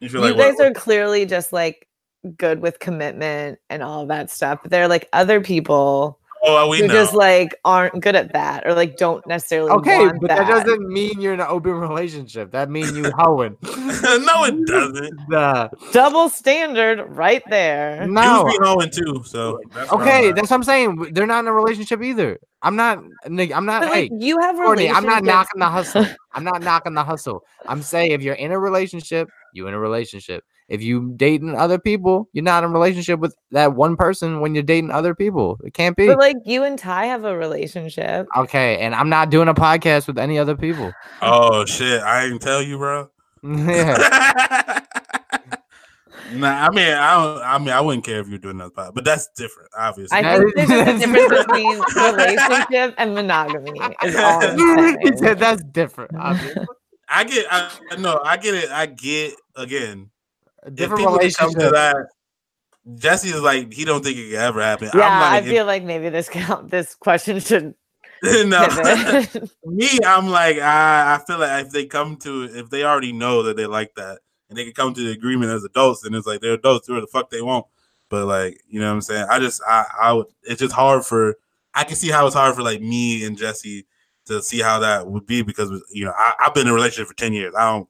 you 0.00 0.08
feel 0.08 0.28
you 0.28 0.34
guys 0.34 0.54
what- 0.56 0.66
are 0.66 0.74
clearly 0.74 1.24
just 1.24 1.52
like 1.52 1.86
good 2.36 2.60
with 2.60 2.80
commitment 2.80 3.58
and 3.70 3.82
all 3.82 4.06
that 4.06 4.28
stuff. 4.30 4.58
But 4.62 4.70
there 4.72 4.82
are 4.82 4.88
like 4.88 5.08
other 5.12 5.40
people 5.40 6.18
Oh, 6.42 6.68
we 6.68 6.78
who 6.78 6.86
know. 6.86 6.94
just 6.94 7.12
like 7.14 7.54
aren't 7.64 8.00
good 8.00 8.16
at 8.16 8.32
that 8.32 8.66
or 8.66 8.74
like 8.74 8.96
don't 8.96 9.26
necessarily 9.26 9.70
Okay, 9.72 9.98
want 9.98 10.20
but 10.22 10.28
that. 10.28 10.48
doesn't 10.48 10.88
mean 10.88 11.20
you're 11.20 11.34
in 11.34 11.40
an 11.40 11.46
open 11.48 11.72
relationship. 11.72 12.50
That 12.52 12.70
means 12.70 12.96
you 12.96 13.10
hoeing. 13.16 13.56
no, 13.62 14.44
it 14.44 14.66
doesn't. 14.66 15.20
Nah. 15.28 15.68
double 15.92 16.28
standard 16.28 17.04
right 17.10 17.42
there. 17.50 18.06
no. 18.08 18.44
Dudes 18.44 18.58
be 18.58 18.64
hoeing 18.64 18.90
too. 18.90 19.22
So 19.24 19.60
that's 19.72 19.92
Okay, 19.92 20.28
I'm 20.30 20.34
that's 20.34 20.50
what 20.50 20.56
I'm 20.56 20.64
saying. 20.64 21.12
They're 21.12 21.26
not 21.26 21.40
in 21.40 21.48
a 21.48 21.52
relationship 21.52 22.02
either. 22.02 22.38
I'm 22.62 22.74
not. 22.76 22.98
I'm 23.24 23.36
not. 23.66 23.82
But 23.82 23.92
Hey, 23.92 24.02
like 24.10 24.12
you 24.18 24.38
have 24.40 24.56
Courtney, 24.56 24.90
I'm 24.90 25.04
not 25.04 25.22
knocking 25.24 25.60
the 25.60 25.66
hustle. 25.68 26.06
I'm 26.32 26.44
not 26.44 26.62
knocking 26.62 26.94
the 26.94 27.04
hustle. 27.04 27.44
I'm 27.66 27.82
saying 27.82 28.12
if 28.12 28.22
you're 28.22 28.34
in 28.34 28.52
a 28.52 28.58
relationship 28.58 29.28
you 29.52 29.66
in 29.66 29.74
a 29.74 29.78
relationship. 29.78 30.44
If 30.70 30.82
you 30.82 31.12
dating 31.16 31.56
other 31.56 31.78
people, 31.80 32.28
you're 32.32 32.44
not 32.44 32.62
in 32.62 32.70
a 32.70 32.72
relationship 32.72 33.18
with 33.18 33.34
that 33.50 33.74
one 33.74 33.96
person 33.96 34.40
when 34.40 34.54
you're 34.54 34.62
dating 34.62 34.92
other 34.92 35.16
people. 35.16 35.58
It 35.64 35.74
can't 35.74 35.96
be. 35.96 36.06
But 36.06 36.18
like 36.18 36.36
you 36.46 36.62
and 36.62 36.78
Ty 36.78 37.06
have 37.06 37.24
a 37.24 37.36
relationship. 37.36 38.28
Okay, 38.36 38.78
and 38.78 38.94
I'm 38.94 39.08
not 39.08 39.30
doing 39.30 39.48
a 39.48 39.54
podcast 39.54 40.06
with 40.06 40.16
any 40.16 40.38
other 40.38 40.56
people. 40.56 40.92
Oh 41.22 41.64
shit! 41.66 42.00
I 42.02 42.22
didn't 42.22 42.38
tell 42.40 42.62
you, 42.62 42.78
bro. 42.78 43.10
yeah. 43.42 44.80
nah, 46.32 46.66
I 46.66 46.70
mean, 46.70 46.88
I 46.94 47.14
don't. 47.14 47.42
I 47.42 47.58
mean, 47.58 47.68
I 47.70 47.80
wouldn't 47.80 48.04
care 48.04 48.20
if 48.20 48.28
you're 48.28 48.38
doing 48.38 48.56
another 48.56 48.70
pod, 48.70 48.94
but 48.94 49.04
that's 49.04 49.28
different, 49.36 49.70
obviously. 49.76 50.16
I 50.18 50.38
think 50.38 50.56
is- 50.56 50.68
there's 50.68 50.88
a 50.88 50.98
difference 50.98 51.44
between 51.46 51.80
relationship 52.14 52.94
and 52.96 53.14
monogamy. 53.14 53.80
Is 54.04 54.16
all 54.16 54.42
I'm 54.42 54.98
he 55.02 55.16
said 55.16 55.38
that's 55.38 55.62
different. 55.64 56.12
obviously. 56.18 56.64
I 57.08 57.24
get. 57.24 57.46
I 57.50 57.70
no, 57.98 58.20
I 58.24 58.36
get 58.36 58.54
it. 58.54 58.70
I 58.70 58.86
get 58.86 59.34
again. 59.56 60.10
A 60.62 60.70
different 60.70 61.00
people 61.00 61.18
can 61.18 61.30
come 61.32 61.50
to 61.52 61.56
relationship. 61.58 61.72
that, 61.72 62.06
Jesse 62.96 63.28
is 63.28 63.40
like 63.42 63.72
he 63.72 63.84
don't 63.84 64.02
think 64.04 64.16
it 64.18 64.30
could 64.30 64.38
ever 64.38 64.62
happen. 64.62 64.90
Yeah, 64.94 65.06
I'm 65.06 65.22
I 65.22 65.30
like, 65.36 65.44
if- 65.44 65.50
feel 65.50 65.66
like 65.66 65.84
maybe 65.84 66.08
this 66.08 66.28
count 66.32 66.70
this 66.70 66.94
question 66.94 67.40
should 67.40 67.74
no. 68.22 68.68
me, 69.64 69.88
I'm 70.04 70.28
like, 70.28 70.58
I, 70.58 71.14
I 71.14 71.22
feel 71.26 71.38
like 71.38 71.64
if 71.66 71.72
they 71.72 71.86
come 71.86 72.16
to 72.18 72.44
if 72.44 72.68
they 72.68 72.84
already 72.84 73.12
know 73.12 73.42
that 73.44 73.56
they 73.56 73.64
like 73.66 73.94
that 73.94 74.18
and 74.50 74.58
they 74.58 74.64
can 74.64 74.74
come 74.74 74.92
to 74.92 75.00
the 75.02 75.12
agreement 75.12 75.50
as 75.52 75.64
adults, 75.64 76.04
and 76.04 76.14
it's 76.14 76.26
like 76.26 76.42
they're 76.42 76.52
adults, 76.52 76.86
do 76.86 76.94
what 76.94 77.00
the 77.00 77.06
fuck 77.06 77.30
they 77.30 77.40
want. 77.40 77.64
But 78.10 78.26
like, 78.26 78.60
you 78.68 78.78
know 78.78 78.88
what 78.88 78.94
I'm 78.94 79.00
saying? 79.00 79.26
I 79.30 79.38
just 79.38 79.62
I 79.66 79.86
I 79.98 80.12
would 80.12 80.26
it's 80.42 80.60
just 80.60 80.74
hard 80.74 81.06
for 81.06 81.36
I 81.74 81.84
can 81.84 81.96
see 81.96 82.10
how 82.10 82.26
it's 82.26 82.34
hard 82.34 82.54
for 82.54 82.62
like 82.62 82.82
me 82.82 83.24
and 83.24 83.38
Jesse 83.38 83.86
to 84.26 84.42
see 84.42 84.60
how 84.60 84.80
that 84.80 85.06
would 85.06 85.24
be 85.24 85.40
because 85.40 85.70
you 85.90 86.04
know, 86.04 86.12
I, 86.14 86.34
I've 86.40 86.52
been 86.54 86.66
in 86.66 86.72
a 86.72 86.74
relationship 86.74 87.08
for 87.08 87.14
10 87.14 87.32
years. 87.32 87.54
I 87.56 87.70
don't 87.72 87.88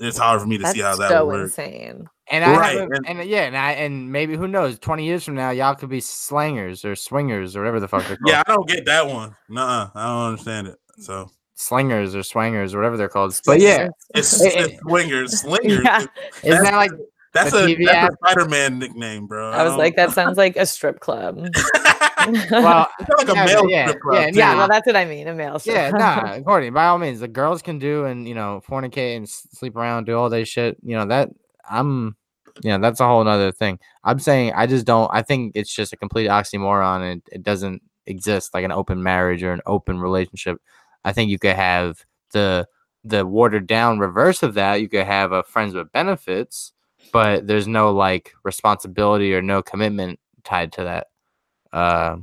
it's 0.00 0.18
hard 0.18 0.40
for 0.40 0.46
me 0.46 0.56
to 0.58 0.62
That's 0.62 0.74
see 0.74 0.82
how 0.82 0.96
that 0.96 1.08
so 1.10 1.26
would 1.26 1.32
work. 1.32 1.42
insane. 1.44 2.08
And 2.30 2.44
I 2.44 2.56
Right, 2.56 2.76
and- 2.78 3.06
and, 3.06 3.28
yeah, 3.28 3.42
and 3.42 3.56
I 3.56 3.72
and 3.72 4.10
maybe 4.12 4.36
who 4.36 4.46
knows? 4.48 4.78
Twenty 4.78 5.04
years 5.04 5.24
from 5.24 5.34
now, 5.34 5.50
y'all 5.50 5.74
could 5.74 5.88
be 5.88 6.00
slangers 6.00 6.84
or 6.84 6.94
swingers 6.94 7.56
or 7.56 7.60
whatever 7.60 7.80
the 7.80 7.88
fuck 7.88 8.06
they're 8.06 8.16
called. 8.16 8.30
Yeah, 8.30 8.42
I 8.46 8.52
don't 8.54 8.68
get 8.68 8.84
that 8.86 9.06
one. 9.06 9.34
Nuh-uh. 9.48 9.90
I 9.94 10.06
don't 10.06 10.26
understand 10.32 10.68
it. 10.68 10.78
So 10.98 11.28
slingers 11.54 12.14
or 12.14 12.20
swangers 12.20 12.72
or 12.72 12.78
whatever 12.78 12.96
they're 12.96 13.08
called. 13.08 13.38
But 13.44 13.60
yeah, 13.60 13.88
it's, 14.14 14.40
It- 14.40 14.54
it's 14.56 14.80
swingers, 14.82 15.40
slingers. 15.40 15.80
Yeah. 15.84 16.06
isn't 16.44 16.62
that 16.64 16.74
like 16.74 16.92
That's 17.32 17.52
a 17.54 17.74
that's 17.74 18.14
a 18.14 18.16
Spider-Man 18.24 18.78
nickname, 18.78 19.26
bro. 19.26 19.50
I 19.50 19.62
was 19.64 19.76
like, 19.76 19.96
that 19.96 20.12
sounds 20.12 20.36
like 20.38 20.56
a 20.56 20.66
strip 20.66 21.00
club. 21.00 21.36
well? 22.50 22.88
It's 22.98 23.08
like 23.18 23.28
a 23.28 23.34
yeah, 23.34 23.44
male 23.46 23.70
yeah, 23.70 23.86
strip 23.88 24.02
club. 24.02 24.14
yeah, 24.14 24.30
yeah, 24.32 24.56
well, 24.56 24.68
that's 24.68 24.86
what 24.86 24.96
I 24.96 25.04
mean. 25.04 25.28
A 25.28 25.34
male 25.34 25.58
strip 25.58 25.76
Yeah, 25.76 25.90
nah, 25.90 26.40
Courtney, 26.44 26.70
by 26.70 26.86
all 26.86 26.98
means, 26.98 27.20
the 27.20 27.28
girls 27.28 27.62
can 27.62 27.78
do 27.78 28.04
and 28.04 28.28
you 28.28 28.34
know, 28.34 28.62
fornicate 28.68 29.16
and 29.16 29.28
sleep 29.28 29.76
around, 29.76 30.04
do 30.04 30.16
all 30.16 30.30
that 30.30 30.46
shit. 30.46 30.76
You 30.82 30.96
know, 30.96 31.06
that 31.06 31.30
I'm 31.68 32.16
you 32.62 32.70
know, 32.70 32.78
that's 32.78 33.00
a 33.00 33.06
whole 33.06 33.26
other 33.26 33.52
thing. 33.52 33.78
I'm 34.04 34.18
saying 34.18 34.52
I 34.54 34.66
just 34.66 34.86
don't 34.86 35.10
I 35.12 35.22
think 35.22 35.52
it's 35.54 35.72
just 35.74 35.92
a 35.92 35.96
complete 35.96 36.28
oxymoron 36.28 37.12
and 37.12 37.22
it 37.32 37.42
doesn't 37.42 37.82
exist 38.06 38.54
like 38.54 38.64
an 38.64 38.72
open 38.72 39.02
marriage 39.02 39.42
or 39.42 39.52
an 39.52 39.62
open 39.66 40.00
relationship. 40.00 40.60
I 41.04 41.12
think 41.12 41.30
you 41.30 41.38
could 41.38 41.56
have 41.56 42.04
the 42.32 42.66
the 43.04 43.26
watered 43.26 43.66
down 43.66 43.98
reverse 43.98 44.42
of 44.42 44.54
that. 44.54 44.80
You 44.80 44.88
could 44.88 45.06
have 45.06 45.32
a 45.32 45.42
friends 45.42 45.74
with 45.74 45.92
benefits, 45.92 46.72
but 47.12 47.46
there's 47.46 47.66
no 47.68 47.92
like 47.92 48.34
responsibility 48.44 49.34
or 49.34 49.42
no 49.42 49.62
commitment 49.62 50.18
tied 50.44 50.72
to 50.72 50.84
that. 50.84 51.08
Uh, 51.72 52.16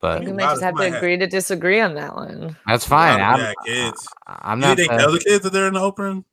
but 0.00 0.20
We 0.20 0.26
Think 0.26 0.36
might 0.38 0.50
just 0.50 0.62
have 0.62 0.76
to 0.76 0.96
agree 0.96 1.16
to 1.16 1.26
disagree 1.26 1.80
on 1.80 1.94
that 1.94 2.14
one. 2.14 2.56
that's 2.66 2.86
fine. 2.86 3.18
Wow, 3.20 3.32
I'm, 3.34 3.40
yeah, 3.40 3.52
kids. 3.66 4.06
I- 4.26 4.38
I'm 4.52 4.60
not. 4.60 4.76
think 4.76 4.90
they 4.90 4.96
tell 4.98 5.12
the 5.12 5.20
kids 5.20 5.44
that 5.44 5.52
they're 5.52 5.68
in 5.68 5.74
the 5.74 5.80
open? 5.80 6.24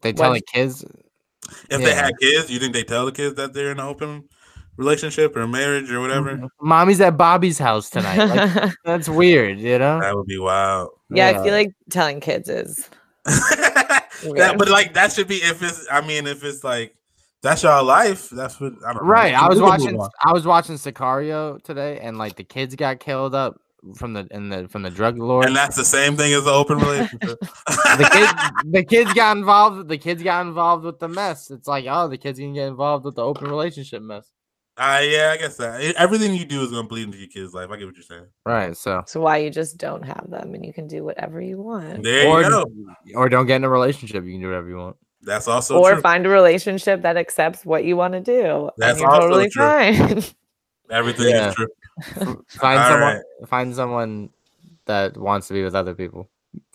They 0.00 0.12
tell 0.12 0.30
What? 0.30 0.40
the 0.40 0.52
kids. 0.52 0.84
If 1.70 1.80
they 1.80 1.90
Yeah. 1.90 2.04
had 2.06 2.12
kids, 2.20 2.50
you 2.50 2.58
think 2.58 2.72
they 2.72 2.82
tell 2.84 3.06
the 3.06 3.12
kids 3.12 3.36
that 3.36 3.52
they're 3.52 3.70
in 3.70 3.78
an 3.78 3.86
open 3.86 4.28
relationship 4.76 5.36
or 5.36 5.46
marriage 5.46 5.90
or 5.92 6.00
whatever? 6.00 6.48
Mommy's 6.60 7.00
at 7.00 7.16
Bobby's 7.16 7.58
house 7.58 7.90
tonight. 7.90 8.24
Like, 8.24 8.74
that's 8.84 9.08
weird, 9.08 9.60
you 9.60 9.78
know. 9.78 10.00
That 10.00 10.16
would 10.16 10.26
be 10.26 10.38
wild. 10.38 10.90
yeah, 11.10 11.28
I 11.28 11.42
feel 11.44 11.52
like 11.52 11.70
telling 11.90 12.20
kids 12.20 12.48
is 12.48 12.88
that, 13.24 14.08
Weird. 14.24 14.58
but 14.58 14.68
like 14.68 14.94
that 14.94 15.12
should 15.12 15.28
be 15.28 15.36
if 15.36 15.62
it's. 15.62 15.86
I 15.90 16.00
mean, 16.00 16.26
if 16.26 16.42
it's 16.42 16.64
like 16.64 16.96
that's 17.42 17.62
your 17.62 17.82
life. 17.82 18.30
That's 18.30 18.60
what. 18.60 18.74
I 18.86 18.92
don't 18.92 19.02
know. 19.02 19.10
Right. 19.10 19.34
I 19.34 19.48
was 19.48 19.58
can 19.58 19.66
watching. 19.66 20.00
on. 20.00 20.10
I 20.24 20.32
was 20.32 20.46
watching 20.46 20.76
Sicario 20.76 21.62
today, 21.62 21.98
and 22.00 22.18
like 22.18 22.36
the 22.36 22.44
kids 22.44 22.74
got 22.76 23.00
killed 23.00 23.34
up 23.34 23.60
from 23.96 24.12
the 24.12 24.28
in 24.30 24.48
the 24.48 24.68
from 24.68 24.82
the 24.82 24.90
drug 24.90 25.18
lord. 25.18 25.46
and 25.46 25.56
that's 25.56 25.76
the 25.76 25.84
same 25.84 26.16
thing 26.16 26.32
as 26.32 26.44
the 26.44 26.52
open 26.52 26.78
relationship. 26.78 27.20
the 27.40 28.08
kids, 28.12 28.32
the 28.70 28.84
kids 28.84 29.12
got 29.12 29.36
involved. 29.36 29.88
The 29.88 29.98
kids 29.98 30.22
got 30.22 30.46
involved 30.46 30.84
with 30.84 31.00
the 31.00 31.08
mess. 31.08 31.50
It's 31.50 31.66
like, 31.66 31.86
oh, 31.88 32.08
the 32.08 32.18
kids 32.18 32.38
can 32.38 32.54
get 32.54 32.68
involved 32.68 33.04
with 33.04 33.16
the 33.16 33.24
open 33.24 33.48
relationship 33.48 34.02
mess. 34.02 34.30
Uh, 34.76 35.02
yeah, 35.02 35.32
I 35.34 35.36
guess 35.36 35.56
that 35.58 35.94
everything 35.96 36.34
you 36.34 36.46
do 36.46 36.62
is 36.62 36.70
gonna 36.70 36.86
bleed 36.86 37.04
into 37.04 37.18
your 37.18 37.28
kid's 37.28 37.52
life. 37.52 37.68
I 37.70 37.76
get 37.76 37.86
what 37.86 37.96
you're 37.96 38.04
saying. 38.04 38.26
Right. 38.46 38.76
So, 38.76 39.02
so 39.06 39.20
why 39.20 39.38
you 39.38 39.50
just 39.50 39.76
don't 39.76 40.02
have 40.02 40.26
them 40.30 40.54
and 40.54 40.64
you 40.64 40.72
can 40.72 40.86
do 40.86 41.04
whatever 41.04 41.40
you 41.40 41.60
want. 41.60 42.04
There 42.04 42.28
or 42.28 42.42
you 42.42 42.48
go. 42.48 42.66
or 43.14 43.28
don't 43.28 43.46
get 43.46 43.56
in 43.56 43.64
a 43.64 43.68
relationship. 43.68 44.24
You 44.24 44.32
can 44.32 44.40
do 44.40 44.46
whatever 44.46 44.68
you 44.68 44.76
want. 44.76 44.96
That's 45.22 45.46
also 45.48 45.78
or 45.78 45.92
true. 45.92 46.00
find 46.02 46.26
a 46.26 46.28
relationship 46.28 47.02
that 47.02 47.16
accepts 47.16 47.64
what 47.64 47.84
you 47.84 47.96
want 47.96 48.14
to 48.14 48.20
do. 48.20 48.70
That's 48.76 48.92
and 48.92 49.00
you're 49.00 49.10
also 49.10 49.20
totally 49.28 49.48
true. 49.50 49.62
fine. 49.62 50.24
Everything 50.90 51.28
Yeah. 51.30 51.48
is 51.50 51.54
true. 51.54 51.68
Find 52.48 52.78
All 52.80 52.88
someone. 52.90 53.00
right. 53.14 53.22
Find 53.48 53.74
someone 53.74 54.30
that 54.86 55.16
wants 55.16 55.48
to 55.48 55.54
be 55.54 55.62
with 55.62 55.74
other 55.74 55.94
people. 55.94 56.28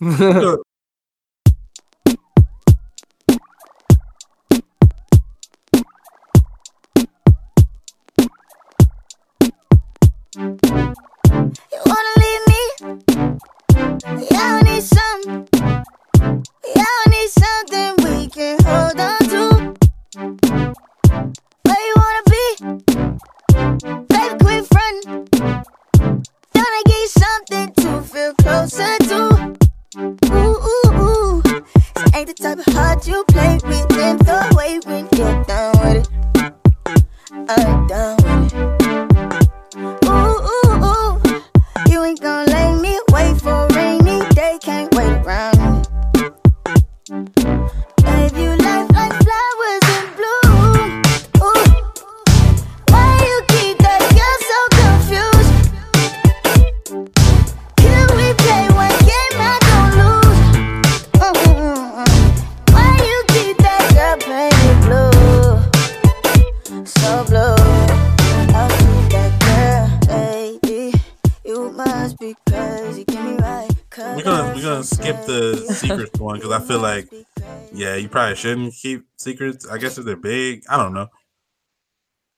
probably 78.28 78.40
shouldn't 78.40 78.74
keep 78.74 79.06
secrets. 79.16 79.66
I 79.68 79.78
guess 79.78 79.98
if 79.98 80.04
they're 80.04 80.16
big, 80.16 80.64
I 80.68 80.76
don't 80.76 80.94
know. 80.94 81.08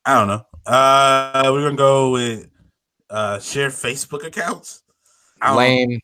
I 0.04 0.14
don't 0.14 0.28
know. 0.28 0.46
Uh, 0.72 1.50
we're 1.52 1.62
gonna 1.64 1.76
go 1.76 2.10
with 2.12 2.48
uh 3.10 3.38
share 3.40 3.68
Facebook 3.70 4.24
accounts. 4.24 4.82
I 5.42 5.48
don't 5.48 5.56
Lame. 5.58 6.00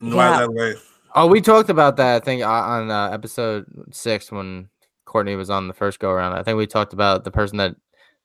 know 0.00 0.16
why 0.16 0.30
Yeah. 0.30 0.38
that 0.40 0.52
lame. 0.52 0.76
Oh, 1.14 1.26
we 1.26 1.40
talked 1.40 1.68
about 1.70 1.96
that. 1.96 2.22
I 2.22 2.24
think 2.24 2.42
uh, 2.42 2.48
on 2.48 2.90
uh, 2.90 3.10
episode 3.10 3.66
six 3.90 4.32
when 4.32 4.68
Courtney 5.04 5.36
was 5.36 5.50
on 5.50 5.68
the 5.68 5.74
first 5.74 5.98
go 5.98 6.10
around. 6.10 6.32
I 6.32 6.42
think 6.42 6.56
we 6.56 6.66
talked 6.66 6.92
about 6.94 7.24
the 7.24 7.30
person 7.30 7.58
that 7.58 7.76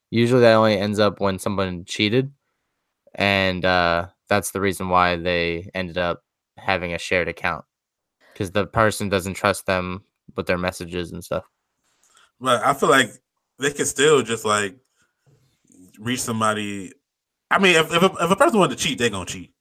usually 0.09 0.41
that 0.41 0.53
only 0.53 0.77
ends 0.77 0.99
up 0.99 1.19
when 1.19 1.37
someone 1.37 1.83
cheated, 1.85 2.31
and 3.15 3.65
uh, 3.65 4.07
that's 4.29 4.51
the 4.51 4.61
reason 4.61 4.87
why 4.89 5.17
they 5.17 5.69
ended 5.73 5.97
up 5.97 6.23
having 6.57 6.93
a 6.93 6.97
shared 6.97 7.27
account 7.27 7.65
because 8.33 8.51
the 8.51 8.65
person 8.65 9.09
doesn't 9.09 9.33
trust 9.35 9.65
them 9.65 10.03
with 10.35 10.45
their 10.47 10.57
messages 10.57 11.11
and 11.11 11.23
stuff. 11.23 11.43
But 12.39 12.63
I 12.63 12.73
feel 12.73 12.89
like 12.89 13.11
they 13.59 13.71
could 13.71 13.87
still 13.87 14.21
just 14.21 14.45
like 14.45 14.75
reach 15.99 16.21
somebody. 16.21 16.93
I 17.49 17.59
mean, 17.59 17.75
if 17.75 17.93
if 17.93 18.03
a, 18.03 18.11
if 18.21 18.31
a 18.31 18.35
person 18.35 18.59
wanted 18.59 18.77
to 18.77 18.83
cheat, 18.83 18.97
they're 18.97 19.09
gonna 19.09 19.25
cheat. 19.25 19.53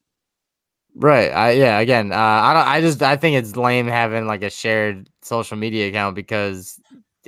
Right. 0.95 1.29
I 1.31 1.51
yeah. 1.53 1.79
Again, 1.79 2.13
uh, 2.13 2.17
I 2.17 2.53
don't. 2.55 2.67
I 2.67 2.81
just 2.81 3.03
I 3.03 3.17
think 3.17 3.37
it's 3.37 3.57
lame 3.57 3.87
having 3.87 4.27
like 4.27 4.43
a 4.43 4.51
shared 4.51 5.09
social 5.23 5.57
media 5.57 5.89
account 5.89 6.15
because 6.17 6.81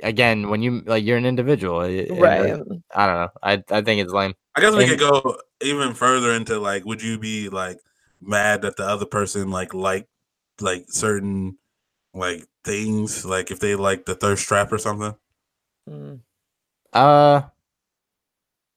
again, 0.03 0.49
when 0.49 0.61
you 0.61 0.81
like 0.85 1.03
you're 1.03 1.17
an 1.17 1.25
individual, 1.25 1.81
it- 1.81 2.09
it- 2.11 2.19
right. 2.19 2.53
I 2.95 3.05
don't 3.07 3.15
know. 3.15 3.29
I 3.43 3.63
I 3.71 3.81
think 3.81 4.01
it's 4.01 4.11
lame. 4.13 4.33
I 4.55 4.61
guess 4.61 4.73
we 4.75 4.83
And- 4.83 4.91
could 4.91 4.99
go 4.99 5.37
even 5.61 5.93
further 5.93 6.31
into 6.31 6.59
like, 6.59 6.85
would 6.85 7.01
you 7.01 7.19
be 7.19 7.49
like 7.49 7.77
mad 8.21 8.63
that 8.63 8.75
the 8.75 8.83
other 8.85 9.05
person 9.05 9.49
like 9.51 9.73
like 9.73 10.07
like 10.59 10.85
certain 10.89 11.57
like 12.13 12.45
things, 12.63 13.25
like 13.25 13.51
if 13.51 13.59
they 13.59 13.75
like 13.75 14.05
the 14.05 14.15
thirst 14.15 14.47
trap 14.47 14.71
or 14.71 14.77
something? 14.77 15.15
Mm. 15.89 16.19
Uh, 16.93 17.41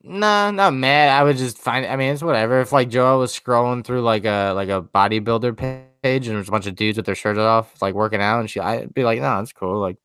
nah, 0.03 0.51
not 0.51 0.75
mad. 0.75 1.09
I 1.11 1.25
would 1.25 1.37
just 1.37 1.59
find. 1.59 1.87
I 1.87 1.97
mean, 1.97 2.13
it's 2.13 2.23
whatever. 2.23 2.61
If 2.61 2.73
like 2.73 2.91
Joelle 2.91 3.19
was 3.19 3.39
scrolling 3.39 3.85
through 3.85 4.03
like 4.03 4.25
a 4.25 4.53
like 4.55 4.69
a 4.69 4.83
bodybuilder 4.83 5.57
page 5.57 6.27
and 6.27 6.37
there's 6.37 6.49
a 6.49 6.53
bunch 6.53 6.67
of 6.67 6.75
dudes 6.75 6.97
with 6.97 7.07
their 7.07 7.15
shirts 7.15 7.39
off, 7.39 7.81
like 7.81 7.95
working 7.95 8.21
out, 8.21 8.41
and 8.41 8.51
she, 8.51 8.61
I'd 8.61 8.93
be 8.95 9.05
like, 9.05 9.21
no, 9.21 9.41
it's 9.41 9.53
cool. 9.53 9.81
Like, 9.81 9.97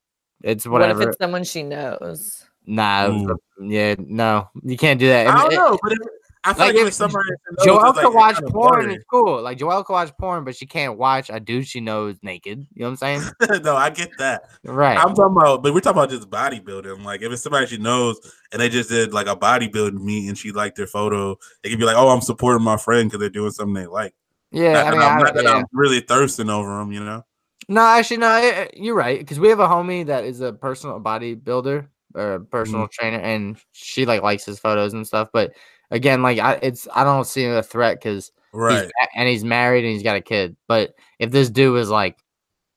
it's 0.43 0.65
What 0.65 0.81
whatever. 0.81 1.01
if 1.03 1.07
it's 1.09 1.17
someone 1.17 1.43
she 1.43 1.63
knows? 1.63 2.45
nah, 2.65 3.07
Ooh. 3.09 3.37
yeah, 3.61 3.95
no, 3.97 4.49
you 4.63 4.77
can't 4.77 4.99
do 4.99 5.07
that. 5.07 5.27
I 5.27 5.31
mean, 5.33 5.41
don't 5.43 5.53
it- 5.53 5.55
know, 5.55 5.79
but 5.81 5.91
if, 5.93 5.99
I 6.47 6.53
feel 6.53 6.65
like, 6.67 6.75
like, 6.75 6.87
if 6.87 6.93
somebody 6.93 7.29
Joelle 7.59 7.93
could 7.93 8.05
like, 8.05 8.13
watch 8.13 8.37
porn. 8.47 8.89
It's 8.89 9.03
cool. 9.11 9.41
Like 9.41 9.57
Joelle 9.57 9.83
could 9.83 9.93
watch 9.93 10.15
porn, 10.17 10.43
but 10.45 10.55
she 10.55 10.65
can't 10.65 10.97
watch 10.97 11.29
a 11.29 11.39
dude 11.39 11.67
she 11.67 11.81
knows 11.81 12.15
naked. 12.23 12.65
You 12.73 12.81
know 12.83 12.91
what 12.91 13.03
I'm 13.03 13.21
saying? 13.21 13.63
no, 13.63 13.75
I 13.75 13.89
get 13.89 14.09
that. 14.17 14.43
Right. 14.63 14.97
I'm 14.97 15.13
talking 15.13 15.35
about, 15.37 15.63
but 15.63 15.73
we're 15.73 15.81
talking 15.81 15.99
about 15.99 16.09
just 16.09 16.29
bodybuilding. 16.29 17.03
Like, 17.03 17.21
if 17.21 17.31
it's 17.31 17.41
somebody 17.41 17.65
she 17.67 17.77
knows 17.77 18.17
and 18.51 18.61
they 18.61 18.69
just 18.69 18.89
did 18.89 19.13
like 19.13 19.27
a 19.27 19.35
bodybuilding 19.35 20.01
meet 20.01 20.27
and 20.29 20.37
she 20.37 20.51
liked 20.51 20.77
their 20.77 20.87
photo, 20.87 21.37
they 21.63 21.69
could 21.69 21.79
be 21.79 21.85
like, 21.85 21.97
"Oh, 21.97 22.09
I'm 22.09 22.21
supporting 22.21 22.63
my 22.63 22.77
friend 22.77 23.09
because 23.09 23.19
they're 23.19 23.29
doing 23.29 23.51
something 23.51 23.73
they 23.73 23.87
like." 23.87 24.13
yeah. 24.51 24.73
not 24.73 24.85
I 24.87 24.91
mean, 24.91 25.01
I'm, 25.01 25.19
I, 25.19 25.21
not 25.23 25.33
that 25.35 25.43
yeah. 25.43 25.51
I'm 25.51 25.65
really 25.73 25.99
thirsting 25.99 26.49
over 26.49 26.79
them, 26.79 26.91
you 26.91 27.03
know. 27.03 27.23
No, 27.69 27.81
actually, 27.81 28.17
no. 28.17 28.31
eh, 28.31 28.51
eh, 28.55 28.67
You're 28.75 28.95
right 28.95 29.19
because 29.19 29.39
we 29.39 29.49
have 29.49 29.59
a 29.59 29.67
homie 29.67 30.05
that 30.05 30.23
is 30.23 30.39
a 30.41 30.53
personal 30.53 31.01
bodybuilder 31.01 31.87
or 32.15 32.33
a 32.35 32.39
Mm-hmm. 32.39 32.45
personal 32.45 32.87
trainer, 32.87 33.19
and 33.19 33.57
she 33.73 34.05
like 34.05 34.21
likes 34.23 34.45
his 34.45 34.59
photos 34.59 34.93
and 34.93 35.05
stuff. 35.05 35.29
But 35.33 35.53
again, 35.91 36.21
like 36.21 36.39
I, 36.39 36.53
it's 36.61 36.87
I 36.93 37.03
don't 37.03 37.25
see 37.27 37.45
a 37.45 37.63
threat 37.63 37.97
because 37.99 38.31
Right. 38.53 38.83
he's, 38.83 38.91
and 39.15 39.29
he's 39.29 39.43
married 39.43 39.83
and 39.83 39.93
he's 39.93 40.03
got 40.03 40.15
a 40.17 40.21
kid. 40.21 40.55
But 40.67 40.93
if 41.19 41.31
this 41.31 41.49
dude 41.49 41.73
was 41.73 41.89
like 41.89 42.17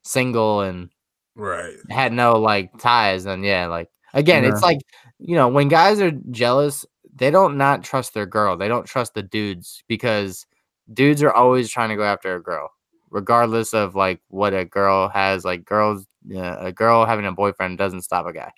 single 0.03 0.61
and 0.63 0.91
Right. 1.35 1.77
had 1.89 2.13
no 2.13 2.39
like 2.39 2.77
ties, 2.79 3.25
then 3.25 3.43
yeah, 3.45 3.67
like 3.67 3.89
again, 4.15 4.45
it's 4.45 4.63
like 4.63 4.79
you 5.19 5.35
know 5.37 5.49
when 5.49 5.69
guys 5.69 6.01
are 6.01 6.13
jealous, 6.31 6.85
they 7.15 7.31
don't 7.31 7.57
not 7.57 7.83
trust 7.85 8.15
their 8.15 8.27
girl. 8.27 8.57
They 8.57 8.69
don't 8.69 8.87
trust 8.87 9.15
the 9.15 9.23
dudes 9.23 9.83
because 9.89 10.47
dudes 10.93 11.23
are 11.23 11.33
always 11.33 11.71
trying 11.71 11.91
to 11.91 11.97
go 11.97 12.05
after 12.05 12.35
a 12.35 12.43
girl, 12.43 12.71
regardless 13.11 13.73
of 13.75 13.95
like 13.95 14.21
what 14.29 14.55
a 14.55 14.65
girl 14.65 15.09
has. 15.09 15.45
Like 15.45 15.65
girls, 15.65 16.07
yeah, 16.27 16.57
a 16.61 16.73
girl 16.73 17.05
having 17.07 17.27
a 17.27 17.33
boyfriend 17.33 17.79
doesn't 17.79 18.03
stop 18.03 18.27
a 18.27 18.33
guy. 18.33 18.53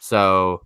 So 0.00 0.62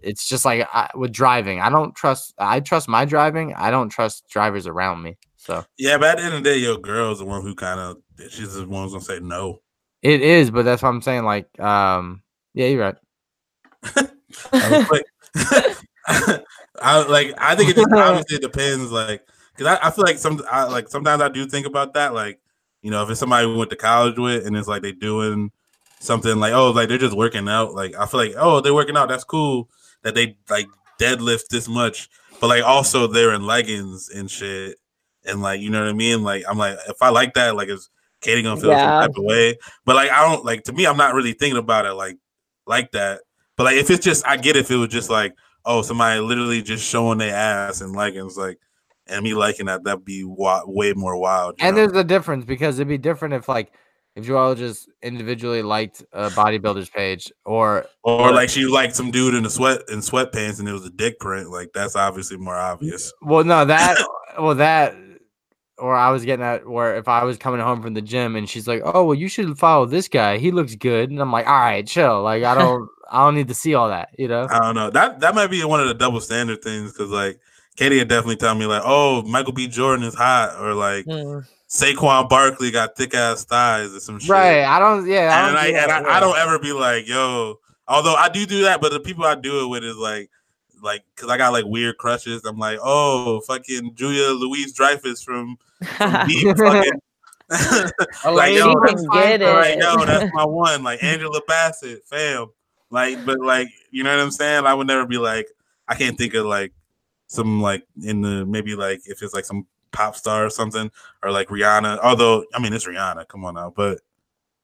it's 0.00 0.28
just 0.28 0.44
like 0.44 0.68
I, 0.72 0.90
with 0.94 1.12
driving. 1.12 1.60
I 1.60 1.70
don't 1.70 1.94
trust. 1.94 2.34
I 2.38 2.60
trust 2.60 2.88
my 2.88 3.04
driving. 3.04 3.54
I 3.54 3.70
don't 3.70 3.88
trust 3.88 4.28
drivers 4.28 4.66
around 4.66 5.02
me. 5.02 5.16
So 5.36 5.64
Yeah, 5.76 5.98
but 5.98 6.10
at 6.10 6.18
the 6.18 6.24
end 6.24 6.34
of 6.34 6.44
the 6.44 6.50
day, 6.50 6.58
your 6.58 6.78
girl's 6.78 7.18
the 7.18 7.24
one 7.24 7.42
who 7.42 7.54
kind 7.54 7.80
of 7.80 7.98
she's 8.30 8.54
the 8.54 8.66
one 8.66 8.84
who's 8.84 8.92
gonna 8.92 9.04
say 9.04 9.20
no. 9.20 9.60
it 10.02 10.20
is, 10.22 10.50
but 10.50 10.64
that's 10.64 10.82
what 10.82 10.90
I'm 10.90 11.02
saying. 11.02 11.24
Like, 11.24 11.58
um, 11.60 12.22
yeah, 12.54 12.66
you're 12.66 12.80
right. 12.80 12.96
I 16.80 17.04
like, 17.08 17.34
I 17.38 17.56
think 17.56 17.70
it 17.70 17.76
just 17.76 17.92
obviously 17.92 18.38
depends. 18.38 18.92
Like, 18.92 19.22
because 19.56 19.78
I, 19.78 19.88
I 19.88 19.90
feel 19.90 20.04
like 20.04 20.18
some, 20.18 20.40
I, 20.50 20.64
like 20.64 20.88
sometimes 20.88 21.22
I 21.22 21.28
do 21.28 21.46
think 21.46 21.66
about 21.66 21.94
that. 21.94 22.14
Like, 22.14 22.40
you 22.82 22.90
know, 22.90 23.02
if 23.02 23.10
it's 23.10 23.20
somebody 23.20 23.46
we 23.46 23.56
went 23.56 23.70
to 23.70 23.76
college 23.76 24.18
with, 24.18 24.46
and 24.46 24.56
it's 24.56 24.68
like 24.68 24.82
they 24.82 24.92
doing 24.92 25.50
something 26.00 26.38
like, 26.38 26.52
oh, 26.52 26.70
like 26.70 26.88
they're 26.88 26.98
just 26.98 27.16
working 27.16 27.48
out. 27.48 27.74
Like, 27.74 27.96
I 27.96 28.06
feel 28.06 28.20
like, 28.20 28.34
oh, 28.36 28.60
they're 28.60 28.74
working 28.74 28.96
out. 28.96 29.08
That's 29.08 29.24
cool 29.24 29.68
that 30.02 30.14
they 30.14 30.36
like 30.48 30.66
deadlift 31.00 31.48
this 31.50 31.68
much, 31.68 32.08
but 32.40 32.48
like 32.48 32.64
also 32.64 33.06
they're 33.06 33.34
in 33.34 33.46
leggings 33.46 34.08
and 34.08 34.30
shit, 34.30 34.76
and 35.24 35.42
like 35.42 35.60
you 35.60 35.70
know 35.70 35.80
what 35.80 35.88
I 35.88 35.92
mean. 35.94 36.22
Like, 36.22 36.44
I'm 36.48 36.58
like, 36.58 36.76
if 36.88 37.00
I 37.02 37.10
like 37.10 37.34
that, 37.34 37.56
like, 37.56 37.68
is 37.68 37.90
Katie 38.20 38.42
gonna 38.42 38.60
feel 38.60 38.70
Yeah. 38.70 39.02
some 39.02 39.08
type 39.10 39.18
of 39.18 39.24
way? 39.24 39.56
But 39.84 39.96
like, 39.96 40.10
I 40.10 40.22
don't 40.28 40.44
like. 40.44 40.64
To 40.64 40.72
me, 40.72 40.86
I'm 40.86 40.96
not 40.96 41.14
really 41.14 41.32
thinking 41.32 41.58
about 41.58 41.86
it 41.86 41.94
like 41.94 42.16
like 42.66 42.90
that. 42.92 43.20
But 43.56 43.64
like, 43.64 43.76
if 43.76 43.90
it's 43.90 44.04
just, 44.04 44.26
I 44.26 44.36
get 44.36 44.56
if 44.56 44.70
it 44.70 44.76
was 44.76 44.88
just 44.88 45.10
like, 45.10 45.34
oh, 45.64 45.82
somebody 45.82 46.20
literally 46.20 46.62
just 46.62 46.84
showing 46.84 47.18
their 47.18 47.34
ass 47.34 47.80
and 47.80 47.94
leggings, 47.94 48.36
like, 48.36 48.58
and 49.08 49.22
me 49.22 49.34
liking 49.34 49.66
that, 49.66 49.82
that'd 49.82 50.04
be 50.04 50.22
wa- 50.22 50.62
way 50.64 50.92
more 50.92 51.16
wild. 51.16 51.56
And 51.58 51.74
know? 51.74 51.86
there's 51.86 51.98
a 51.98 52.04
difference 52.04 52.44
because 52.44 52.78
it'd 52.78 52.88
be 52.88 52.98
different 52.98 53.34
if 53.34 53.48
like 53.48 53.72
if 54.18 54.26
Joelle 54.26 54.56
just 54.56 54.88
individually 55.02 55.62
liked 55.62 56.04
a 56.12 56.30
bodybuilder's 56.30 56.90
page 56.90 57.32
or 57.44 57.86
or 58.02 58.32
like 58.32 58.48
she 58.48 58.66
liked 58.66 58.96
some 58.96 59.10
dude 59.10 59.34
in 59.34 59.44
the 59.44 59.50
sweat 59.50 59.82
in 59.88 60.00
sweatpants 60.00 60.58
and 60.58 60.68
it 60.68 60.72
was 60.72 60.84
a 60.84 60.90
dick 60.90 61.18
print. 61.20 61.50
Like 61.50 61.72
that's 61.72 61.96
obviously 61.96 62.36
more 62.36 62.56
obvious. 62.56 63.12
well 63.22 63.44
no 63.44 63.64
that 63.64 63.96
well 64.38 64.54
that 64.56 64.94
or 65.78 65.94
I 65.94 66.10
was 66.10 66.24
getting 66.24 66.44
at 66.44 66.68
where 66.68 66.96
if 66.96 67.06
I 67.06 67.22
was 67.24 67.38
coming 67.38 67.60
home 67.60 67.80
from 67.82 67.94
the 67.94 68.02
gym 68.02 68.34
and 68.34 68.48
she's 68.48 68.66
like, 68.66 68.82
"Oh, 68.84 69.04
well, 69.04 69.14
you 69.14 69.28
should 69.28 69.56
follow 69.58 69.86
this 69.86 70.08
guy. 70.08 70.38
He 70.38 70.50
looks 70.50 70.74
good," 70.74 71.10
and 71.10 71.20
I'm 71.20 71.30
like, 71.30 71.46
"All 71.46 71.58
right, 71.60 71.86
chill. 71.86 72.22
Like, 72.22 72.42
I 72.42 72.54
don't, 72.56 72.88
I 73.12 73.24
don't 73.24 73.36
need 73.36 73.46
to 73.46 73.54
see 73.54 73.74
all 73.74 73.88
that, 73.88 74.08
you 74.18 74.26
know." 74.26 74.48
I 74.50 74.58
don't 74.58 74.74
know. 74.74 74.90
That 74.90 75.20
that 75.20 75.36
might 75.36 75.52
be 75.52 75.64
one 75.64 75.80
of 75.80 75.86
the 75.86 75.94
double 75.94 76.20
standard 76.20 76.62
things 76.62 76.92
because 76.92 77.10
like 77.10 77.38
Katie 77.76 77.98
had 78.00 78.08
definitely 78.08 78.36
tell 78.36 78.56
me 78.56 78.66
like, 78.66 78.82
oh, 78.84 79.22
Michael 79.22 79.52
B. 79.52 79.68
Jordan 79.68 80.04
is 80.04 80.16
hot, 80.16 80.56
or 80.60 80.74
like 80.74 81.06
Mm. 81.06 81.46
Saquon 81.68 82.28
Barkley 82.28 82.70
got 82.70 82.96
thick 82.96 83.14
ass 83.14 83.44
thighs 83.44 83.94
or 83.94 84.00
some 84.00 84.18
shit. 84.18 84.30
Right? 84.30 84.64
I 84.64 84.78
don't. 84.78 85.06
Yeah. 85.06 85.30
I 85.34 85.48
and 85.48 85.56
don't, 85.56 85.64
I, 85.64 85.70
do 85.70 85.76
and 85.76 86.06
I, 86.06 86.16
I 86.16 86.20
don't 86.20 86.38
ever 86.38 86.58
be 86.58 86.72
like, 86.72 87.06
yo. 87.06 87.60
Although 87.86 88.14
I 88.14 88.28
do 88.28 88.46
do 88.46 88.62
that, 88.62 88.80
but 88.80 88.92
the 88.92 89.00
people 89.00 89.24
I 89.24 89.34
do 89.34 89.64
it 89.64 89.68
with 89.68 89.84
is 89.84 89.96
like, 89.96 90.30
like, 90.82 91.02
cause 91.16 91.30
I 91.30 91.36
got 91.36 91.52
like 91.52 91.64
weird 91.64 91.98
crushes. 91.98 92.44
I'm 92.44 92.58
like, 92.58 92.78
oh, 92.82 93.40
fucking 93.46 93.94
Julia 93.94 94.28
Louis-Dreyfus 94.28 95.22
from, 95.22 95.56
from 95.82 96.26
Veep, 96.28 96.56
fucking. 96.56 97.00
like, 98.24 98.54
yo, 98.54 98.68
She 98.70 98.76
that's 98.84 99.06
get 99.08 99.40
but, 99.40 99.54
like, 99.54 99.78
yo, 99.78 100.04
that's 100.04 100.30
my 100.34 100.44
one. 100.44 100.82
Like 100.82 101.02
Angela 101.02 101.40
Bassett, 101.46 102.06
fam. 102.06 102.48
Like, 102.90 103.24
but 103.24 103.40
like, 103.40 103.68
you 103.90 104.04
know 104.04 104.14
what 104.14 104.22
I'm 104.22 104.30
saying? 104.30 104.66
I 104.66 104.74
would 104.74 104.86
never 104.86 105.06
be 105.06 105.18
like, 105.18 105.48
I 105.86 105.94
can't 105.94 106.16
think 106.16 106.34
of 106.34 106.46
like 106.46 106.72
some 107.26 107.60
like 107.60 107.84
in 108.02 108.22
the 108.22 108.44
maybe 108.46 108.74
like 108.74 109.00
if 109.04 109.22
it's 109.22 109.34
like 109.34 109.44
some 109.44 109.66
pop 109.92 110.16
star 110.16 110.44
or 110.44 110.50
something 110.50 110.90
or 111.22 111.30
like 111.30 111.48
Rihanna. 111.48 111.98
Although 112.02 112.44
I 112.54 112.60
mean 112.60 112.72
it's 112.72 112.86
Rihanna, 112.86 113.28
come 113.28 113.44
on 113.44 113.54
now, 113.54 113.72
but 113.74 114.00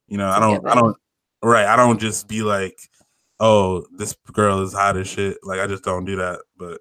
you 0.08 0.18
know 0.18 0.28
I 0.28 0.38
don't 0.40 0.66
I 0.66 0.74
don't 0.74 0.96
right 1.42 1.66
I 1.66 1.76
don't 1.76 2.00
just 2.00 2.28
be 2.28 2.42
like 2.42 2.78
oh 3.40 3.84
this 3.96 4.14
girl 4.32 4.62
is 4.62 4.72
hot 4.72 4.96
as 4.96 5.08
shit 5.08 5.38
like 5.42 5.60
I 5.60 5.66
just 5.66 5.84
don't 5.84 6.04
do 6.04 6.16
that. 6.16 6.40
But 6.56 6.80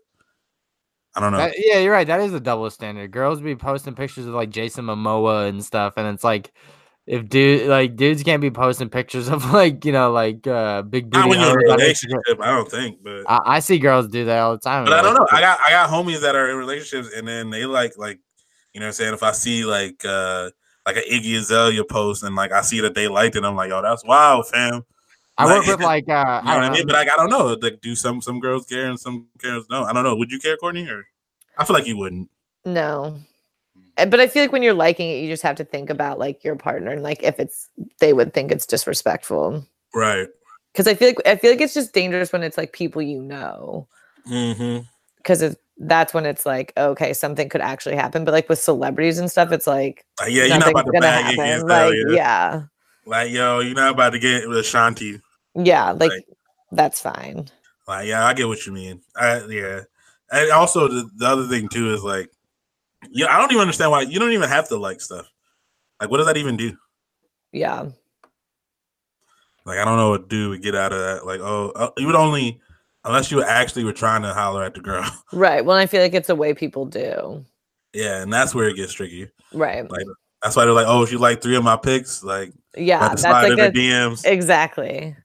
I 1.15 1.19
don't 1.19 1.31
know. 1.31 1.37
That- 1.39 1.55
yeah, 1.57 1.79
you're 1.79 1.91
right. 1.91 2.07
That 2.07 2.21
is 2.21 2.33
a 2.33 2.39
double 2.39 2.69
standard. 2.69 3.11
Girls 3.11 3.39
be 3.39 3.55
posting 3.55 3.93
pictures 3.93 4.25
of 4.25 4.33
like 4.33 4.49
Jason 4.49 4.85
Momoa 4.85 5.47
and 5.47 5.63
stuff, 5.63 5.93
and 5.97 6.07
it's 6.07 6.23
like, 6.23 6.51
if 7.05 7.27
dude 7.27 7.67
like 7.67 7.95
dudes 7.95 8.23
can't 8.23 8.41
be 8.41 8.49
posting 8.49 8.89
pictures 8.89 9.27
of 9.29 9.51
like 9.51 9.85
you 9.85 9.91
know 9.91 10.11
like 10.11 10.47
uh 10.47 10.81
big 10.83 11.11
Not 11.11 11.27
booty. 11.27 11.37
when 11.37 11.39
you're 11.47 11.59
in 11.59 11.69
a 11.69 11.73
relationship, 11.75 12.39
I 12.39 12.47
don't 12.47 12.69
think. 12.69 13.03
But 13.03 13.29
I, 13.29 13.39
I 13.45 13.59
see 13.59 13.77
girls 13.77 14.07
do 14.07 14.25
that 14.25 14.39
all 14.39 14.53
the 14.53 14.59
time. 14.59 14.85
but 14.85 14.93
I 14.93 15.01
don't 15.01 15.13
know. 15.13 15.27
I 15.31 15.41
got 15.41 15.59
I 15.67 15.71
got 15.71 15.89
homies 15.89 16.21
that 16.21 16.35
are 16.35 16.49
in 16.49 16.57
relationships 16.57 17.13
and 17.15 17.27
then 17.27 17.49
they 17.49 17.65
like 17.65 17.97
like 17.97 18.19
you 18.73 18.79
know 18.79 18.85
what 18.85 18.89
I'm 18.89 18.93
saying 18.93 19.13
if 19.13 19.23
I 19.23 19.31
see 19.31 19.65
like 19.65 20.03
uh 20.05 20.49
like 20.85 20.97
an 20.97 21.03
Iggy 21.11 21.37
Azalea 21.37 21.83
post 21.85 22.23
and 22.23 22.35
like 22.35 22.51
I 22.51 22.61
see 22.61 22.81
that 22.81 22.93
they 22.95 23.07
liked 23.07 23.35
it, 23.35 23.43
I'm 23.45 23.55
like, 23.55 23.71
oh 23.71 23.81
that's 23.81 24.03
wild, 24.03 24.47
fam. 24.47 24.83
I 25.37 25.45
work 25.45 25.65
with 25.65 25.81
like 25.81 26.07
uh, 26.09 26.41
You 26.45 26.51
know 26.51 26.53
I 26.53 26.55
what 26.55 26.63
I 26.63 26.67
don't 26.67 26.71
mean? 26.73 26.87
know. 26.87 26.93
But 26.93 26.93
like 26.93 27.11
I 27.11 27.15
don't 27.15 27.29
know. 27.29 27.57
Like 27.61 27.81
do 27.81 27.95
some 27.95 28.21
some 28.21 28.39
girls 28.39 28.65
care 28.65 28.85
and 28.87 28.99
some 28.99 29.27
girls 29.39 29.65
don't. 29.67 29.85
I 29.85 29.93
don't 29.93 30.03
know. 30.03 30.15
Would 30.15 30.31
you 30.31 30.39
care, 30.39 30.57
Courtney? 30.57 30.87
Or 30.87 31.05
I 31.57 31.65
feel 31.65 31.75
like 31.75 31.87
you 31.87 31.97
wouldn't. 31.97 32.29
No. 32.65 33.17
Uh, 33.97 34.05
But 34.05 34.19
I 34.19 34.27
feel 34.27 34.43
like 34.43 34.51
when 34.51 34.61
you're 34.63 34.73
liking 34.73 35.09
it, 35.09 35.21
you 35.21 35.27
just 35.29 35.43
have 35.43 35.55
to 35.57 35.63
think 35.63 35.89
about 35.89 36.19
like 36.19 36.43
your 36.43 36.55
partner 36.55 36.91
and 36.91 37.01
like 37.03 37.23
if 37.23 37.39
it's 37.39 37.69
they 37.99 38.13
would 38.13 38.33
think 38.33 38.51
it's 38.51 38.65
disrespectful. 38.65 39.65
Right. 39.93 40.27
Because 40.71 40.87
I 40.87 40.93
feel 40.95 41.09
like 41.09 41.17
I 41.25 41.35
feel 41.35 41.51
like 41.51 41.61
it's 41.61 41.73
just 41.73 41.93
dangerous 41.93 42.31
when 42.33 42.43
it's 42.43 42.57
like 42.57 42.73
people 42.73 43.01
you 43.01 43.21
know. 43.21 43.87
Mm-hmm. 44.29 44.83
Because 45.17 45.55
that's 45.77 46.13
when 46.13 46.25
it's 46.25 46.45
like 46.45 46.73
okay, 46.77 47.13
something 47.13 47.49
could 47.49 47.61
actually 47.61 47.95
happen. 47.95 48.23
But 48.25 48.31
like 48.33 48.49
with 48.49 48.59
celebrities 48.59 49.19
and 49.19 49.29
stuff, 49.29 49.51
it's 49.51 49.67
like 49.67 50.05
Like, 50.19 50.31
yeah, 50.31 50.45
you're 50.45 50.59
not 50.59 50.71
about 50.71 50.85
to 50.85 50.91
gonna 50.91 51.01
bag 51.01 51.35
Iggy 51.37 51.45
happen. 51.45 51.67
Like 51.67 51.95
yeah, 52.09 52.61
Like 53.05 53.31
yo, 53.31 53.59
you're 53.59 53.75
not 53.75 53.91
about 53.91 54.11
to 54.11 54.19
get 54.19 54.47
with 54.47 54.57
Ashanti. 54.59 55.19
yeah, 55.55 55.91
like 55.91 56.11
Right. 56.11 56.23
that's 56.71 56.99
fine. 57.01 57.49
Like 57.87 58.07
yeah, 58.07 58.25
I 58.25 58.33
get 58.33 58.47
what 58.47 58.65
you 58.65 58.71
mean. 58.73 59.01
I 59.15 59.43
yeah. 59.45 59.81
And 60.31 60.51
also 60.51 60.87
the, 60.87 61.09
the 61.17 61.27
other 61.27 61.47
thing 61.47 61.67
too 61.69 61.93
is 61.93 62.03
like, 62.03 62.29
yeah, 63.11 63.27
I 63.27 63.37
don't 63.39 63.51
even 63.51 63.61
understand 63.61 63.91
why 63.91 64.01
you 64.01 64.19
don't 64.19 64.31
even 64.31 64.49
have 64.49 64.67
to 64.69 64.77
like 64.77 65.01
stuff. 65.01 65.29
Like, 66.01 66.09
what 66.09 66.17
does 66.17 66.25
that 66.25 66.37
even 66.37 66.57
do? 66.57 66.75
Yeah, 67.51 67.85
Like, 69.65 69.77
I 69.77 69.85
don't 69.85 69.97
know 69.97 70.09
what 70.09 70.27
do 70.27 70.49
we 70.49 70.57
get 70.59 70.75
out 70.75 70.91
of 70.91 70.99
that. 70.99 71.25
Like, 71.25 71.39
oh, 71.39 71.71
uh, 71.75 71.91
you 71.97 72.07
would 72.07 72.15
only 72.15 72.59
unless 73.05 73.31
you 73.31 73.43
actually 73.43 73.83
were 73.83 73.93
trying 73.93 74.21
to 74.23 74.33
holler 74.33 74.63
at 74.63 74.73
the 74.73 74.79
girl. 74.81 75.05
right. 75.33 75.63
Well, 75.65 75.77
I 75.77 75.85
feel 75.85 76.01
like 76.01 76.13
it's 76.13 76.29
a 76.29 76.35
way 76.35 76.53
people 76.53 76.85
do. 76.85 77.43
yeah, 77.93 78.21
and 78.21 78.31
that's 78.31 78.53
where 78.55 78.67
it 78.69 78.75
gets 78.75 78.93
tricky. 78.93 79.29
Right. 79.53 79.89
Like, 79.89 80.05
that's 80.41 80.55
why 80.55 80.65
they're 80.65 80.73
like, 80.73 80.87
oh, 80.87 81.03
if 81.03 81.11
you 81.11 81.17
like 81.19 81.41
three 81.41 81.55
of 81.55 81.63
my 81.63 81.77
picks, 81.77 82.23
like 82.23 82.51
Yeah, 82.75 82.99
that's 83.07 83.23
like 83.23 83.51
a 83.53 83.55
the 83.55 83.71
DMs. 83.71 84.25
exactly. 84.25 85.15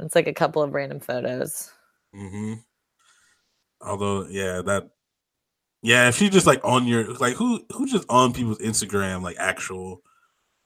It's 0.00 0.14
like 0.14 0.26
a 0.26 0.32
couple 0.34 0.62
of 0.62 0.72
random 0.74 0.98
photos. 1.00 1.70
hmm 2.14 2.54
Although, 3.82 4.26
yeah, 4.28 4.60
that, 4.62 4.90
yeah, 5.82 6.08
if 6.08 6.20
you 6.20 6.28
just 6.28 6.46
like 6.46 6.60
on 6.64 6.86
your 6.86 7.14
like 7.14 7.34
who 7.36 7.64
who 7.72 7.86
just 7.86 8.04
on 8.10 8.32
people's 8.34 8.58
Instagram 8.58 9.22
like 9.22 9.36
actual 9.38 10.02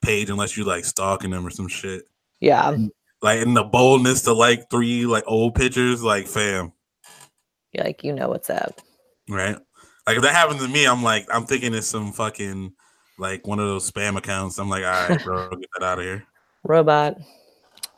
page 0.02 0.30
unless 0.30 0.56
you 0.56 0.64
like 0.64 0.84
stalking 0.84 1.30
them 1.30 1.46
or 1.46 1.50
some 1.50 1.68
shit. 1.68 2.02
Yeah, 2.40 2.76
Like 3.24 3.40
in 3.40 3.54
the 3.54 3.64
boldness 3.64 4.20
to 4.24 4.34
like 4.34 4.68
three 4.68 5.06
like 5.06 5.24
old 5.26 5.54
pictures, 5.54 6.02
like 6.02 6.26
fam, 6.26 6.74
you're 7.72 7.82
like 7.82 8.04
you 8.04 8.12
know 8.12 8.28
what's 8.28 8.50
up. 8.50 8.82
right? 9.30 9.56
Like 10.06 10.16
if 10.18 10.22
that 10.22 10.34
happens 10.34 10.60
to 10.60 10.68
me, 10.68 10.84
I'm 10.86 11.02
like 11.02 11.26
I'm 11.32 11.46
thinking 11.46 11.72
it's 11.72 11.86
some 11.86 12.12
fucking 12.12 12.74
like 13.18 13.46
one 13.46 13.58
of 13.58 13.64
those 13.64 13.90
spam 13.90 14.18
accounts. 14.18 14.58
I'm 14.58 14.68
like, 14.68 14.84
all 14.84 15.08
right, 15.08 15.24
bro, 15.24 15.48
get 15.58 15.70
that 15.78 15.86
out 15.86 15.98
of 16.00 16.04
here. 16.04 16.26
Robot. 16.64 17.16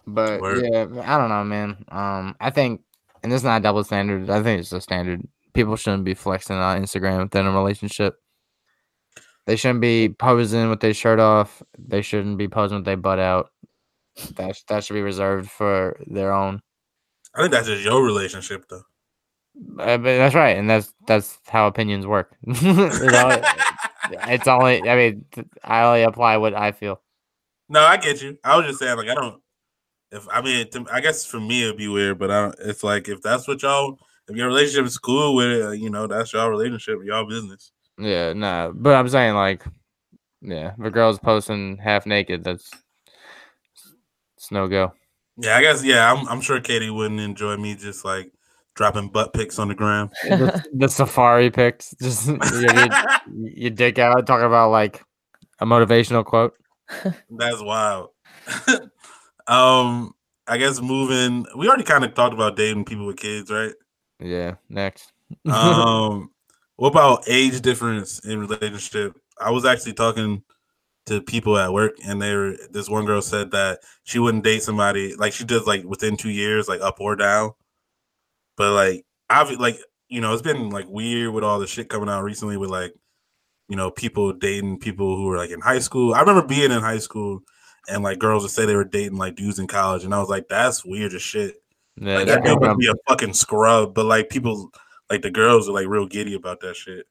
But 0.07 0.41
Word. 0.41 0.65
yeah, 0.73 0.87
I 1.05 1.19
don't 1.19 1.31
know, 1.31 1.43
man. 1.43 1.85
Um, 1.89 2.37
I 2.39 2.51
think, 2.51 2.83
and 3.25 3.33
this 3.33 3.41
is 3.41 3.45
not 3.45 3.59
a 3.59 3.63
double 3.65 3.83
standard. 3.83 4.31
I 4.31 4.45
think 4.45 4.61
it's 4.61 4.71
a 4.71 4.81
standard. 4.81 5.27
People 5.55 5.75
shouldn't 5.75 6.05
be 6.05 6.15
flexing 6.15 6.55
on 6.55 6.81
Instagram 6.81 7.25
within 7.25 7.47
a 7.47 7.51
relationship. 7.51 8.15
They 9.47 9.57
shouldn't 9.57 9.81
be 9.81 10.09
posing 10.09 10.71
with 10.71 10.79
their 10.79 10.95
shirt 10.95 11.19
off. 11.19 11.65
They 11.77 12.03
shouldn't 12.03 12.39
be 12.39 12.47
posing 12.47 12.77
with 12.77 12.85
their 12.85 12.97
butt 12.97 13.19
out. 13.19 13.51
That 14.37 14.57
that 14.69 14.85
should 14.85 14.95
be 14.95 15.03
reserved 15.03 15.51
for 15.51 16.01
their 16.07 16.33
own. 16.33 16.63
I 17.35 17.41
think 17.41 17.53
that's 17.53 17.67
just 17.67 17.85
your 17.85 18.03
relationship 18.03 18.65
though. 18.69 18.83
Uh, 19.79 19.97
but 19.97 20.17
that's 20.17 20.35
right, 20.35 20.57
and 20.57 20.69
that's 20.69 20.93
that's 21.07 21.39
how 21.47 21.67
opinions 21.67 22.07
work. 22.07 22.37
it's, 22.47 22.63
only, 22.63 23.43
it's 24.33 24.47
only. 24.47 24.89
I 24.89 24.97
mean, 24.97 25.25
I 25.65 25.83
only 25.83 26.03
apply 26.03 26.37
what 26.37 26.55
I 26.55 26.73
feel. 26.73 27.01
No, 27.69 27.81
I 27.81 27.97
get 27.97 28.23
you. 28.23 28.39
I 28.45 28.57
was 28.57 28.67
just 28.67 28.79
saying, 28.79 28.97
like, 28.97 29.09
I 29.09 29.15
don't. 29.15 29.41
If 30.13 30.27
I 30.31 30.41
mean, 30.41 30.69
to, 30.71 30.87
I 30.93 31.01
guess 31.01 31.25
for 31.25 31.41
me 31.41 31.65
it'd 31.65 31.77
be 31.77 31.89
weird, 31.89 32.19
but 32.19 32.31
I 32.31 32.43
don't, 32.43 32.57
it's 32.61 32.85
like 32.85 33.09
if 33.09 33.23
that's 33.23 33.49
what 33.49 33.63
y'all, 33.63 33.99
if 34.29 34.37
your 34.37 34.47
relationship 34.47 34.87
is 34.87 34.99
cool 34.99 35.35
with 35.35 35.51
it, 35.51 35.81
you 35.81 35.91
know, 35.91 36.07
that's 36.07 36.33
y'all 36.33 36.49
relationship, 36.49 36.99
y'all 37.05 37.27
business. 37.27 37.73
Yeah, 37.99 38.33
nah. 38.35 38.71
But 38.71 38.95
I'm 38.95 39.09
saying 39.09 39.35
like, 39.35 39.65
yeah, 40.43 40.73
if 40.79 40.85
a 40.85 40.91
girl's 40.91 41.19
posting 41.19 41.79
half 41.79 42.07
naked, 42.07 42.45
that's 42.45 42.71
it's 44.47 44.53
no 44.53 44.69
go. 44.69 44.93
Yeah, 45.39 45.57
I 45.57 45.61
guess. 45.61 45.83
Yeah, 45.83 46.13
I'm, 46.13 46.27
I'm 46.29 46.41
sure 46.41 46.61
Katie 46.61 46.89
wouldn't 46.89 47.21
enjoy 47.21 47.57
me 47.57 47.75
just 47.75 48.05
like 48.05 48.33
dropping 48.75 49.09
butt 49.09 49.33
pics 49.33 49.59
on 49.59 49.69
the 49.69 49.75
ground. 49.75 50.11
the, 50.23 50.65
the 50.73 50.89
safari 50.89 51.51
pics, 51.51 51.95
just 52.01 52.29
you, 52.29 52.37
your, 52.39 52.89
your 53.27 53.71
dick 53.71 53.99
out, 53.99 54.25
talking 54.27 54.47
about 54.47 54.71
like 54.71 55.03
a 55.59 55.67
motivational 55.67 56.25
quote. 56.25 56.55
That's 57.31 57.61
wild. 57.61 58.11
um, 59.49 60.15
I 60.47 60.59
guess 60.59 60.81
moving. 60.81 61.45
We 61.57 61.67
already 61.67 61.83
kind 61.83 62.05
of 62.05 62.15
talked 62.15 62.35
about 62.35 62.57
dating 62.57 62.85
people 62.85 63.07
with 63.07 63.17
kids, 63.17 63.51
right? 63.51 63.73
Yeah, 64.21 64.55
next. 64.69 65.13
um, 65.51 66.31
what 66.77 66.91
about 66.91 67.25
age 67.27 67.61
difference 67.63 68.25
in 68.25 68.39
relationship? 68.39 69.17
I 69.41 69.51
was 69.51 69.65
actually 69.65 69.95
talking 69.95 70.45
to 71.07 71.21
people 71.23 71.57
at 71.59 71.73
work, 71.73 71.97
and 72.05 72.21
they 72.21 72.35
were. 72.35 72.57
This 72.71 72.89
one 72.89 73.05
girl 73.05 73.23
said 73.23 73.51
that 73.53 73.81
she 74.05 74.19
wouldn't 74.19 74.45
date 74.45 74.63
somebody 74.63 75.15
like 75.15 75.33
she 75.33 75.45
does 75.45 75.67
like 75.67 75.85
within 75.85 76.17
two 76.17 76.31
years, 76.31 76.69
like 76.69 76.81
up 76.81 77.01
or 77.01 77.17
down. 77.17 77.53
But 78.57 78.73
like, 78.73 79.05
I've 79.31 79.51
like 79.53 79.79
you 80.09 80.21
know, 80.21 80.33
it's 80.33 80.43
been 80.43 80.71
like 80.71 80.87
weird 80.89 81.33
with 81.33 81.45
all 81.45 81.59
the 81.59 81.67
shit 81.67 81.89
coming 81.89 82.09
out 82.09 82.23
recently 82.23 82.57
with 82.57 82.71
like 82.71 82.93
you 83.69 83.77
know 83.77 83.91
people 83.91 84.33
dating 84.33 84.79
people 84.79 85.17
who 85.17 85.25
were 85.27 85.37
like 85.37 85.51
in 85.51 85.61
high 85.61 85.81
school. 85.81 86.15
I 86.15 86.21
remember 86.21 86.47
being 86.47 86.71
in 86.73 86.81
high 86.81 86.99
school. 86.99 87.41
And 87.89 88.03
like 88.03 88.19
girls 88.19 88.43
would 88.43 88.51
say 88.51 88.67
they 88.67 88.75
were 88.75 88.83
dating 88.83 89.17
like 89.17 89.37
dudes 89.37 89.61
in 89.61 89.69
college, 89.69 90.03
and 90.03 90.13
I 90.13 90.19
was 90.19 90.29
like, 90.29 90.49
"That's 90.49 90.85
weird 90.85 91.15
as 91.15 91.23
shit." 91.23 91.55
Yeah, 92.01 92.17
Like 92.17 92.27
that 92.27 92.43
that 92.43 92.45
dude 92.45 92.61
would 92.61 92.79
be 92.79 92.89
a 92.89 92.95
fucking 93.09 93.35
scrub, 93.35 93.95
but 93.95 94.07
like 94.07 94.29
people, 94.29 94.71
like 95.09 95.23
the 95.23 95.31
girls 95.31 95.69
are 95.69 95.73
like 95.73 95.87
real 95.87 96.07
giddy 96.07 96.35
about 96.35 96.59
that 96.61 96.75
shit. 96.75 97.07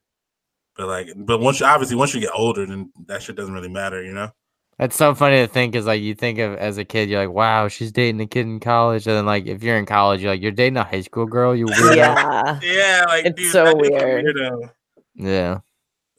But 0.77 0.87
like, 0.87 1.09
but 1.15 1.39
once 1.39 1.59
you 1.59 1.65
obviously 1.65 1.95
once 1.95 2.13
you 2.13 2.19
get 2.21 2.31
older, 2.35 2.65
then 2.65 2.91
that 3.07 3.21
shit 3.23 3.35
doesn't 3.35 3.53
really 3.53 3.69
matter, 3.69 4.03
you 4.03 4.13
know. 4.13 4.29
That's 4.77 4.97
so 4.97 5.15
funny 5.15 5.37
to 5.37 5.47
think 5.47 5.73
is 5.73 5.85
like 5.85 6.01
you 6.01 6.13
think 6.15 6.37
of 6.37 6.55
as 6.55 6.77
a 6.77 6.83
kid, 6.83 7.09
you're 7.09 7.25
like, 7.25 7.33
wow, 7.33 7.69
she's 7.69 7.93
dating 7.93 8.19
a 8.19 8.27
kid 8.27 8.41
in 8.45 8.59
college. 8.59 9.07
And 9.07 9.15
then 9.15 9.25
like 9.25 9.45
if 9.47 9.63
you're 9.63 9.77
in 9.77 9.85
college, 9.85 10.21
you're 10.21 10.31
like, 10.33 10.41
you're 10.41 10.51
dating 10.51 10.75
a 10.75 10.83
high 10.83 10.99
school 10.99 11.25
girl, 11.25 11.55
you 11.55 11.65
weirdo. 11.65 11.95
Yeah. 11.95 12.59
Yeah, 12.61 13.05
like 13.07 13.25
It's 13.25 13.51
so 13.53 13.63
that 13.63 13.77
dude's 13.77 13.89
a 13.89 14.05
weird. 14.05 14.25
weirdo. 14.25 14.71
Yeah. 15.15 15.59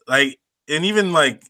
Like, 0.08 0.38
and 0.70 0.86
even 0.86 1.12
like 1.12 1.42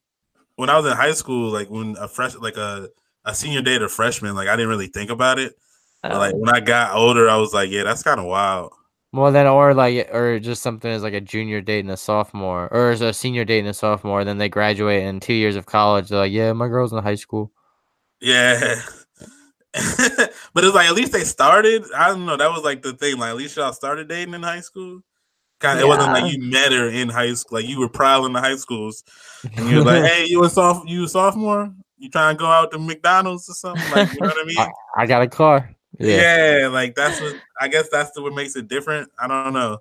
when 0.56 0.68
I 0.68 0.76
was 0.76 0.86
in 0.86 0.96
high 0.96 1.12
school, 1.12 1.50
like 1.50 1.70
when 1.70 1.96
a 2.00 2.08
fresh, 2.08 2.34
like 2.34 2.56
a 2.56 2.88
a 3.24 3.34
senior 3.36 3.62
dated 3.62 3.82
a 3.84 3.88
freshman, 3.88 4.34
like 4.34 4.48
I 4.48 4.56
didn't 4.56 4.70
really 4.70 4.88
think 4.88 5.10
about 5.10 5.38
it. 5.38 5.54
But 6.02 6.14
like 6.14 6.34
Oh, 6.34 6.38
when 6.38 6.54
I 6.54 6.58
got 6.60 6.96
older, 6.96 7.28
I 7.28 7.36
was 7.36 7.54
like, 7.54 7.70
yeah, 7.70 7.84
that's 7.84 8.02
kind 8.02 8.18
of 8.18 8.26
wild. 8.26 8.72
Well 9.16 9.32
then 9.32 9.46
or 9.46 9.74
like 9.74 10.08
or 10.12 10.38
just 10.38 10.62
something 10.62 10.90
as 10.90 11.02
like 11.02 11.14
a 11.14 11.20
junior 11.20 11.60
dating 11.60 11.90
a 11.90 11.96
sophomore 11.96 12.68
or 12.72 12.90
as 12.90 13.00
a 13.00 13.12
senior 13.12 13.44
dating 13.44 13.68
a 13.68 13.74
sophomore, 13.74 14.24
then 14.24 14.38
they 14.38 14.48
graduate 14.48 15.02
in 15.02 15.20
two 15.20 15.34
years 15.34 15.56
of 15.56 15.66
college, 15.66 16.08
they're 16.08 16.20
like, 16.20 16.32
Yeah, 16.32 16.52
my 16.52 16.68
girl's 16.68 16.92
in 16.92 17.02
high 17.02 17.14
school. 17.14 17.50
Yeah. 18.20 18.80
but 19.74 20.64
it's 20.64 20.74
like 20.74 20.88
at 20.88 20.94
least 20.94 21.12
they 21.12 21.24
started. 21.24 21.84
I 21.94 22.08
don't 22.08 22.26
know. 22.26 22.36
That 22.36 22.50
was 22.50 22.62
like 22.62 22.82
the 22.82 22.94
thing. 22.94 23.18
Like 23.18 23.30
at 23.30 23.36
least 23.36 23.56
y'all 23.56 23.72
started 23.72 24.08
dating 24.08 24.34
in 24.34 24.42
high 24.42 24.60
school. 24.60 25.02
Kind 25.58 25.78
of, 25.78 25.84
it 25.84 25.88
wasn't 25.88 26.12
like 26.12 26.32
you 26.32 26.50
met 26.50 26.72
her 26.72 26.88
in 26.88 27.08
high 27.08 27.32
school. 27.34 27.58
Like 27.58 27.68
you 27.68 27.78
were 27.78 27.88
prowling 27.88 28.32
the 28.34 28.40
high 28.40 28.56
schools, 28.56 29.04
and 29.56 29.68
you 29.68 29.76
were 29.78 29.84
like, 29.84 30.04
"Hey, 30.04 30.26
you 30.26 30.44
a 30.44 30.50
soph- 30.50 30.84
you 30.86 31.04
a 31.04 31.08
sophomore? 31.08 31.72
You 31.98 32.10
trying 32.10 32.36
to 32.36 32.38
go 32.38 32.46
out 32.46 32.70
to 32.72 32.78
McDonald's 32.78 33.48
or 33.48 33.54
something? 33.54 33.90
Like 33.90 34.12
you 34.12 34.20
know 34.20 34.28
what 34.28 34.36
I 34.38 34.44
mean? 34.46 34.68
I 34.96 35.06
got 35.06 35.22
a 35.22 35.28
car. 35.28 35.75
Yeah. 35.98 36.60
yeah. 36.60 36.68
like 36.68 36.94
that's 36.94 37.20
what 37.20 37.36
I 37.60 37.68
guess 37.68 37.88
that's 37.90 38.10
the, 38.12 38.22
what 38.22 38.34
makes 38.34 38.56
it 38.56 38.68
different. 38.68 39.10
I 39.18 39.26
don't 39.26 39.52
know, 39.52 39.78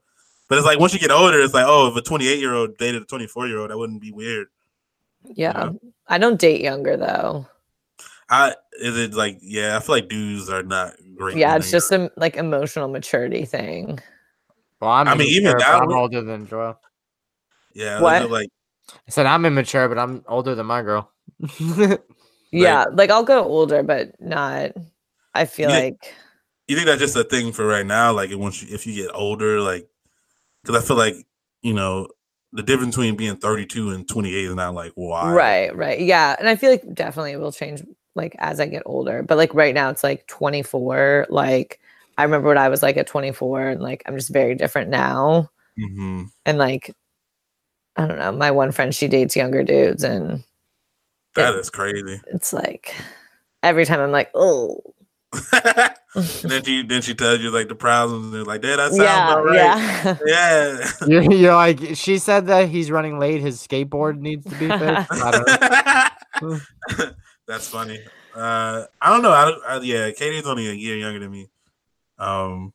but 0.47 0.57
it's 0.57 0.65
like 0.67 0.79
once 0.79 0.93
you 0.93 0.99
get 0.99 1.11
older, 1.11 1.39
it's 1.41 1.53
like, 1.53 1.65
oh, 1.67 1.87
if 1.87 1.95
a 1.95 2.01
28 2.01 2.39
year 2.39 2.53
old 2.53 2.77
dated 2.77 3.01
a 3.01 3.05
24 3.05 3.47
year 3.47 3.59
old, 3.59 3.69
that 3.71 3.77
wouldn't 3.77 4.01
be 4.01 4.11
weird. 4.11 4.47
yeah. 5.35 5.71
I 6.07 6.17
don't 6.19 6.39
date 6.39 6.61
younger 6.61 6.97
though. 6.97 7.47
I 8.29 8.53
is 8.81 8.97
it 8.97 9.13
like 9.13 9.39
yeah? 9.41 9.75
I 9.75 9.79
feel 9.79 9.95
like 9.95 10.07
dudes 10.09 10.49
are 10.49 10.63
not 10.63 10.93
great. 11.15 11.37
Yeah, 11.37 11.55
it's 11.55 11.69
they're 11.71 11.79
just 11.79 11.91
a 11.91 12.11
like 12.17 12.35
emotional 12.37 12.87
maturity 12.87 13.45
thing. 13.45 13.99
Well, 14.79 14.91
I'm 14.91 15.07
I 15.07 15.15
mean, 15.15 15.27
even 15.29 15.47
immature, 15.51 15.59
but 15.59 15.79
now- 15.79 15.79
I'm 15.81 15.91
older 15.93 16.21
than 16.21 16.47
Joelle. 16.47 16.77
Yeah, 17.73 18.01
What? 18.01 18.29
like 18.31 18.49
I 18.89 19.11
said 19.11 19.25
I'm 19.25 19.45
immature, 19.45 19.87
but 19.89 19.97
I'm 19.97 20.23
older 20.27 20.55
than 20.55 20.65
my 20.67 20.81
girl. 20.81 21.11
Yeah, 22.51 22.85
like 22.93 23.09
I'll 23.09 23.23
go 23.25 23.43
older, 23.43 23.83
but 23.83 24.19
not. 24.21 24.71
I 25.35 25.45
feel 25.45 25.69
Yeah. 25.69 25.77
like 25.77 26.15
you 26.67 26.75
think 26.75 26.87
that's 26.87 26.99
just 27.01 27.15
a 27.15 27.23
thing 27.23 27.51
for 27.53 27.65
right 27.67 27.85
now? 27.85 28.13
Like 28.13 28.31
once 28.33 28.61
you, 28.63 28.73
if 28.73 28.87
you 28.87 28.95
get 28.95 29.15
older, 29.15 29.61
like 29.61 29.87
because 30.63 30.83
I 30.83 30.87
feel 30.87 30.97
like 30.97 31.15
you 31.63 31.73
know 31.73 32.09
the 32.53 32.63
difference 32.63 32.95
between 32.95 33.15
being 33.17 33.37
32 33.37 33.91
and 33.91 34.07
28 34.09 34.45
is 34.45 34.55
not 34.55 34.75
like 34.75 34.93
wow, 34.95 35.25
right, 35.31 35.75
right, 35.75 35.99
yeah, 35.99 36.35
and 36.39 36.47
I 36.47 36.55
feel 36.55 36.71
like 36.71 36.93
definitely 36.93 37.33
it 37.33 37.39
will 37.39 37.51
change 37.51 37.83
like 38.15 38.35
as 38.39 38.59
I 38.59 38.67
get 38.67 38.83
older. 38.85 39.23
But 39.23 39.37
like 39.37 39.53
right 39.53 39.73
now, 39.73 39.89
it's 39.89 40.03
like 40.03 40.27
24. 40.27 41.27
Like 41.29 41.79
I 42.17 42.23
remember 42.23 42.47
what 42.47 42.57
I 42.57 42.69
was 42.69 42.83
like 42.83 42.97
at 42.97 43.07
24, 43.07 43.69
and 43.69 43.81
like 43.81 44.03
I'm 44.05 44.15
just 44.17 44.31
very 44.33 44.55
different 44.55 44.89
now. 44.89 45.49
hmm 45.77 46.23
And 46.45 46.57
like 46.57 46.93
I 47.97 48.07
don't 48.07 48.19
know, 48.19 48.31
my 48.31 48.51
one 48.51 48.71
friend 48.71 48.93
she 48.93 49.07
dates 49.07 49.35
younger 49.35 49.63
dudes, 49.63 50.03
and 50.03 50.43
That 51.35 51.55
is 51.55 51.69
crazy. 51.69 52.21
it's 52.27 52.53
like 52.53 52.95
every 53.63 53.85
time 53.85 53.99
I'm 53.99 54.11
like, 54.11 54.31
oh, 54.35 54.81
and 55.53 56.23
then 56.43 56.63
she 56.63 56.83
then 56.83 57.01
she 57.01 57.13
tells 57.13 57.39
you 57.39 57.51
like 57.51 57.67
the 57.67 57.75
problems, 57.75 58.25
and 58.25 58.33
they're 58.33 58.43
like, 58.43 58.63
"Yeah, 58.63 58.77
that 58.77 58.91
sounds 58.91 59.03
yeah, 59.03 59.31
about 59.31 59.45
right." 59.45 59.55
yeah. 59.55 60.17
Yeah. 60.25 60.89
you're, 61.07 61.31
you're 61.33 61.55
like 61.55 61.79
she 61.95 62.17
said 62.17 62.47
that 62.47 62.69
he's 62.69 62.91
running 62.91 63.19
late. 63.19 63.41
His 63.41 63.65
skateboard 63.65 64.19
needs 64.19 64.45
to 64.45 64.55
be 64.55 64.67
fixed. 64.67 65.11
I 65.11 66.31
don't 66.41 66.51
know. 66.99 67.11
That's 67.47 67.67
funny. 67.67 67.99
Uh, 68.35 68.85
I 69.01 69.09
don't 69.11 69.21
know. 69.21 69.31
I, 69.31 69.45
don't- 69.45 69.63
I 69.65 69.79
yeah, 69.81 70.11
Katie's 70.11 70.45
only 70.47 70.67
a 70.67 70.73
year 70.73 70.97
younger 70.97 71.19
than 71.19 71.31
me. 71.31 71.47
Um, 72.17 72.73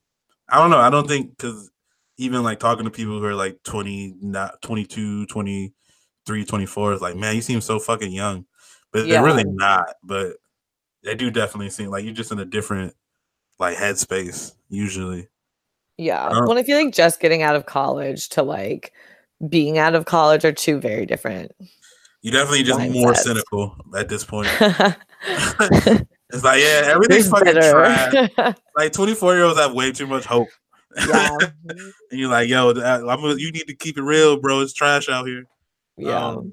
I 0.49 0.59
don't 0.59 0.71
know. 0.71 0.79
I 0.79 0.91
don't 0.91 1.07
think 1.09 1.37
because 1.37 1.71
even 2.17 2.43
like 2.43 2.61
talking 2.61 2.85
to 2.85 2.91
people 2.91 3.19
who 3.19 3.25
are 3.25 3.35
like 3.35 3.63
20, 3.65 4.17
not 4.21 4.61
22, 4.63 5.27
23, 5.27 6.45
24 6.45 6.93
is 6.93 7.01
like, 7.01 7.17
man, 7.17 7.35
you 7.35 7.43
seem 7.43 7.61
so 7.61 7.79
fucking 7.79 8.13
young, 8.13 8.45
but 8.93 9.09
they're 9.09 9.25
really 9.25 9.45
not. 9.45 9.95
But 10.03 10.37
they 11.05 11.15
do 11.15 11.31
definitely 11.31 11.71
seem 11.71 11.89
like 11.91 12.05
you're 12.05 12.13
just 12.15 12.33
in 12.33 12.39
a 12.39 12.45
different 12.45 12.95
like 13.59 13.77
headspace 13.77 14.55
usually. 14.69 15.29
Yeah. 15.97 16.29
don't- 16.31 16.47
Well, 16.49 16.59
I 16.59 16.63
feel 16.63 16.83
like 16.83 16.95
just 16.95 17.21
getting 17.21 17.43
out 17.43 17.57
of 17.57 17.67
college 17.67 18.29
to 18.31 18.43
like 18.43 18.93
being 19.49 19.79
out 19.79 19.95
of 19.95 20.05
college 20.05 20.45
are 20.45 20.53
two 20.53 20.79
very 20.81 21.07
different. 21.07 21.53
You 22.23 22.31
definitely 22.31 22.65
just 22.65 22.81
more 22.91 23.15
cynical 23.15 23.77
at 23.97 24.09
this 24.09 24.25
point. 24.25 24.49
It's 26.33 26.45
like, 26.45 26.61
yeah, 26.61 26.83
everything's 26.85 27.29
fucking 27.29 27.55
better? 27.55 27.73
trash. 27.73 28.55
Like 28.77 28.93
24 28.93 29.35
year 29.35 29.45
olds 29.45 29.59
have 29.59 29.75
way 29.75 29.91
too 29.91 30.07
much 30.07 30.25
hope. 30.25 30.47
yeah. 31.09 31.37
and 31.65 31.93
you're 32.13 32.31
like, 32.31 32.49
yo, 32.49 32.71
I'm 32.71 33.21
you 33.39 33.51
need 33.51 33.67
to 33.67 33.75
keep 33.75 33.99
it 33.99 34.03
real, 34.03 34.39
bro. 34.39 34.61
It's 34.61 34.73
trash 34.73 35.09
out 35.09 35.27
here. 35.27 35.45
Yeah. 35.97 36.25
Um, 36.29 36.53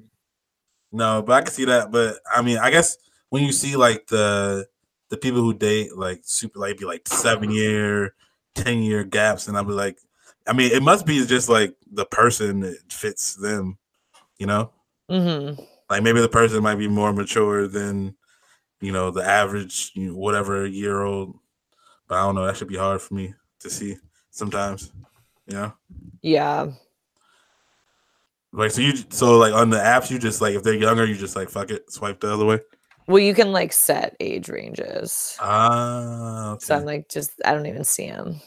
no, 0.91 1.22
but 1.22 1.34
I 1.34 1.41
can 1.41 1.52
see 1.54 1.66
that. 1.66 1.91
But 1.91 2.16
I 2.36 2.41
mean, 2.41 2.58
I 2.58 2.72
guess 2.72 2.98
when 3.30 3.44
you 3.44 3.52
see 3.52 3.76
like 3.76 4.08
the 4.08 4.68
the 5.10 5.18
people 5.18 5.42
who 5.42 5.54
date 5.54 5.96
like 5.96 6.22
super 6.24 6.60
like 6.60 6.78
be 6.78 6.86
like 6.86 7.08
seven 7.08 7.52
year, 7.52 8.14
ten 8.56 8.80
year 8.80 9.04
gaps, 9.04 9.48
and 9.48 9.58
I'll 9.58 9.64
be 9.64 9.74
like, 9.74 10.00
I 10.48 10.54
mean, 10.54 10.72
it 10.72 10.84
must 10.84 11.06
be 11.06 11.26
just 11.26 11.50
like 11.50 11.76
the 11.92 12.06
person 12.06 12.62
that 12.62 12.92
fits 12.92 13.36
them, 13.36 13.78
you 14.38 14.46
know. 14.46 14.72
Mm-hmm. 15.10 15.62
Like 15.90 16.04
maybe 16.04 16.22
the 16.22 16.30
person 16.30 16.64
might 16.64 16.76
be 16.76 16.88
more 16.88 17.14
mature 17.14 17.68
than 17.68 18.16
you 18.82 18.92
know 18.92 19.12
the 19.12 19.24
average 19.24 19.92
you 19.96 20.12
know, 20.12 20.18
whatever 20.18 20.66
year 20.66 21.04
old. 21.04 21.38
But 22.08 22.16
I 22.16 22.24
don't 22.24 22.36
know. 22.36 22.46
That 22.46 22.58
should 22.58 22.68
be 22.68 22.78
hard 22.78 23.02
for 23.02 23.14
me 23.14 23.34
to 23.60 23.70
see 23.70 23.98
sometimes. 24.32 24.92
You 25.48 25.54
know. 25.54 25.74
Yeah. 26.22 26.72
Like 28.54 28.72
so 28.72 28.82
you 28.82 28.94
so 29.10 29.38
like 29.38 29.54
on 29.54 29.70
the 29.70 29.78
apps 29.78 30.10
you 30.10 30.20
just 30.20 30.42
like 30.42 30.56
if 30.56 30.64
they're 30.64 30.74
younger 30.74 31.06
you 31.06 31.16
just 31.16 31.36
like 31.36 31.50
fuck 31.50 31.70
it 31.70 31.92
swipe 31.92 32.20
the 32.20 32.34
other 32.34 32.46
way. 32.46 32.60
Well, 33.08 33.20
you 33.20 33.34
can 33.34 33.53
like 33.53 33.72
set 33.72 34.16
age 34.20 34.49
ranges. 34.49 35.38
Ah, 35.39 36.51
okay. 36.51 36.66
So 36.66 36.76
I'm 36.76 36.86
like, 36.86 37.08
just 37.10 37.32
I 37.45 37.53
don't 37.53 37.66
even 37.66 37.86
see 37.86 38.08
them. 38.08 38.41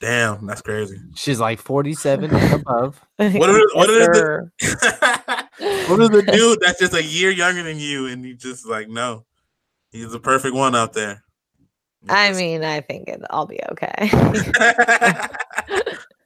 damn, 0.00 0.44
that's 0.46 0.60
crazy. 0.60 0.98
She's 1.14 1.38
like 1.38 1.60
47 1.60 2.34
and 2.34 2.52
above. 2.54 3.00
What 3.18 3.50
are 3.50 3.60
what 3.74 3.88
are 3.88 3.92
the 3.92 4.14
Sir. 4.14 4.52
what 5.88 6.00
is 6.00 6.10
the 6.10 6.22
dude 6.32 6.58
that's 6.60 6.80
just 6.80 6.94
a 6.94 7.02
year 7.02 7.30
younger 7.30 7.62
than 7.62 7.78
you 7.78 8.06
and 8.06 8.24
you 8.24 8.34
just 8.34 8.66
like 8.66 8.88
no, 8.88 9.24
he's 9.92 10.10
the 10.10 10.18
perfect 10.18 10.54
one 10.56 10.74
out 10.74 10.92
there. 10.92 11.22
I 12.08 12.32
mean, 12.32 12.64
I 12.64 12.80
think 12.80 13.08
it, 13.08 13.22
I'll 13.30 13.46
be 13.46 13.60
okay. 13.70 14.10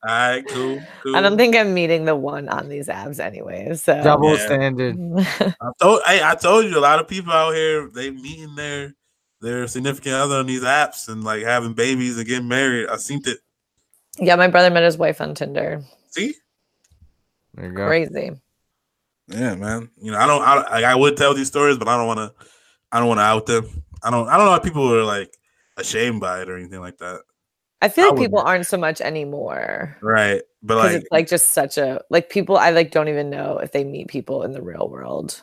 All 0.02 0.10
right, 0.10 0.46
cool, 0.48 0.80
cool. 1.02 1.16
I 1.16 1.20
don't 1.20 1.36
think 1.36 1.56
I'm 1.56 1.74
meeting 1.74 2.04
the 2.04 2.14
one 2.14 2.48
on 2.48 2.68
these 2.68 2.88
abs 2.88 3.18
anyway. 3.18 3.74
So 3.74 4.00
Double 4.02 4.36
Yeah. 4.36 4.46
standard. 4.46 4.96
I 5.60 5.70
told 5.80 6.00
I, 6.06 6.30
I 6.32 6.34
told 6.34 6.66
you 6.66 6.78
a 6.78 6.80
lot 6.80 7.00
of 7.00 7.08
people 7.08 7.32
out 7.32 7.54
here 7.54 7.88
they 7.92 8.10
meeting 8.10 8.54
their 8.54 8.94
their 9.40 9.66
significant 9.66 10.14
other 10.14 10.36
on 10.36 10.46
these 10.46 10.62
apps 10.62 11.08
and 11.08 11.24
like 11.24 11.42
having 11.42 11.72
babies 11.74 12.16
and 12.18 12.26
getting 12.26 12.48
married. 12.48 12.88
I 12.88 12.96
seen 12.96 13.20
it. 13.26 13.38
yeah, 14.18 14.36
my 14.36 14.48
brother 14.48 14.70
met 14.70 14.82
his 14.84 14.98
wife 14.98 15.20
on 15.20 15.34
Tinder. 15.34 15.82
See, 16.10 16.34
There 17.54 17.66
you 17.66 17.72
go. 17.72 17.86
Crazy. 17.86 18.30
yeah, 19.28 19.54
man. 19.54 19.90
You 20.00 20.12
know, 20.12 20.18
I 20.18 20.26
don't. 20.26 20.42
I, 20.42 20.92
I 20.92 20.94
would 20.94 21.16
tell 21.16 21.34
these 21.34 21.48
stories, 21.48 21.78
but 21.78 21.88
I 21.88 21.96
don't 21.96 22.06
want 22.06 22.18
to. 22.20 22.32
I 22.92 22.98
don't 22.98 23.08
want 23.08 23.18
to 23.18 23.24
out 23.24 23.46
them. 23.46 23.82
I 24.02 24.10
don't. 24.10 24.28
I 24.28 24.36
don't 24.36 24.46
know 24.46 24.54
if 24.54 24.62
people 24.62 24.92
are 24.94 25.04
like 25.04 25.32
ashamed 25.76 26.20
by 26.20 26.42
it 26.42 26.48
or 26.48 26.56
anything 26.56 26.80
like 26.80 26.96
that. 26.98 27.20
I 27.86 27.88
feel 27.88 28.06
I 28.06 28.08
like 28.08 28.18
people 28.18 28.40
aren't 28.40 28.66
so 28.66 28.76
much 28.76 29.00
anymore. 29.00 29.96
Right, 30.02 30.42
but 30.62 30.76
like, 30.78 30.92
it's 30.96 31.06
like 31.12 31.28
just 31.28 31.52
such 31.52 31.78
a 31.78 32.02
like 32.10 32.30
people 32.30 32.56
I 32.56 32.70
like 32.70 32.90
don't 32.90 33.08
even 33.08 33.30
know 33.30 33.58
if 33.58 33.70
they 33.70 33.84
meet 33.84 34.08
people 34.08 34.42
in 34.42 34.50
the 34.52 34.60
real 34.60 34.88
world. 34.88 35.42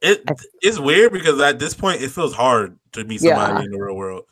it 0.00 0.22
it's 0.62 0.78
weird 0.78 1.12
because 1.12 1.38
at 1.40 1.58
this 1.58 1.74
point 1.74 2.00
it 2.02 2.10
feels 2.10 2.34
hard 2.34 2.78
to 2.92 3.04
meet 3.04 3.20
somebody 3.20 3.52
Yeah. 3.52 3.64
in 3.64 3.70
the 3.70 3.78
real 3.78 3.94
world. 3.94 4.24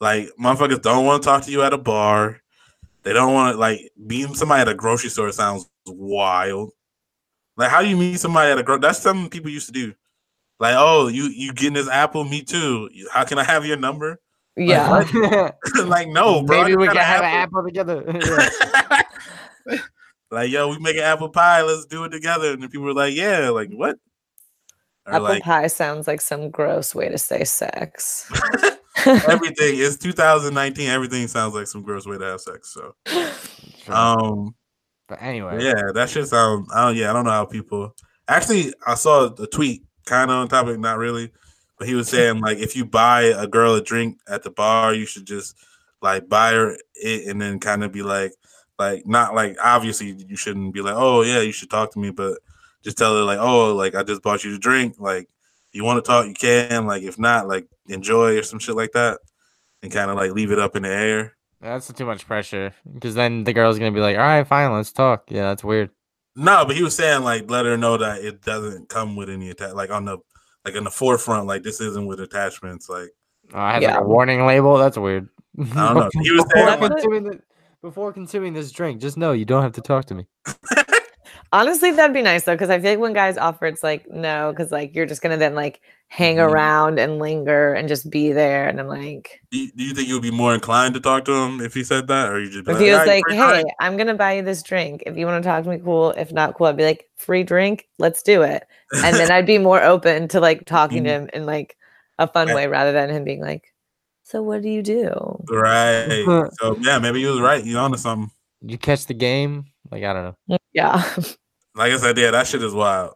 Like 0.00 0.30
motherfuckers 0.40 0.82
don't 0.82 1.06
want 1.06 1.22
to 1.22 1.26
talk 1.28 1.44
to 1.44 1.50
you 1.52 1.62
at 1.62 1.72
a 1.72 1.78
bar. 1.78 2.40
They 3.04 3.12
don't 3.12 3.32
want 3.32 3.54
to 3.54 3.58
like 3.60 3.92
meeting 3.96 4.34
somebody 4.34 4.62
at 4.62 4.68
a 4.68 4.74
grocery 4.74 5.10
store 5.10 5.30
sounds 5.30 5.70
wild. 5.86 6.72
Like 7.56 7.70
how 7.70 7.80
do 7.80 7.88
you 7.88 7.96
meet 7.96 8.18
somebody 8.18 8.50
at 8.50 8.58
a 8.58 8.62
gro- 8.64 8.78
that's 8.78 8.98
something 8.98 9.30
people 9.30 9.50
used 9.50 9.66
to 9.66 9.72
do. 9.72 9.94
Like, 10.60 10.74
oh, 10.76 11.08
you 11.08 11.24
you 11.24 11.52
getting 11.52 11.74
this 11.74 11.88
apple? 11.88 12.24
Me 12.24 12.42
too. 12.42 12.88
How 13.12 13.24
can 13.24 13.38
I 13.38 13.44
have 13.44 13.64
your 13.66 13.76
number? 13.76 14.20
Yeah. 14.56 15.04
like, 15.86 16.08
no, 16.08 16.42
bro. 16.42 16.62
Maybe 16.62 16.76
we 16.76 16.86
can 16.86 16.96
have 16.96 17.20
an 17.20 17.26
apple 17.26 17.64
together. 17.64 18.04
Like, 20.30 20.50
yo, 20.50 20.68
we 20.68 20.78
make 20.80 20.96
an 20.96 21.02
apple 21.04 21.28
pie. 21.28 21.62
Let's 21.62 21.86
do 21.86 22.02
it 22.04 22.08
together. 22.08 22.52
And 22.52 22.62
then 22.62 22.68
people 22.68 22.86
were 22.86 22.92
like, 22.92 23.14
yeah, 23.14 23.50
like 23.50 23.70
what? 23.70 23.96
Or 25.06 25.14
Apple 25.14 25.28
like 25.28 25.42
pie 25.44 25.68
sounds 25.68 26.08
like 26.08 26.20
some 26.20 26.50
gross 26.50 26.92
way 26.92 27.08
to 27.08 27.18
say 27.18 27.44
sex. 27.44 28.28
everything. 29.06 29.78
is 29.78 29.96
2019. 29.98 30.88
Everything 30.88 31.28
sounds 31.28 31.54
like 31.54 31.68
some 31.68 31.82
gross 31.82 32.04
way 32.04 32.18
to 32.18 32.24
have 32.24 32.40
sex. 32.40 32.74
So, 32.74 32.96
Sure. 33.06 33.94
um, 33.94 34.54
but 35.08 35.22
anyway, 35.22 35.62
yeah, 35.62 35.92
that 35.92 36.08
shit 36.10 36.26
sound. 36.26 36.66
I 36.74 36.86
don't. 36.86 36.96
Yeah, 36.96 37.10
I 37.10 37.12
don't 37.12 37.24
know 37.24 37.30
how 37.30 37.44
people. 37.44 37.94
Actually, 38.26 38.72
I 38.86 38.94
saw 38.94 39.32
a 39.32 39.46
tweet, 39.46 39.84
kind 40.06 40.30
of 40.30 40.38
on 40.38 40.48
topic, 40.48 40.78
not 40.78 40.98
really, 40.98 41.30
but 41.78 41.88
he 41.88 41.94
was 41.94 42.08
saying 42.08 42.40
like 42.40 42.58
if 42.58 42.76
you 42.76 42.84
buy 42.84 43.22
a 43.22 43.46
girl 43.46 43.74
a 43.74 43.82
drink 43.82 44.18
at 44.28 44.42
the 44.42 44.50
bar, 44.50 44.94
you 44.94 45.06
should 45.06 45.26
just 45.26 45.56
like 46.02 46.28
buy 46.28 46.52
her 46.52 46.76
it 46.94 47.28
and 47.28 47.40
then 47.40 47.58
kind 47.58 47.82
of 47.82 47.92
be 47.92 48.02
like, 48.02 48.32
like 48.78 49.06
not 49.06 49.34
like 49.34 49.56
obviously 49.62 50.14
you 50.28 50.36
shouldn't 50.36 50.74
be 50.74 50.80
like, 50.80 50.94
oh 50.96 51.22
yeah, 51.22 51.40
you 51.40 51.52
should 51.52 51.70
talk 51.70 51.92
to 51.92 51.98
me, 51.98 52.10
but 52.10 52.38
just 52.82 52.98
tell 52.98 53.16
her 53.16 53.22
like, 53.22 53.38
oh, 53.38 53.74
like 53.74 53.94
I 53.94 54.02
just 54.02 54.22
bought 54.22 54.44
you 54.44 54.52
the 54.52 54.58
drink, 54.58 54.96
like 54.98 55.28
you 55.72 55.84
want 55.84 56.02
to 56.04 56.08
talk, 56.08 56.26
you 56.26 56.34
can, 56.34 56.86
like 56.86 57.02
if 57.02 57.18
not, 57.18 57.48
like 57.48 57.66
enjoy 57.88 58.38
or 58.38 58.42
some 58.42 58.58
shit 58.58 58.76
like 58.76 58.92
that, 58.92 59.18
and 59.82 59.90
kind 59.90 60.10
of 60.10 60.16
like 60.16 60.32
leave 60.32 60.52
it 60.52 60.58
up 60.58 60.76
in 60.76 60.82
the 60.82 60.90
air. 60.90 61.36
that's 61.60 61.92
too 61.92 62.06
much 62.06 62.26
pressure 62.26 62.72
because 62.92 63.14
then 63.14 63.44
the 63.44 63.52
girl's 63.52 63.78
gonna 63.78 63.90
be 63.90 64.00
like, 64.00 64.16
"All 64.16 64.22
right, 64.22 64.46
fine, 64.46 64.72
let's 64.72 64.92
talk." 64.92 65.24
Yeah, 65.28 65.42
that's 65.42 65.64
weird. 65.64 65.90
No, 66.36 66.64
but 66.64 66.76
he 66.76 66.82
was 66.82 66.94
saying 66.94 67.22
like 67.24 67.50
let 67.50 67.64
her 67.64 67.76
know 67.76 67.96
that 67.96 68.24
it 68.24 68.42
doesn't 68.42 68.88
come 68.88 69.16
with 69.16 69.30
any 69.30 69.50
attack 69.50 69.74
like 69.74 69.90
on 69.90 70.04
the 70.04 70.18
like 70.64 70.74
in 70.74 70.84
the 70.84 70.90
forefront, 70.90 71.46
like 71.46 71.62
this 71.62 71.80
isn't 71.80 72.06
with 72.06 72.20
attachments. 72.20 72.88
Like 72.88 73.10
Oh, 73.52 73.58
I 73.60 73.74
had 73.74 73.82
Yeah. 73.82 73.94
like 73.96 74.04
a 74.04 74.08
warning 74.08 74.46
label. 74.46 74.78
That's 74.78 74.96
weird. 74.98 75.28
I 75.60 75.64
don't 75.64 75.94
know. 75.94 76.10
He 76.22 76.30
was 76.32 76.44
before, 76.44 76.66
saying, 76.66 76.80
like- 76.80 76.90
consuming 76.92 77.24
the, 77.24 77.40
before 77.82 78.12
consuming 78.12 78.52
this 78.54 78.72
drink, 78.72 79.00
just 79.00 79.16
know 79.18 79.32
you 79.32 79.44
don't 79.44 79.62
have 79.62 79.72
to 79.72 79.82
talk 79.82 80.06
to 80.06 80.14
me. 80.14 80.26
Honestly, 81.54 81.92
that'd 81.92 82.12
be 82.12 82.20
nice 82.20 82.42
though, 82.42 82.54
because 82.54 82.68
I 82.68 82.80
feel 82.80 82.90
like 82.90 82.98
when 82.98 83.12
guys 83.12 83.38
offer, 83.38 83.66
it's 83.66 83.84
like 83.84 84.10
no, 84.10 84.50
because 84.50 84.72
like 84.72 84.92
you're 84.92 85.06
just 85.06 85.22
gonna 85.22 85.36
then 85.36 85.54
like 85.54 85.80
hang 86.08 86.38
Mhm. 86.38 86.50
around 86.50 86.98
and 86.98 87.20
linger 87.20 87.72
and 87.74 87.88
just 87.88 88.10
be 88.10 88.32
there, 88.32 88.68
and 88.68 88.80
I'm 88.80 88.88
like, 88.88 89.40
do 89.52 89.58
you, 89.60 89.70
do 89.70 89.84
you 89.84 89.94
think 89.94 90.08
you 90.08 90.14
would 90.14 90.22
be 90.24 90.32
more 90.32 90.52
inclined 90.52 90.94
to 90.94 91.00
talk 91.00 91.24
to 91.26 91.32
him 91.32 91.60
if 91.60 91.72
he 91.72 91.84
said 91.84 92.08
that, 92.08 92.28
or 92.28 92.40
you 92.40 92.50
just 92.50 92.66
be 92.66 92.72
if 92.72 92.80
he 92.80 92.90
was 92.90 92.94
"All 92.98 93.06
right, 93.06 93.22
like, 93.28 93.36
hey, 93.38 93.60
drink." 93.62 93.68
I'm 93.78 93.96
gonna 93.96 94.14
buy 94.14 94.32
you 94.32 94.42
this 94.42 94.64
drink. 94.64 95.04
If 95.06 95.16
you 95.16 95.26
want 95.26 95.44
to 95.44 95.48
talk 95.48 95.62
to 95.62 95.70
me, 95.70 95.78
cool. 95.78 96.10
If 96.16 96.32
not, 96.32 96.54
cool. 96.54 96.66
I'd 96.66 96.76
be 96.76 96.82
like, 96.84 97.08
free 97.14 97.44
drink, 97.44 97.86
let's 98.00 98.24
do 98.24 98.42
it, 98.42 98.66
and 99.04 99.14
then 99.14 99.30
I'd 99.30 99.46
be 99.46 99.58
more 99.58 99.80
open 99.80 100.26
to 100.28 100.40
like 100.40 100.64
talking 100.66 101.04
to 101.04 101.10
mm-hmm. 101.10 101.22
him 101.26 101.30
in 101.34 101.46
like 101.46 101.76
a 102.18 102.26
fun 102.26 102.48
Right. 102.48 102.56
way 102.56 102.66
rather 102.66 102.90
than 102.90 103.10
him 103.10 103.22
being 103.22 103.40
like, 103.40 103.72
so 104.24 104.42
what 104.42 104.60
do 104.62 104.68
you 104.68 104.82
do? 104.82 105.38
right. 105.48 106.48
So 106.60 106.76
yeah, 106.80 106.98
maybe 106.98 107.20
he 107.20 107.26
was 107.26 107.38
right. 107.38 107.64
You 107.64 107.76
onto 107.78 107.96
something. 107.96 108.32
You 108.60 108.76
catch 108.76 109.06
the 109.06 109.14
game? 109.14 109.66
Like 109.92 110.02
I 110.02 110.12
don't 110.12 110.24
know. 110.24 110.36
Mm, 110.50 110.58
yeah, 110.72 111.14
Like 111.74 111.92
I 111.92 111.96
said, 111.96 112.16
yeah, 112.18 112.30
that 112.30 112.46
shit 112.46 112.62
is 112.62 112.72
wild. 112.74 113.14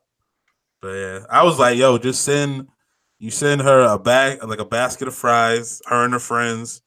But 0.81 0.93
yeah, 0.93 1.21
I 1.31 1.45
was 1.45 1.59
like, 1.59 1.77
yo, 1.77 1.99
just 1.99 2.25
send 2.25 2.69
you 3.19 3.31
send 3.31 3.63
her 3.63 3.83
a 3.83 3.99
bag, 3.99 4.43
like 4.45 4.61
a 4.61 4.65
basket 4.65 5.09
of 5.09 5.15
fries, 5.15 5.83
her 5.87 6.05
and 6.05 6.13
her 6.13 6.19
friends, 6.21 6.83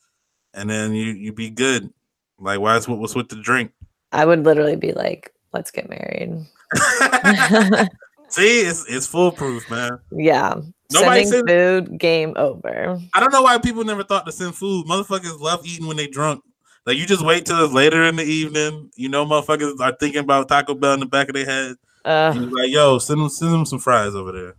and 0.53 0.69
then 0.69 0.93
you 0.93 1.07
you 1.07 1.33
be 1.33 1.49
good. 1.49 1.91
Like, 2.39 2.59
why 2.59 2.77
is 2.77 2.87
what 2.87 2.99
what's 2.99 3.15
with 3.15 3.29
the 3.29 3.35
drink? 3.35 3.71
I 4.11 4.25
would 4.25 4.43
literally 4.43 4.75
be 4.75 4.93
like, 4.93 5.33
let's 5.53 5.71
get 5.71 5.89
married. 5.89 6.45
See, 8.29 8.61
it's 8.61 8.85
it's 8.87 9.07
foolproof, 9.07 9.69
man. 9.69 9.99
yeah, 10.11 10.55
Nobody 10.91 11.25
sending 11.25 11.47
food, 11.47 11.99
game 11.99 12.33
over. 12.37 12.99
I 13.13 13.19
don't 13.19 13.31
know 13.31 13.43
why 13.43 13.57
people 13.57 13.83
never 13.83 14.03
thought 14.03 14.25
to 14.25 14.31
send 14.31 14.55
food. 14.55 14.85
Motherfuckers 14.87 15.39
love 15.39 15.65
eating 15.65 15.87
when 15.87 15.97
they 15.97 16.07
drunk. 16.07 16.43
Like 16.85 16.97
you 16.97 17.05
just 17.05 17.23
wait 17.23 17.45
till 17.45 17.63
it's 17.63 17.73
later 17.73 18.03
in 18.03 18.15
the 18.15 18.23
evening. 18.23 18.89
You 18.95 19.09
know, 19.09 19.25
motherfuckers 19.25 19.79
are 19.79 19.95
thinking 19.99 20.21
about 20.21 20.47
Taco 20.49 20.73
Bell 20.73 20.93
in 20.95 20.99
the 21.01 21.05
back 21.05 21.29
of 21.29 21.35
their 21.35 21.45
head. 21.45 21.75
Uh, 22.03 22.33
like, 22.51 22.69
yo, 22.71 22.97
send 22.97 23.21
them 23.21 23.29
send 23.29 23.53
them 23.53 23.65
some 23.65 23.77
fries 23.79 24.15
over 24.15 24.31
there. 24.31 24.55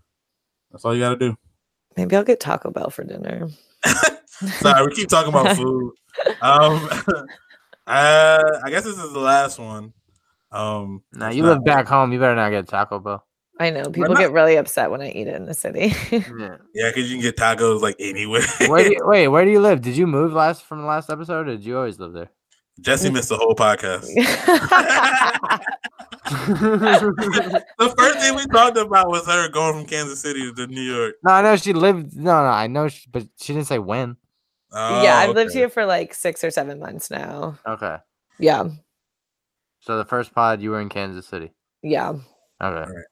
That's 0.70 0.84
all 0.84 0.94
you 0.94 1.00
gotta 1.00 1.16
do. 1.16 1.36
maybe 1.96 2.14
I'll 2.16 2.22
get 2.24 2.38
Taco 2.40 2.70
Bell 2.70 2.90
for 2.90 3.02
dinner. 3.04 3.48
Sorry, 4.60 4.86
we 4.86 4.94
keep 4.94 5.08
talking 5.08 5.30
about 5.30 5.56
food. 5.56 5.92
Um, 6.40 6.88
uh, 7.86 8.42
I 8.64 8.70
guess 8.70 8.84
this 8.84 8.96
is 8.98 9.12
the 9.12 9.18
last 9.18 9.58
one. 9.58 9.92
Um, 10.52 11.02
Now 11.12 11.28
it's 11.28 11.36
you 11.36 11.42
not- 11.42 11.48
live 11.58 11.64
back 11.64 11.86
home. 11.88 12.12
You 12.12 12.18
better 12.20 12.34
not 12.36 12.50
get 12.50 12.68
Taco 12.68 12.98
Bell. 13.00 13.24
I 13.62 13.70
know 13.70 13.84
people 13.90 14.10
not? 14.14 14.18
get 14.18 14.32
really 14.32 14.56
upset 14.56 14.90
when 14.90 15.00
I 15.00 15.10
eat 15.10 15.28
it 15.28 15.34
in 15.34 15.46
the 15.46 15.54
city. 15.54 15.94
Yeah. 16.12 16.56
Yeah, 16.74 16.88
because 16.88 17.10
you 17.10 17.16
can 17.16 17.22
get 17.22 17.36
tacos 17.36 17.80
like 17.80 17.96
anywhere. 17.98 18.42
Where 18.66 18.84
do 18.84 18.90
you, 18.92 18.98
wait, 19.06 19.28
where 19.28 19.44
do 19.44 19.50
you 19.50 19.60
live? 19.60 19.82
Did 19.82 19.96
you 19.96 20.06
move 20.06 20.32
last 20.32 20.62
from 20.64 20.80
the 20.80 20.86
last 20.86 21.10
episode, 21.10 21.46
or 21.48 21.52
did 21.52 21.64
you 21.64 21.76
always 21.76 21.98
live 21.98 22.12
there? 22.12 22.30
Jesse 22.80 23.10
missed 23.10 23.28
the 23.28 23.36
whole 23.36 23.54
podcast. 23.54 24.06
the 26.52 27.94
first 27.98 28.18
thing 28.20 28.34
we 28.34 28.46
talked 28.46 28.76
about 28.76 29.08
was 29.08 29.26
her 29.26 29.48
going 29.48 29.74
from 29.74 29.86
Kansas 29.86 30.20
City 30.20 30.52
to 30.52 30.66
New 30.66 30.80
York. 30.82 31.14
no, 31.22 31.32
I 31.32 31.42
know 31.42 31.56
she 31.56 31.72
lived. 31.72 32.16
No, 32.16 32.42
no, 32.42 32.48
I 32.48 32.66
know, 32.66 32.88
she, 32.88 33.08
but 33.10 33.24
she 33.40 33.52
didn't 33.52 33.68
say 33.68 33.78
when. 33.78 34.16
Oh, 34.72 35.02
yeah, 35.02 35.16
I've 35.16 35.30
Oh, 35.30 35.32
lived 35.32 35.52
here 35.52 35.68
for 35.68 35.84
like 35.84 36.14
six 36.14 36.42
or 36.42 36.50
seven 36.50 36.78
months 36.78 37.10
now. 37.10 37.58
Okay, 37.66 37.96
Yeah, 38.38 38.68
so 39.80 39.98
the 39.98 40.04
first 40.04 40.34
pod 40.34 40.62
you 40.62 40.70
were 40.70 40.80
in 40.80 40.88
Kansas 40.88 41.26
City. 41.26 41.52
yeah. 41.82 42.14
Okay, 42.62 42.90
Right. 42.92 43.04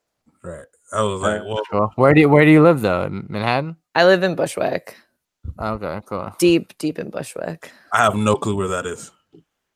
I 0.45 1.03
was 1.03 1.21
like, 1.21 1.43
well, 1.45 1.63
cool. 1.71 1.91
Where 1.97 2.15
do 2.15 2.21
you 2.21 2.29
where 2.29 2.45
do 2.45 2.51
you 2.51 2.63
live 2.63 2.81
though? 2.81 3.05
In 3.05 3.27
Manhattan. 3.29 3.77
I 3.95 4.05
live 4.05 4.23
in 4.23 4.35
Bushwick, 4.37 4.97
Okay, 5.59 6.01
cool. 6.07 6.33
deep, 6.39 6.77
deep 6.79 6.99
in 6.99 7.11
Bushwick. 7.11 7.71
I 7.93 7.99
have 7.99 8.15
no 8.15 8.37
clue 8.37 8.57
where 8.57 8.69
that 8.69 8.87
is. 8.87 9.11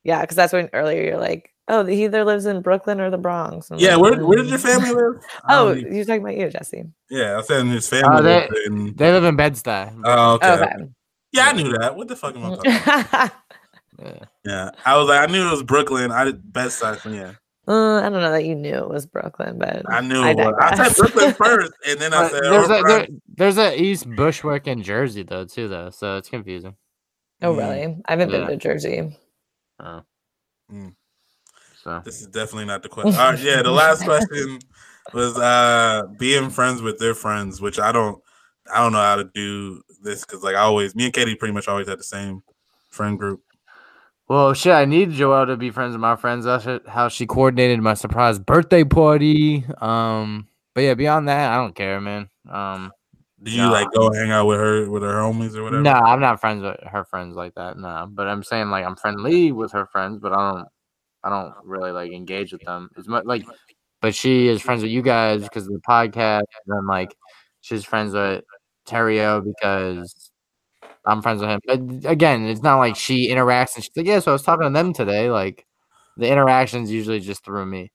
Yeah, 0.03 0.21
because 0.21 0.35
that's 0.37 0.53
when 0.53 0.69
earlier 0.73 1.03
you're 1.03 1.17
like, 1.19 1.51
Oh, 1.67 1.83
he 1.83 2.03
either 2.05 2.23
lives 2.23 2.45
in 2.45 2.61
Brooklyn 2.61 3.01
or 3.01 3.09
the 3.09 3.17
Bronx. 3.17 3.71
I'm 3.71 3.79
Yeah, 3.79 3.95
like, 3.95 4.13
where 4.17 4.25
where 4.25 4.37
did 4.37 4.47
your 4.49 4.59
"Mm." 4.59 4.61
family 4.61 4.91
live? 4.93 5.21
Oh, 5.49 5.71
Um, 5.71 5.79
you're 5.79 6.05
talking 6.05 6.21
about 6.21 6.37
you, 6.37 6.49
Jesse. 6.49 6.83
yeah, 7.09 7.37
I 7.37 7.41
said 7.41 7.65
his 7.65 7.87
family 7.89 8.17
Oh, 8.19 8.21
they- 8.21 8.41
lived 8.41 8.53
in. 8.67 8.95
They 8.95 9.11
live 9.11 9.23
in 9.23 9.35
Bed 9.35 9.53
Stuy. 9.55 10.01
Oh, 10.05 10.33
okay. 10.35 10.51
Okay. 10.51 10.71
Yeah, 11.31 11.47
I 11.47 11.53
knew 11.53 11.75
that. 11.77 11.95
What 11.95 12.07
the 12.07 12.15
fuck 12.15 12.35
am 12.35 12.45
I 12.45 12.49
talking? 12.55 12.71
about? 12.71 13.31
Yeah. 13.97 14.19
Yeah, 14.45 14.69
I 14.85 14.97
was 14.97 15.07
like, 15.09 15.27
I 15.27 15.31
knew 15.31 15.47
it 15.47 15.51
was 15.51 15.63
Brooklyn. 15.63 16.11
I 16.11 16.25
did 16.25 16.53
Bed 16.53 16.67
Stuy. 16.69 17.13
Yeah, 17.15 17.31
Uh, 17.67 17.95
I 17.95 18.09
don't 18.09 18.21
know 18.21 18.31
that 18.31 18.45
you 18.45 18.53
knew 18.55 18.75
it 18.75 18.89
was 18.89 19.05
Brooklyn, 19.07 19.57
but 19.57 19.81
I 19.89 20.01
knew. 20.01 20.21
I 20.21 20.31
it 20.31 20.37
was. 20.37 20.53
I 20.59 20.87
said. 20.87 20.95
Brooklyn 20.97 21.33
first, 21.37 21.73
and 21.87 21.99
then 21.99 22.13
I 22.13 22.29
said, 22.29 22.43
there's, 22.43 22.69
oh, 22.69 22.79
a, 22.79 22.83
there, 22.83 23.07
there's 23.37 23.57
a 23.57 23.81
East 23.81 24.07
Brunswick 24.07 24.67
in 24.67 24.83
Jersey 24.83 25.23
though 25.23 25.45
too 25.45 25.67
though, 25.67 25.89
so 25.89 26.17
it's 26.17 26.29
confusing. 26.29 26.75
oh 27.41 27.53
Mm. 27.53 27.57
really? 27.57 27.97
I 28.05 28.11
haven't 28.11 28.29
Yeah. 28.29 28.37
been 28.39 28.47
to 28.49 28.57
Jersey. 28.57 29.17
Oh. 29.79 30.01
Mm. 30.71 30.95
So 31.83 32.01
This 32.05 32.21
is 32.21 32.27
definitely 32.27 32.65
not 32.65 32.83
the 32.83 32.89
question. 32.89 33.13
All 33.19 33.31
right, 33.31 33.39
yeah, 33.39 33.61
the 33.61 33.71
last 33.83 34.03
question 34.03 34.59
was 35.13 35.37
uh 35.37 36.03
being 36.19 36.49
friends 36.49 36.81
with 36.81 36.99
their 36.99 37.13
friends, 37.15 37.61
which 37.61 37.79
I 37.79 37.91
don't 37.91 38.21
I 38.73 38.77
don't 38.77 38.91
know 38.93 38.99
how 39.01 39.15
to 39.17 39.29
do 39.33 39.81
this 40.01 40.23
because 40.25 40.43
like 40.43 40.55
I 40.55 40.59
always 40.59 40.95
me 40.95 41.05
and 41.05 41.13
Katie 41.13 41.35
pretty 41.35 41.53
much 41.53 41.67
always 41.67 41.87
had 41.87 41.99
the 41.99 42.03
same 42.03 42.41
friend 42.89 43.17
group. 43.17 43.41
Well, 44.27 44.53
shit, 44.53 44.73
I 44.73 44.85
need 44.85 45.09
Joelle 45.11 45.45
to 45.47 45.57
be 45.57 45.69
friends 45.69 45.93
with 45.93 46.01
my 46.01 46.15
friends. 46.15 46.45
That's 46.45 46.67
how 46.87 47.09
she 47.09 47.27
coordinated 47.27 47.79
my 47.81 47.93
surprise 47.93 48.39
birthday 48.39 48.83
party. 48.83 49.63
Um, 49.79 50.47
but 50.73 50.81
yeah, 50.81 50.95
beyond 50.95 51.27
that, 51.27 51.51
I 51.51 51.57
don't 51.57 51.75
care, 51.75 52.01
man. 52.01 52.29
Um, 52.49 52.91
Do 53.43 53.51
you 53.51 53.57
Nah. 53.61 53.71
like 53.71 53.91
go 53.91 54.11
hang 54.11 54.31
out 54.31 54.47
with 54.47 54.57
her 54.57 54.89
with 54.89 55.03
her 55.03 55.13
homies 55.21 55.55
or 55.55 55.63
whatever? 55.63 55.83
no, 55.83 55.91
I'm 55.91 56.19
not 56.19 56.41
friends 56.41 56.63
with 56.63 56.77
her 56.87 57.03
friends 57.05 57.35
like 57.35 57.53
that. 57.55 57.77
No, 57.77 58.07
but 58.09 58.27
I'm 58.27 58.41
saying 58.41 58.69
like 58.71 58.83
I'm 58.85 58.95
friendly 58.95 59.51
with 59.51 59.71
her 59.73 59.85
friends, 59.85 60.17
but 60.19 60.33
I 60.33 60.51
don't, 60.53 60.67
I 61.23 61.29
don't 61.29 61.53
really 61.63 61.91
like 61.91 62.11
engage 62.11 62.51
with 62.51 62.61
them 62.63 62.89
as 62.97 63.07
much. 63.07 63.25
Like, 63.25 63.45
but 64.01 64.15
she 64.15 64.47
is 64.47 64.61
friends 64.61 64.81
with 64.81 64.91
you 64.91 65.03
guys 65.03 65.43
because 65.43 65.67
of 65.67 65.73
the 65.73 65.81
podcast, 65.87 66.39
and 66.65 66.75
then 66.77 66.87
like 66.87 67.15
she's 67.61 67.85
friends 67.85 68.13
with 68.13 68.43
Terrio 68.87 69.43
because 69.43 70.31
I'm 71.05 71.21
friends 71.21 71.41
with 71.41 71.49
him. 71.49 71.59
But 71.65 72.09
again, 72.09 72.47
it's 72.47 72.61
not 72.61 72.77
like 72.77 72.95
she 72.95 73.29
interacts 73.29 73.75
and 73.75 73.83
she's 73.83 73.95
like, 73.95 74.05
yeah. 74.05 74.19
So 74.19 74.31
I 74.31 74.33
was 74.33 74.43
talking 74.43 74.67
to 74.67 74.73
them 74.73 74.93
today. 74.93 75.29
Like, 75.29 75.65
the 76.17 76.31
interactions 76.31 76.91
usually 76.91 77.19
just 77.19 77.43
through 77.43 77.65
me. 77.65 77.91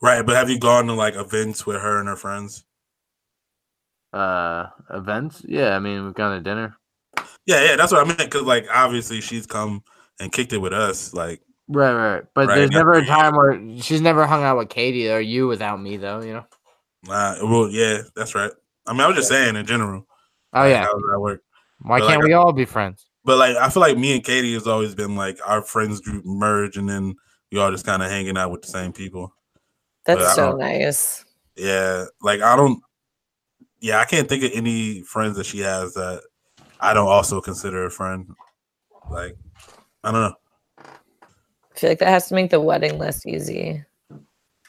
Right, 0.00 0.24
but 0.24 0.36
have 0.36 0.48
you 0.48 0.58
gone 0.58 0.86
to 0.86 0.94
like 0.94 1.14
events 1.14 1.66
with 1.66 1.76
her 1.76 1.98
and 1.98 2.08
her 2.08 2.16
friends? 2.16 2.64
Uh, 4.12 4.66
events, 4.90 5.42
yeah. 5.46 5.74
I 5.74 5.78
mean, 5.78 6.04
we've 6.04 6.14
gone 6.14 6.36
to 6.36 6.42
dinner. 6.42 6.76
Yeah, 7.46 7.62
yeah, 7.64 7.76
that's 7.76 7.92
what 7.92 8.02
I 8.02 8.04
meant. 8.04 8.18
Because 8.18 8.42
like 8.42 8.66
obviously 8.72 9.20
she's 9.20 9.46
come 9.46 9.82
and 10.20 10.32
kicked 10.32 10.52
it 10.52 10.58
with 10.58 10.72
us. 10.72 11.12
Like, 11.12 11.40
Right, 11.68 11.94
right. 11.94 12.24
But 12.34 12.48
Right, 12.48 12.56
there's 12.56 12.70
never 12.70 12.92
a 12.92 13.06
time 13.06 13.36
where 13.36 13.58
she's 13.80 14.02
never 14.02 14.26
hung 14.26 14.42
out 14.42 14.58
with 14.58 14.68
Katie 14.68 15.10
or 15.10 15.20
you 15.20 15.46
without 15.46 15.80
me, 15.80 15.96
though. 15.96 16.20
You 16.20 16.34
know. 16.34 16.44
uh, 17.08 17.36
well, 17.42 17.68
yeah, 17.70 18.02
that's 18.14 18.34
right. 18.34 18.52
I 18.86 18.92
mean, 18.92 19.00
I 19.00 19.06
was 19.06 19.16
just 19.16 19.28
saying 19.28 19.56
in 19.56 19.66
general. 19.66 20.06
Oh 20.52 20.64
yeah. 20.66 20.82
how 20.82 20.92
does 20.92 21.02
that 21.10 21.20
work? 21.20 21.42
Why 21.80 22.00
but, 22.00 22.08
can't 22.08 22.20
like, 22.20 22.28
we 22.28 22.34
all 22.34 22.52
be 22.52 22.64
friends? 22.64 23.06
But 23.24 23.38
like, 23.38 23.56
I 23.56 23.68
feel 23.70 23.80
like 23.80 23.98
me 23.98 24.14
and 24.14 24.24
Katie 24.24 24.54
has 24.54 24.66
always 24.66 24.94
been 24.94 25.16
like 25.16 25.38
our 25.46 25.62
friends 25.62 26.00
group 26.00 26.24
merge, 26.24 26.76
and 26.76 26.88
then 26.88 27.14
we 27.50 27.58
all 27.58 27.70
just 27.70 27.86
kind 27.86 28.02
of 28.02 28.10
hanging 28.10 28.36
out 28.36 28.50
with 28.50 28.62
the 28.62 28.68
same 28.68 28.92
people. 28.92 29.32
But 30.04 30.18
That's 30.18 30.34
so 30.34 30.56
nice. 30.56 31.24
Yeah, 31.56 32.04
like 32.20 32.42
I 32.42 32.56
don't. 32.56 32.82
Yeah, 33.80 34.00
I 34.00 34.04
can't 34.04 34.28
think 34.28 34.44
of 34.44 34.52
any 34.54 35.02
friends 35.02 35.36
that 35.36 35.46
she 35.46 35.60
has 35.60 35.94
that 35.94 36.22
I 36.80 36.94
don't 36.94 37.08
also 37.08 37.40
consider 37.40 37.84
a 37.84 37.90
friend. 37.90 38.28
Like, 39.10 39.36
I 40.02 40.12
don't 40.12 40.20
know. 40.20 40.34
I 40.78 41.78
feel 41.78 41.90
like 41.90 41.98
that 41.98 42.08
has 42.08 42.28
to 42.28 42.34
make 42.34 42.50
the 42.50 42.60
wedding 42.60 42.98
less 42.98 43.26
easy. 43.26 43.84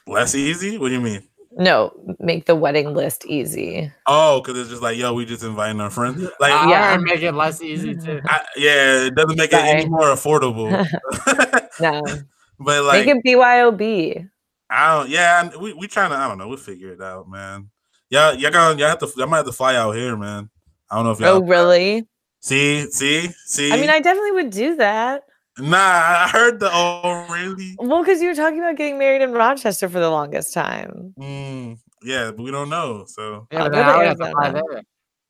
Less 0.06 0.34
easy? 0.34 0.78
What 0.78 0.88
do 0.88 0.94
you 0.94 1.00
mean? 1.00 1.26
No, 1.58 1.90
make 2.20 2.44
the 2.44 2.54
wedding 2.54 2.92
list 2.92 3.24
easy. 3.24 3.90
Oh, 4.06 4.42
because 4.42 4.58
it's 4.60 4.68
just 4.68 4.82
like, 4.82 4.98
yo, 4.98 5.14
we 5.14 5.24
just 5.24 5.42
inviting 5.42 5.80
our 5.80 5.88
friends. 5.88 6.22
Like, 6.38 6.52
I 6.52 6.70
yeah. 6.70 6.90
yeah. 6.92 6.96
make 6.98 7.22
it 7.22 7.32
less 7.32 7.62
easy 7.62 7.94
too. 7.94 8.20
I, 8.26 8.42
yeah, 8.56 9.06
it 9.06 9.14
doesn't 9.14 9.38
make 9.38 9.54
it 9.54 9.58
any 9.60 9.88
more 9.88 10.02
affordable. 10.02 10.86
No, 11.78 12.02
but 12.58 12.84
like, 12.84 13.04
make 13.04 13.16
it 13.16 13.22
BYOB. 13.22 14.30
I 14.70 14.94
don't. 14.94 15.10
Yeah, 15.10 15.54
we 15.58 15.74
we 15.74 15.86
trying 15.86 16.08
to. 16.08 16.16
I 16.16 16.26
don't 16.26 16.38
know. 16.38 16.48
We'll 16.48 16.56
figure 16.56 16.90
it 16.90 17.02
out, 17.02 17.28
man. 17.28 17.68
Yeah, 18.08 18.32
y'all 18.32 18.50
gonna 18.50 18.78
y'all 18.78 18.88
have 18.88 18.98
to. 19.00 19.12
Y'all 19.14 19.26
might 19.26 19.38
have 19.38 19.46
to 19.46 19.52
fly 19.52 19.76
out 19.76 19.92
here, 19.92 20.16
man. 20.16 20.48
I 20.90 20.96
don't 20.96 21.04
know 21.04 21.10
if 21.10 21.20
y'all 21.20 21.36
Oh, 21.36 21.40
really? 21.42 22.06
see, 22.40 22.90
see, 22.90 23.28
see. 23.44 23.72
I 23.72 23.76
mean, 23.76 23.90
I 23.90 24.00
definitely 24.00 24.32
would 24.32 24.50
do 24.50 24.76
that. 24.76 25.24
Nah. 25.58 25.78
I 26.24 26.28
heard 26.32 26.60
the 26.60 26.70
oh 26.72 27.26
really. 27.30 27.74
Well, 27.78 28.02
because 28.02 28.20
you 28.20 28.28
were 28.28 28.34
talking 28.34 28.58
about 28.60 28.76
getting 28.76 28.98
married 28.98 29.22
in 29.22 29.32
Rochester 29.32 29.88
for 29.88 30.00
the 30.00 30.10
longest 30.10 30.52
time. 30.54 31.14
Mm, 31.18 31.78
yeah, 32.02 32.30
but 32.30 32.42
we 32.42 32.50
don't 32.50 32.68
know. 32.68 33.04
So 33.08 33.46
Yeah, 33.50 33.64
I'll 33.64 33.70
but 33.70 33.72
go 33.72 33.76
then 33.76 33.86
to 33.86 33.92
I 33.92 33.96
would 33.98 34.06
have 34.06 34.18
to 34.18 34.30
fly 34.30 34.44
Arizona. 34.46 34.62
there. 34.70 34.82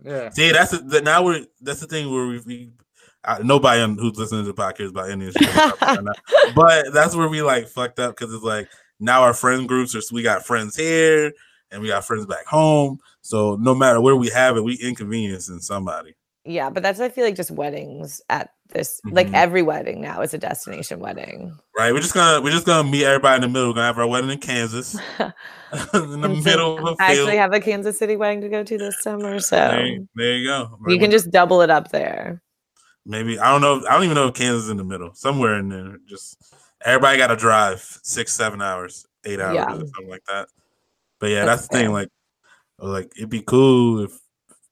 Yeah. 0.05 0.29
see, 0.31 0.53
that's 0.53 0.73
the, 0.73 0.79
the 0.79 1.01
now 1.01 1.25
we're 1.25 1.47
that's 1.61 1.81
the 1.81 1.87
thing 1.87 2.13
where 2.13 2.27
we. 2.27 2.41
we 2.41 2.71
I, 3.29 3.41
nobody 3.43 3.81
who's 4.01 4.17
listening 4.17 4.45
to 4.45 4.53
the 4.53 4.55
podcast 4.63 4.91
about 4.91 5.11
any 5.11 5.27
of 5.27 5.35
this 5.35 5.49
shit, 5.49 5.81
right 5.83 5.99
now. 6.05 6.13
but 6.55 6.93
that's 6.93 7.17
where 7.17 7.29
we 7.29 7.43
like 7.43 7.67
fucked 7.67 7.99
up 7.99 8.17
because 8.17 8.33
it's 8.33 8.45
like 8.45 8.69
now 9.01 9.23
our 9.23 9.35
friend 9.35 9.67
groups 9.67 9.97
are 9.97 10.01
we 10.15 10.23
got 10.23 10.47
friends 10.47 10.77
here 10.77 11.33
and 11.73 11.83
we 11.83 11.89
got 11.89 12.05
friends 12.05 12.25
back 12.27 12.47
home. 12.47 12.99
So 13.23 13.57
no 13.57 13.75
matter 13.75 14.01
where 14.01 14.15
we 14.15 14.29
have 14.29 14.57
it, 14.57 14.63
we 14.63 14.75
inconveniencing 14.75 15.59
somebody. 15.59 16.15
yeah, 16.45 16.71
but 16.71 16.85
that's 16.85 17.01
I 17.01 17.09
feel 17.09 17.25
like 17.25 17.35
just 17.35 17.51
weddings 17.51 18.21
at 18.29 18.51
this 18.77 19.01
like 19.05 19.27
mm-hmm. 19.27 19.35
every 19.35 19.63
wedding 19.63 20.01
now 20.01 20.21
is 20.21 20.35
a 20.35 20.39
destination 20.39 21.01
wedding. 21.01 21.57
Right? 21.77 21.93
We're 21.93 22.01
just 22.01 22.15
gonna 22.15 22.41
we're 22.41 22.53
just 22.53 22.67
gonna 22.67 22.89
meet 22.89 23.05
everybody 23.05 23.37
in 23.37 23.41
the 23.43 23.49
middle. 23.49 23.69
We're 23.71 23.75
gonna 23.75 23.87
have 23.87 23.99
our 23.99 24.07
wedding 24.07 24.31
in 24.31 24.39
Kansas, 24.39 24.95
in 25.95 26.21
the 26.21 26.41
middle 26.45 26.79
of 26.79 26.85
a 26.99 27.03
I 27.03 27.15
field. 27.15 27.29
actually 27.29 27.37
have 27.39 27.53
a 27.53 27.61
Kansas 27.61 27.99
City 27.99 28.17
wedding 28.17 28.41
to 28.43 28.49
go 28.49 28.63
to 28.63 28.79
this 28.79 29.03
summer, 29.03 29.41
so 29.41 29.57
there, 29.57 29.99
there 30.15 30.35
you 30.35 30.47
go. 30.47 30.79
you 30.87 30.99
can 30.99 31.11
just 31.11 31.31
double 31.31 31.63
it 31.63 31.71
up 31.71 31.91
there. 31.91 32.43
maybe 33.05 33.39
I 33.39 33.51
don't 33.51 33.61
know. 33.61 33.87
I 33.89 33.95
don't 33.95 34.05
even 34.05 34.15
know 34.15 34.29
if 34.29 34.35
Kansas 34.35 34.65
is 34.65 34.71
in 34.71 34.77
the 34.77 34.85
middle. 34.85 35.15
Somewhere 35.15 35.59
in 35.59 35.69
there. 35.69 35.99
Just 36.07 36.55
everybody 36.85 37.19
got 37.19 37.29
to 37.29 37.37
drive 37.37 37.81
six, 38.03 38.33
seven 38.33 38.61
hours, 38.63 39.07
eight 39.25 39.41
hours, 39.41 39.55
Yeah. 39.55 39.75
or 39.75 39.79
something 39.79 40.09
like 40.09 40.25
that. 40.29 40.49
But 41.19 41.31
yeah, 41.31 41.45
That's 41.45 41.63
that's, 41.63 41.69
the 41.69 41.79
thing. 41.79 41.93
Like, 41.93 42.09
like 42.79 43.13
it'd 43.17 43.31
be 43.31 43.43
cool 43.43 44.01
if 44.05 44.19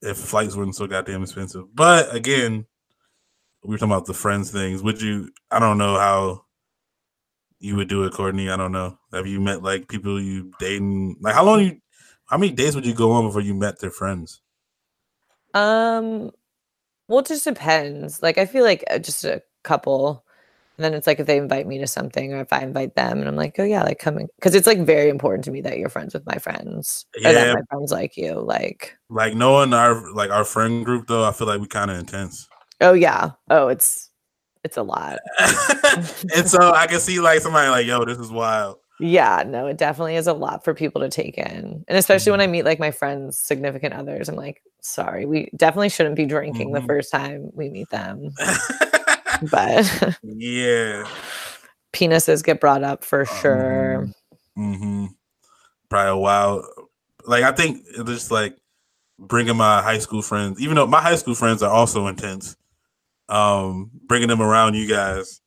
if 0.03 0.19
flights 0.19 0.55
weren't 0.55 0.77
so 0.77 0.87
goddamn 0.87 1.23
expensive. 1.23 1.75
But 1.75 2.15
again, 2.15 2.67
we 3.65 3.71
were 3.73 3.79
talking 3.79 3.93
about 3.93 4.07
the 4.07 4.15
friends 4.15 4.51
things. 4.51 4.83
Would 4.83 5.01
you? 5.01 5.31
I 5.51 5.59
don't 5.59 5.79
know 5.79 5.99
how 5.99 6.45
you 7.59 7.77
would 7.77 7.89
do 7.89 8.05
it, 8.05 8.13
Courtney. 8.13 8.51
I 8.51 8.57
don't 8.57 8.73
know. 8.73 8.99
Have 9.13 9.27
you 9.27 9.41
met 9.41 9.63
like 9.63 9.89
people 9.89 10.21
you 10.21 10.53
dating? 10.59 11.17
Like, 11.21 11.35
how 11.35 11.45
long 11.45 11.65
you? 11.65 11.81
How 12.27 12.39
many 12.39 12.53
days 12.53 12.75
would 12.75 12.87
you 12.87 12.95
go 12.95 13.13
on 13.13 13.27
before 13.27 13.41
you 13.41 13.55
met 13.55 13.81
their 13.81 13.91
friends? 13.91 14.41
Um, 15.55 16.31
well, 17.09 17.21
it 17.21 17.27
just 17.27 17.45
depends. 17.45 18.23
Like, 18.23 18.39
I 18.39 18.47
feel 18.47 18.65
like 18.65 18.85
uh, 18.91 18.99
just 18.99 19.25
a 19.25 19.43
couple. 19.63 20.25
And 20.77 20.85
then 20.85 20.95
it's 20.95 21.07
like 21.07 21.21
if 21.21 21.27
they 21.27 21.39
invite 21.39 21.69
me 21.69 21.79
to 21.79 21.87
something, 21.87 22.33
or 22.33 22.41
if 22.41 22.53
I 22.53 22.61
invite 22.61 22.97
them, 22.97 23.21
and 23.21 23.29
I'm 23.29 23.37
like, 23.37 23.55
oh 23.61 23.65
yeah, 23.65 23.85
like 23.85 24.01
coming, 24.01 24.27
because 24.35 24.57
it's 24.57 24.67
like 24.67 24.81
very 24.81 25.09
important 25.09 25.45
to 25.45 25.53
me 25.53 25.61
that 25.61 25.79
you're 25.79 25.89
friends 25.89 26.15
with 26.15 26.27
my 26.27 26.39
friends, 26.39 27.07
or 27.25 27.33
that 27.33 27.55
my 27.55 27.63
friends 27.71 27.93
like 27.93 28.17
you. 28.17 28.41
Like, 28.41 28.97
Like 29.09 29.35
knowing 29.35 29.73
our 29.73 30.13
like 30.13 30.31
our 30.31 30.45
friend 30.45 30.85
group 30.85 31.07
though, 31.07 31.25
I 31.25 31.31
feel 31.31 31.47
like 31.47 31.61
we 31.61 31.69
kind 31.69 31.93
of 31.93 31.99
intense. 31.99 32.49
Oh 32.85 32.93
yeah, 32.93 33.33
oh 33.51 33.69
it's 33.69 34.11
it's 34.63 34.77
a 34.77 34.83
lot. 34.83 35.19
and 36.35 36.49
so 36.49 36.73
I 36.73 36.87
can 36.87 37.01
see 37.01 37.21
like 37.21 37.41
somebody 37.41 37.69
like, 37.69 37.87
yo, 37.87 38.05
this 38.05 38.19
is 38.19 38.31
wild. 38.31 38.79
Yeah, 39.01 39.43
no, 39.45 39.67
it 39.67 39.77
definitely 39.77 40.15
is 40.15 40.29
a 40.29 40.33
lot 40.33 40.63
for 40.65 40.73
people 40.73 41.01
to 41.01 41.09
take 41.09 41.37
in, 41.37 41.85
and 41.89 41.99
especially 41.99 42.31
when 42.31 42.41
I 42.41 42.47
meet 42.47 42.65
like 42.65 42.79
my 42.79 42.93
friends' 42.93 43.39
significant 43.39 43.93
others. 43.93 44.29
I'm 44.29 44.37
like, 44.37 44.63
sorry, 44.83 45.27
we 45.27 45.51
definitely 45.57 45.89
shouldn't 45.89 46.15
be 46.15 46.27
drinking 46.27 46.71
Mhm. 46.71 46.81
the 46.81 46.87
first 46.87 47.11
time 47.11 47.51
we 47.55 47.71
meet 47.71 47.91
them, 47.91 48.31
but 49.51 50.17
yeah. 50.23 51.05
penises 51.93 52.45
get 52.45 52.61
brought 52.61 52.85
up 52.85 53.03
for 53.05 53.25
sure. 53.25 54.09
Mm-hmm. 54.57 55.07
Probably 55.91 56.11
a 56.11 56.17
while. 56.17 56.65
Like 57.25 57.43
I 57.43 57.51
think 57.53 57.85
it's 57.89 58.09
just 58.09 58.31
like 58.31 58.57
bringing 59.19 59.57
my 59.57 59.83
high 59.83 59.99
school 59.99 60.23
friends, 60.23 60.61
even 60.61 60.77
though 60.77 60.87
my 60.87 61.01
high 61.01 61.17
school 61.17 61.35
friends 61.35 61.63
are 61.65 61.71
also 61.71 62.07
intense. 62.07 62.57
Um, 63.35 63.91
bringing 64.07 64.29
them 64.29 64.41
around 64.43 64.75
you 64.75 64.87
guys 64.89 65.41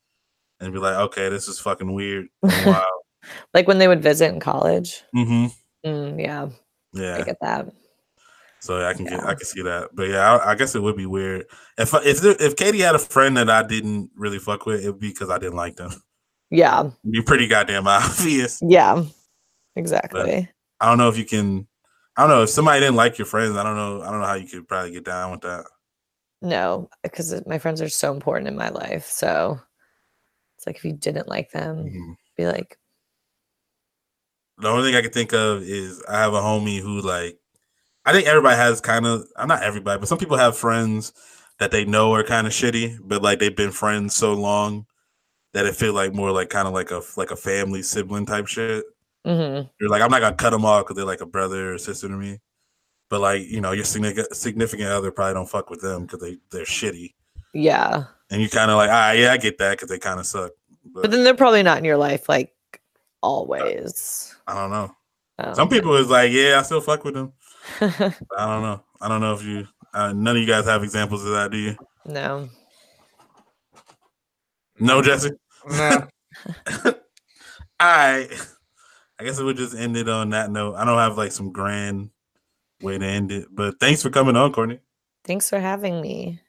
and 0.60 0.72
be 0.72 0.78
like, 0.78 0.96
okay, 0.96 1.28
this 1.28 1.48
is 1.48 1.58
fucking 1.58 1.92
weird. 1.92 2.26
wild. 2.42 2.84
Like 3.54 3.66
when 3.66 3.78
they 3.78 3.88
would 3.88 4.02
visit 4.02 4.32
in 4.32 4.40
college. 4.40 5.02
hmm 5.12 5.46
Mm, 5.86 6.20
yeah, 6.20 6.48
I 6.94 6.98
Yeah. 7.18 7.24
get 7.24 7.36
that. 7.40 7.68
So 8.60 8.84
I 8.84 8.92
can 8.92 9.04
get, 9.04 9.22
I 9.24 9.34
can 9.34 9.46
see 9.46 9.62
that, 9.62 9.90
but 9.94 10.08
yeah, 10.08 10.32
I, 10.34 10.50
I 10.50 10.54
guess 10.56 10.74
it 10.74 10.82
would 10.82 10.96
be 10.96 11.06
weird 11.06 11.46
if 11.78 11.94
if 11.94 12.20
there, 12.20 12.34
if 12.40 12.56
Katie 12.56 12.80
had 12.80 12.96
a 12.96 12.98
friend 12.98 13.36
that 13.36 13.48
I 13.48 13.62
didn't 13.62 14.10
really 14.16 14.40
fuck 14.40 14.66
with, 14.66 14.84
it 14.84 14.90
would 14.90 14.98
be 14.98 15.10
because 15.10 15.30
I 15.30 15.38
didn't 15.38 15.54
like 15.56 15.76
them. 15.76 15.92
Yeah, 16.50 16.80
It'd 16.80 17.12
be 17.12 17.22
pretty 17.22 17.46
goddamn 17.46 17.86
obvious. 17.86 18.58
yeah, 18.60 19.04
exactly. 19.76 20.50
I 20.80 20.88
don't 20.88 20.98
know 20.98 21.08
if 21.08 21.16
you 21.16 21.24
can. 21.24 21.68
I 22.16 22.22
don't 22.22 22.30
know 22.30 22.42
if 22.42 22.50
somebody 22.50 22.80
didn't 22.80 22.96
like 22.96 23.16
your 23.18 23.26
friends. 23.26 23.56
I 23.56 23.62
don't 23.62 23.76
know. 23.76 24.02
I 24.02 24.10
don't 24.10 24.20
know 24.20 24.26
how 24.26 24.34
you 24.34 24.48
could 24.48 24.66
probably 24.66 24.90
get 24.90 25.04
down 25.04 25.30
with 25.30 25.42
that. 25.42 25.64
No, 26.40 26.88
because 27.02 27.44
my 27.46 27.58
friends 27.58 27.82
are 27.82 27.88
so 27.88 28.12
important 28.12 28.48
in 28.48 28.56
my 28.56 28.68
life. 28.68 29.06
So 29.06 29.60
it's 30.56 30.66
like 30.66 30.76
if 30.76 30.84
you 30.84 30.92
didn't 30.92 31.28
like 31.28 31.50
them, 31.50 31.84
Mhm. 31.86 32.16
be 32.36 32.46
like, 32.46 32.78
the 34.58 34.68
only 34.68 34.88
thing 34.90 34.96
I 34.96 35.02
can 35.02 35.12
think 35.12 35.32
of 35.32 35.62
is 35.62 36.02
I 36.08 36.18
have 36.18 36.34
a 36.34 36.40
homie 36.40 36.80
who 36.80 37.00
like 37.00 37.38
I 38.06 38.12
think 38.12 38.26
everybody 38.28 38.56
has 38.56 38.80
kind 38.80 39.06
of 39.06 39.26
I'm 39.36 39.48
not 39.48 39.62
everybody, 39.62 39.98
but 40.00 40.08
some 40.08 40.18
people 40.18 40.36
have 40.36 40.56
friends 40.56 41.12
that 41.58 41.70
they 41.72 41.84
know 41.84 42.14
are 42.14 42.24
kind 42.24 42.46
of 42.46 42.52
shitty, 42.52 42.98
but 43.02 43.22
like 43.22 43.38
they've 43.40 43.56
been 43.56 43.72
friends 43.72 44.14
so 44.16 44.34
long 44.34 44.86
that 45.54 45.66
it 45.66 45.76
feel 45.76 45.94
like 45.94 46.14
more 46.14 46.32
like 46.32 46.50
kind 46.50 46.68
of 46.68 46.74
like 46.74 46.90
a 46.92 47.02
like 47.16 47.30
a 47.32 47.36
family 47.36 47.82
sibling 47.82 48.26
type 48.26 48.46
shit. 48.48 48.84
hmm 49.24 49.62
You're 49.80 49.90
like 49.90 50.02
I'm 50.02 50.10
not 50.10 50.20
gonna 50.20 50.36
cut 50.36 50.50
them 50.50 50.64
off 50.64 50.84
because 50.84 50.96
they're 50.96 51.06
like 51.06 51.20
a 51.22 51.26
brother 51.26 51.74
or 51.74 51.78
sister 51.78 52.08
to 52.08 52.16
me, 52.16 52.40
but 53.08 53.20
like 53.20 53.42
you 53.48 53.60
know 53.60 53.72
your 53.72 53.84
significant 53.84 54.34
significant 54.36 54.88
other 54.90 55.10
probably 55.10 55.34
don't 55.34 55.48
fuck 55.48 55.70
with 55.70 55.80
them 55.80 56.02
because 56.02 56.20
they 56.20 56.38
they're 56.50 56.64
shitty, 56.64 57.14
Yeah. 57.54 58.04
and 58.30 58.40
you 58.42 58.48
kind 58.48 58.70
of 58.70 58.76
like 58.76 58.90
ah 58.90 59.12
yeah 59.12 59.32
I 59.32 59.36
get 59.36 59.58
that 59.58 59.72
because 59.72 59.88
they 59.88 59.98
kind 59.98 60.20
of 60.20 60.26
suck, 60.26 60.52
but, 60.84 61.02
But 61.02 61.10
then 61.10 61.24
they're 61.24 61.34
probably 61.34 61.62
not 61.62 61.78
in 61.78 61.84
your 61.84 61.96
life 61.96 62.28
like 62.28 62.52
always. 63.22 64.34
I 64.46 64.54
don't 64.54 64.70
know. 64.70 64.94
Um, 65.38 65.54
Some 65.54 65.68
people 65.68 65.94
is 65.96 66.08
like 66.08 66.32
yeah 66.32 66.58
I 66.58 66.62
still 66.62 66.80
fuck 66.80 67.04
with 67.04 67.14
them. 67.14 67.32
I 67.80 68.14
don't 68.46 68.62
know. 68.62 68.82
I 69.00 69.08
don't 69.08 69.20
know 69.20 69.34
if 69.34 69.42
you 69.42 69.66
uh, 69.94 70.12
none 70.12 70.36
of 70.36 70.40
you 70.42 70.46
guys 70.48 70.64
have 70.66 70.82
examples 70.84 71.24
of 71.24 71.30
that, 71.32 71.50
do 71.50 71.58
you? 71.58 71.76
no. 72.06 72.48
No, 74.80 75.02
Jesse. 75.02 75.30
No. 75.70 76.06
I 77.80 78.28
I 79.18 79.24
guess 79.24 79.38
it 79.38 79.44
would 79.44 79.56
just 79.56 79.74
end 79.76 79.96
it 79.96 80.08
on 80.08 80.30
that 80.30 80.50
note. 80.50 80.74
I 80.76 80.84
don't 80.84 80.98
have 80.98 81.16
like 81.18 81.32
some 81.32 81.50
grand 81.52 82.10
way 82.80 82.98
to 82.98 83.04
end 83.04 83.32
it, 83.32 83.48
but 83.50 83.78
thanks 83.80 84.02
for 84.02 84.10
coming 84.10 84.36
on, 84.36 84.52
Courtney. 84.52 84.80
Thanks 85.24 85.48
for 85.50 85.58
having 85.58 86.00
me. 86.00 86.40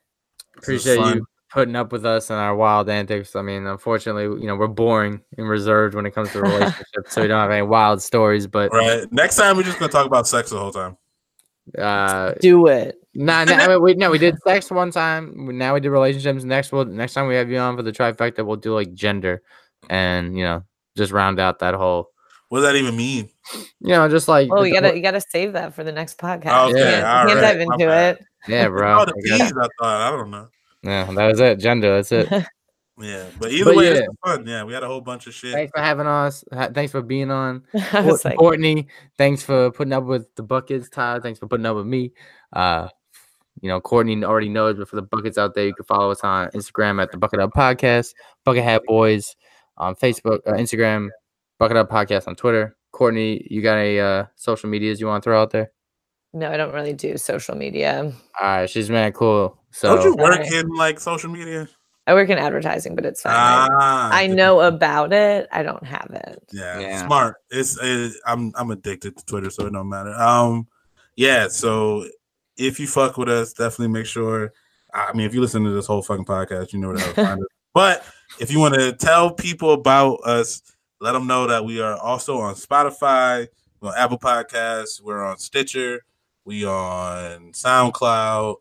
Appreciate 0.57 0.99
you 0.99 1.25
putting 1.51 1.75
up 1.75 1.91
with 1.91 2.05
us 2.05 2.29
and 2.29 2.39
our 2.39 2.55
wild 2.55 2.89
antics. 2.89 3.35
I 3.35 3.41
mean, 3.41 3.65
unfortunately, 3.65 4.39
you 4.41 4.47
know, 4.47 4.55
we're 4.55 4.67
boring 4.67 5.21
and 5.37 5.49
reserved 5.49 5.95
when 5.95 6.05
it 6.05 6.11
comes 6.11 6.31
to 6.31 6.41
relationships, 6.43 7.13
so 7.13 7.21
we 7.21 7.27
don't 7.27 7.39
have 7.39 7.51
any 7.51 7.63
wild 7.65 8.01
stories. 8.01 8.45
But 8.47 8.71
Right. 8.71 9.11
Next 9.11 9.35
time 9.35 9.57
we're 9.57 9.63
just 9.63 9.79
gonna 9.79 9.91
talk 9.91 10.05
about 10.05 10.27
sex 10.27 10.49
the 10.51 10.59
whole 10.59 10.71
time. 10.71 10.97
uh, 11.77 12.33
Do 12.41 12.67
it. 12.67 12.97
nah, 13.15 13.43
nah, 13.43 13.53
I 13.55 13.67
mean, 13.67 13.81
we 13.81 13.93
no, 13.95 14.11
we 14.11 14.17
did 14.17 14.37
sex 14.43 14.69
one 14.69 14.91
time. 14.91 15.57
Now 15.57 15.73
we 15.73 15.79
did 15.79 15.89
relationships. 15.89 16.43
Next, 16.43 16.71
we'll 16.71 16.85
next 16.85 17.13
time 17.13 17.27
we 17.27 17.35
have 17.35 17.49
you 17.49 17.57
on 17.57 17.75
for 17.75 17.83
the 17.83 17.91
trifecta, 17.91 18.45
we'll 18.45 18.55
do 18.57 18.73
like 18.75 18.93
gender, 18.93 19.41
and 19.89 20.37
you 20.37 20.43
know, 20.43 20.63
just 20.95 21.11
round 21.11 21.39
out 21.39 21.59
that 21.59 21.73
whole, 21.73 22.09
What 22.49 22.59
does 22.59 22.67
that 22.69 22.75
even 22.75 22.95
mean? 22.97 23.29
you 23.79 23.89
know, 23.89 24.07
just 24.09 24.27
like 24.27 24.49
Oh, 24.51 24.63
you 24.63 24.73
gotta 24.73 24.95
you 24.95 25.01
gotta 25.01 25.21
save 25.21 25.53
that 25.53 25.73
for 25.73 25.83
the 25.83 25.91
next 25.91 26.17
podcast. 26.17 26.69
Okay, 26.69 26.79
you 26.79 26.83
can't, 26.85 27.05
all 27.05 27.21
you 27.23 27.27
can't 27.29 27.41
right, 27.41 27.41
dive 27.41 27.59
into 27.61 27.77
bad. 27.85 28.15
it. 28.17 28.25
yeah, 28.47 28.67
bro. 28.67 29.01
Oh, 29.01 29.05
the 29.05 29.13
I 29.13 29.37
guess- 29.37 29.51
bees, 29.51 29.57
I 29.57 29.67
thought. 29.79 30.01
I 30.01 30.11
don't 30.11 30.31
know. 30.31 30.47
yeah, 30.83 31.05
that 31.11 31.27
was 31.27 31.39
it. 31.39 31.59
Gender. 31.59 31.95
That's 31.95 32.11
it. 32.11 32.45
Yeah, 33.01 33.23
but 33.39 33.53
either 33.53 33.63
But 33.63 33.75
way, 33.77 33.85
yeah. 33.85 33.99
it's 33.99 34.07
fun. 34.25 34.45
Yeah, 34.45 34.65
we 34.65 34.73
had 34.73 34.83
a 34.83 34.87
whole 34.87 34.99
bunch 34.99 35.25
of 35.25 35.33
shit. 35.33 35.53
Thanks 35.53 35.71
for 35.73 35.81
having 35.81 36.05
us. 36.05 36.43
Thanks 36.51 36.91
for 36.91 37.01
being 37.01 37.31
on. 37.31 37.63
I 37.93 38.01
was 38.01 38.25
like, 38.25 38.35
Courtney, 38.37 38.87
thanks 39.17 39.41
for 39.41 39.71
putting 39.71 39.93
up 39.93 40.03
with 40.03 40.27
the 40.35 40.43
buckets. 40.43 40.89
Tyler, 40.89 41.21
thanks 41.21 41.39
for 41.39 41.47
putting 41.47 41.65
up 41.65 41.77
with 41.77 41.85
me. 41.85 42.11
Uh, 42.51 42.89
you 43.61 43.69
know, 43.69 43.79
Courtney 43.79 44.21
already 44.25 44.49
knows, 44.49 44.75
but 44.77 44.89
for 44.89 44.97
the 44.97 45.01
buckets 45.01 45.37
out 45.37 45.55
there, 45.55 45.65
you 45.65 45.73
can 45.73 45.85
follow 45.85 46.11
us 46.11 46.25
on 46.25 46.49
Instagram 46.49 47.01
at 47.01 47.09
the 47.13 47.17
Bucket 47.17 47.39
Up 47.39 47.51
Podcast, 47.53 48.15
Bucket 48.43 48.65
Hat 48.65 48.81
Boys 48.85 49.33
on 49.77 49.95
Facebook, 49.95 50.39
uh, 50.45 50.51
Instagram, 50.55 51.07
Bucket 51.59 51.77
Up 51.77 51.89
Podcast 51.89 52.27
on 52.27 52.35
Twitter. 52.35 52.75
Courtney, 52.91 53.45
you 53.49 53.61
got 53.61 53.77
any 53.77 53.99
uh, 53.99 54.25
social 54.35 54.69
medias 54.69 54.99
you 54.99 55.07
want 55.07 55.23
to 55.23 55.27
throw 55.27 55.41
out 55.41 55.51
there? 55.51 55.71
no, 56.31 56.51
I 56.51 56.57
don't 56.57 56.73
really 56.75 56.93
do 56.93 57.17
social 57.17 57.55
media. 57.55 58.11
All 58.39 58.47
right, 58.47 58.69
she's 58.69 58.87
man 58.89 59.11
cool. 59.13 59.57
So 59.71 59.95
Don't 59.95 60.05
you 60.05 60.15
work 60.15 60.43
Sorry. 60.45 60.59
in 60.59 60.69
like 60.69 60.99
social 60.99 61.29
media? 61.29 61.67
I 62.05 62.13
work 62.13 62.29
in 62.29 62.37
advertising, 62.37 62.95
but 62.95 63.03
it's 63.05 63.21
fine. 63.21 63.33
I- 63.35 63.67
Ah, 63.71 64.09
I 64.11 64.27
know 64.27 64.61
about 64.61 65.11
it. 65.11 65.47
I 65.51 65.63
don't 65.63 65.83
have 65.83 66.07
it. 66.11 66.41
Yeah, 66.51 66.79
Yeah. 66.79 67.05
smart. 67.05 67.37
It's, 67.49 67.77
it, 67.81 68.13
I'm 68.27 68.51
I'm 68.55 68.69
addicted 68.71 69.17
to 69.17 69.25
Twitter, 69.25 69.49
so 69.49 69.65
it 69.67 69.73
don't 69.73 69.89
matter. 69.89 70.13
Um, 70.13 70.67
yeah. 71.15 71.47
So 71.47 72.05
if 72.57 72.79
you 72.79 72.85
fuck 72.87 73.17
with 73.17 73.29
us, 73.29 73.53
definitely 73.53 73.89
make 73.89 74.05
sure. 74.05 74.53
I 74.93 75.13
mean, 75.13 75.25
if 75.27 75.33
you 75.35 75.41
listen 75.41 75.63
to 75.63 75.71
this 75.71 75.85
whole 75.87 76.01
fucking 76.03 76.25
podcast, 76.25 76.73
you 76.73 76.79
know 76.79 76.89
where 76.89 76.97
to 76.97 77.03
find 77.13 77.41
us. 77.41 77.47
But 77.73 78.03
if 78.39 78.51
you 78.51 78.59
want 78.59 78.75
to 78.75 78.93
tell 78.93 79.31
people 79.31 79.73
about 79.73 80.17
us, 80.25 80.61
let 80.99 81.13
them 81.13 81.27
know 81.27 81.47
that 81.47 81.63
we 81.65 81.79
are 81.81 81.97
also 81.97 82.39
on 82.39 82.55
Spotify, 82.55 83.47
we're 83.81 83.89
on 83.89 83.97
Apple 83.97 84.19
Podcasts, 84.19 85.01
we're 85.01 85.23
on 85.23 85.37
Stitcher, 85.37 86.03
we 86.45 86.65
on 86.65 87.51
SoundCloud, 87.53 88.55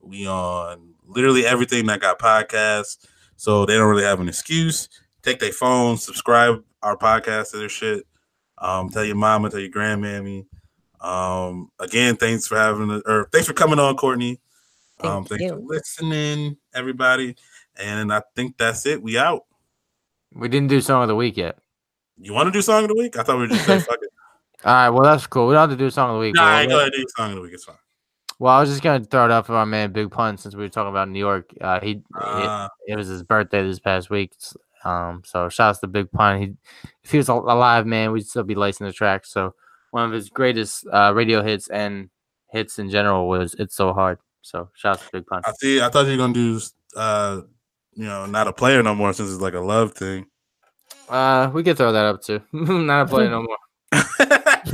we 0.00 0.26
on 0.26 0.94
literally 1.06 1.46
everything 1.46 1.86
that 1.86 2.00
got 2.00 2.18
podcasts. 2.18 3.06
So 3.36 3.66
they 3.66 3.74
don't 3.74 3.88
really 3.88 4.04
have 4.04 4.20
an 4.20 4.28
excuse. 4.28 4.88
Take 5.22 5.38
their 5.38 5.52
phone, 5.52 5.96
subscribe 5.96 6.62
our 6.82 6.96
podcast 6.96 7.50
to 7.52 7.58
their 7.58 7.68
shit. 7.68 8.06
Um, 8.58 8.88
tell 8.90 9.04
your 9.04 9.16
mama, 9.16 9.50
tell 9.50 9.60
your 9.60 9.70
grandmammy. 9.70 10.46
Um, 11.00 11.70
again, 11.80 12.16
thanks 12.16 12.46
for 12.46 12.56
having 12.56 13.02
or 13.06 13.28
thanks 13.32 13.46
for 13.46 13.52
coming 13.52 13.78
on, 13.78 13.96
Courtney. 13.96 14.40
um, 15.00 15.24
Thank 15.24 15.40
thanks 15.40 15.52
for 15.52 15.60
you. 15.60 15.66
listening, 15.68 16.56
everybody. 16.74 17.36
And 17.76 18.12
I 18.12 18.22
think 18.36 18.56
that's 18.56 18.86
it. 18.86 19.02
We 19.02 19.18
out. 19.18 19.44
we 20.32 20.48
didn't 20.48 20.68
do 20.68 20.80
song 20.80 21.02
of 21.02 21.08
the 21.08 21.16
week 21.16 21.36
yet. 21.36 21.58
You 22.20 22.32
want 22.32 22.46
to 22.46 22.50
do 22.52 22.62
song 22.62 22.84
of 22.84 22.88
the 22.88 22.94
week? 22.94 23.16
I 23.16 23.22
thought 23.22 23.36
we 23.36 23.42
were 23.42 23.48
just 23.48 23.66
saying 23.66 23.80
fuck 23.88 23.98
it. 24.00 24.10
All 24.64 24.72
right, 24.72 24.88
well 24.90 25.02
that's 25.02 25.26
cool. 25.26 25.46
We 25.48 25.54
don't 25.54 25.68
have 25.68 25.78
to 25.78 25.82
do 25.84 25.90
song 25.90 26.10
of 26.10 26.14
the 26.16 26.20
week. 26.20 26.34
Nah, 26.34 26.42
I 26.44 26.62
ain't 26.62 26.70
gonna 26.70 26.90
do 26.90 27.04
song 27.16 27.30
of 27.30 27.36
the 27.36 27.42
week. 27.42 27.52
It's 27.52 27.64
fine. 27.64 27.76
Well, 28.38 28.52
I 28.54 28.60
was 28.60 28.70
just 28.70 28.82
gonna 28.82 29.04
throw 29.04 29.26
it 29.26 29.30
up 29.30 29.46
for 29.46 29.54
our 29.54 29.66
man 29.66 29.92
Big 29.92 30.10
Pun 30.10 30.38
since 30.38 30.54
we 30.54 30.62
were 30.62 30.68
talking 30.68 30.90
about 30.90 31.08
New 31.08 31.18
York. 31.18 31.50
Uh, 31.60 31.80
he, 31.80 32.02
Uh, 32.18 32.68
it, 32.86 32.92
it 32.92 32.96
was 32.96 33.08
his 33.08 33.22
birthday 33.22 33.62
this 33.62 33.78
past 33.78 34.10
week. 34.10 34.32
Um, 34.84 35.22
so 35.24 35.48
shouts 35.48 35.80
to 35.80 35.86
Big 35.86 36.10
Pun. 36.10 36.40
He, 36.40 36.52
if 37.02 37.10
he 37.10 37.16
was 37.18 37.28
al- 37.28 37.50
alive, 37.50 37.86
man, 37.86 38.12
we'd 38.12 38.26
still 38.26 38.42
be 38.42 38.54
lacing 38.54 38.86
the 38.86 38.92
track. 38.92 39.24
So 39.26 39.54
one 39.90 40.04
of 40.04 40.12
his 40.12 40.30
greatest 40.30 40.86
uh, 40.92 41.12
radio 41.14 41.42
hits 41.42 41.68
and 41.68 42.10
hits 42.50 42.78
in 42.78 42.90
general 42.90 43.28
was 43.28 43.54
"It's 43.58 43.76
So 43.76 43.92
Hard." 43.92 44.18
So 44.42 44.68
shouts 44.74 45.02
to 45.04 45.08
Big 45.12 45.26
Pun. 45.26 45.42
I 45.44 45.52
see. 45.52 45.80
I 45.80 45.88
thought 45.88 46.06
you 46.06 46.12
were 46.12 46.16
gonna 46.18 46.32
do, 46.34 46.60
uh, 46.96 47.40
you 47.94 48.04
know, 48.04 48.26
not 48.26 48.48
a 48.48 48.52
player 48.52 48.82
no 48.82 48.94
more 48.94 49.12
since 49.12 49.30
it's 49.30 49.40
like 49.40 49.54
a 49.54 49.60
love 49.60 49.92
thing. 49.94 50.26
Uh, 51.08 51.50
we 51.52 51.62
could 51.62 51.76
throw 51.76 51.92
that 51.92 52.04
up 52.04 52.22
too. 52.22 52.40
Not 52.52 53.02
a 53.02 53.06
play 53.06 53.28
no 53.28 53.42
more. 53.42 53.58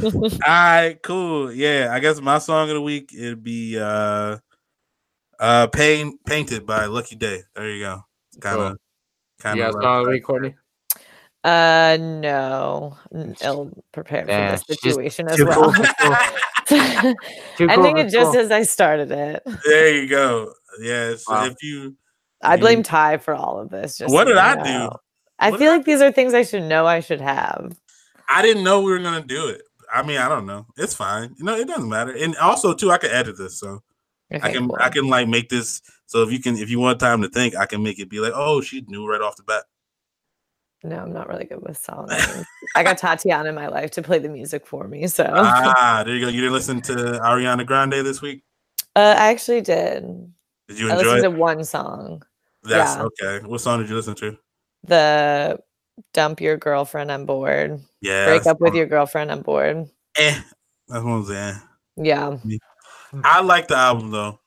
All 0.02 0.30
right, 0.46 0.98
cool. 1.02 1.52
Yeah, 1.52 1.88
I 1.92 2.00
guess 2.00 2.20
my 2.20 2.38
song 2.38 2.68
of 2.70 2.74
the 2.74 2.80
week 2.80 3.10
it'd 3.14 3.42
be 3.42 3.78
uh 3.78 4.38
uh 5.38 5.66
Pain 5.68 6.18
Painted 6.26 6.64
by 6.66 6.86
Lucky 6.86 7.16
Daye. 7.16 7.42
There 7.54 7.70
you 7.70 7.80
go. 7.84 8.04
Kind 8.40 8.60
of 8.60 8.68
Cool. 8.70 8.76
kind 9.40 9.60
of 9.60 9.68
a 9.70 9.72
song 9.82 9.98
of 10.00 10.04
the 10.06 10.10
week, 10.12 10.24
Courtney? 10.24 10.54
Uh, 11.42 11.96
no, 12.00 12.96
N- 13.14 13.34
ill 13.42 13.72
prepared 13.92 14.24
for 14.26 14.32
Damn, 14.32 14.52
this 14.52 14.62
situation 14.66 15.26
as 15.28 15.42
well. 15.42 15.72
cool. 15.72 16.14
I 16.70 17.14
think 17.82 17.98
it 17.98 18.10
just 18.10 18.32
cool. 18.32 18.36
as 18.40 18.50
I 18.50 18.62
started 18.62 19.10
it. 19.10 19.42
there 19.66 19.94
you 19.94 20.06
go. 20.08 20.52
Yes. 20.82 21.24
Wow. 21.28 21.46
If 21.46 21.54
you 21.62 21.96
I 22.42 22.54
You- 22.54 22.60
blame 22.60 22.82
Ty 22.82 23.18
for 23.18 23.34
all 23.34 23.58
of 23.58 23.70
this. 23.70 23.96
Just 23.98 24.12
What 24.12 24.26
so 24.28 24.34
did 24.34 24.36
you 24.36 24.40
I 24.40 24.62
do? 24.88 24.90
I 25.40 25.50
What 25.50 25.58
feel 25.58 25.72
I 25.72 25.76
like 25.76 25.86
these 25.86 26.00
are 26.00 26.12
things 26.12 26.34
I 26.34 26.42
should 26.42 26.62
know 26.64 26.86
I 26.86 27.00
should 27.00 27.20
have. 27.20 27.76
I 28.28 28.42
didn't 28.42 28.62
know 28.62 28.80
we 28.82 28.92
were 28.92 28.98
gonna 29.00 29.22
do 29.22 29.48
it. 29.48 29.62
I 29.92 30.02
mean, 30.02 30.18
I 30.18 30.28
don't 30.28 30.46
know. 30.46 30.66
It's 30.76 30.94
fine. 30.94 31.34
You 31.36 31.44
know, 31.44 31.56
it 31.56 31.66
doesn't 31.66 31.88
matter. 31.88 32.12
And 32.12 32.36
also 32.36 32.74
too, 32.74 32.92
I 32.92 32.98
can 32.98 33.10
edit 33.10 33.36
this, 33.36 33.58
so 33.58 33.82
I 34.30 34.52
can 34.52 34.68
cool. 34.68 34.76
I 34.78 34.88
can 34.90 35.08
like 35.08 35.26
make 35.26 35.48
this 35.48 35.82
so 36.06 36.22
if 36.22 36.32
you 36.32 36.40
can 36.40 36.56
if 36.56 36.68
you 36.70 36.80
want 36.80 36.98
time 37.00 37.22
to 37.22 37.28
think, 37.28 37.56
I 37.56 37.66
can 37.66 37.82
make 37.82 37.98
it 37.98 38.08
be 38.10 38.20
like, 38.20 38.32
oh, 38.34 38.60
she 38.60 38.84
knew 38.88 39.06
right 39.06 39.20
off 39.20 39.36
the 39.36 39.44
bat. 39.44 39.64
No, 40.82 40.96
I'm 40.98 41.12
not 41.12 41.28
really 41.28 41.44
good 41.44 41.62
with 41.62 41.76
songs. 41.76 42.12
I 42.74 42.82
got 42.82 42.98
Tatiana 42.98 43.48
in 43.48 43.54
my 43.54 43.68
life 43.68 43.90
to 43.92 44.02
play 44.02 44.18
the 44.18 44.28
music 44.28 44.66
for 44.66 44.88
me. 44.88 45.06
So 45.06 45.24
ah, 45.28 46.02
there 46.04 46.14
you 46.14 46.20
go. 46.20 46.28
You 46.28 46.40
didn't 46.40 46.54
listen 46.54 46.80
to 46.82 46.94
Ariana 47.22 47.64
Grande 47.66 47.92
this 47.92 48.20
week? 48.22 48.42
Uh, 48.96 49.14
I 49.16 49.30
actually 49.30 49.60
did. 49.60 50.04
Did 50.68 50.78
you 50.78 50.90
I 50.90 50.94
enjoy 50.94 51.04
listened 51.04 51.18
it? 51.18 51.22
to 51.22 51.30
one 51.30 51.64
song, 51.64 52.22
That's 52.62 52.96
yeah. 52.96 53.02
okay. 53.04 53.46
What 53.46 53.60
song 53.60 53.80
did 53.80 53.88
you 53.88 53.94
listen 53.96 54.14
to? 54.16 54.36
The 54.84 55.58
"Dump 56.14 56.40
Your 56.40 56.56
Girlfriend 56.56 57.10
on 57.10 57.26
Board," 57.26 57.80
Yeah. 58.00 58.26
break 58.26 58.46
up 58.46 58.60
with 58.60 58.74
your 58.74 58.86
girlfriend 58.86 59.30
on 59.30 59.42
board. 59.42 59.88
Eh, 60.16 60.40
that's 60.88 61.04
one 61.04 61.18
of 61.20 61.26
the. 61.26 61.36
eh. 61.36 61.54
Yeah, 61.96 62.36
I 63.24 63.40
like 63.42 63.68
the 63.68 63.76
album 63.76 64.10
though. 64.10 64.38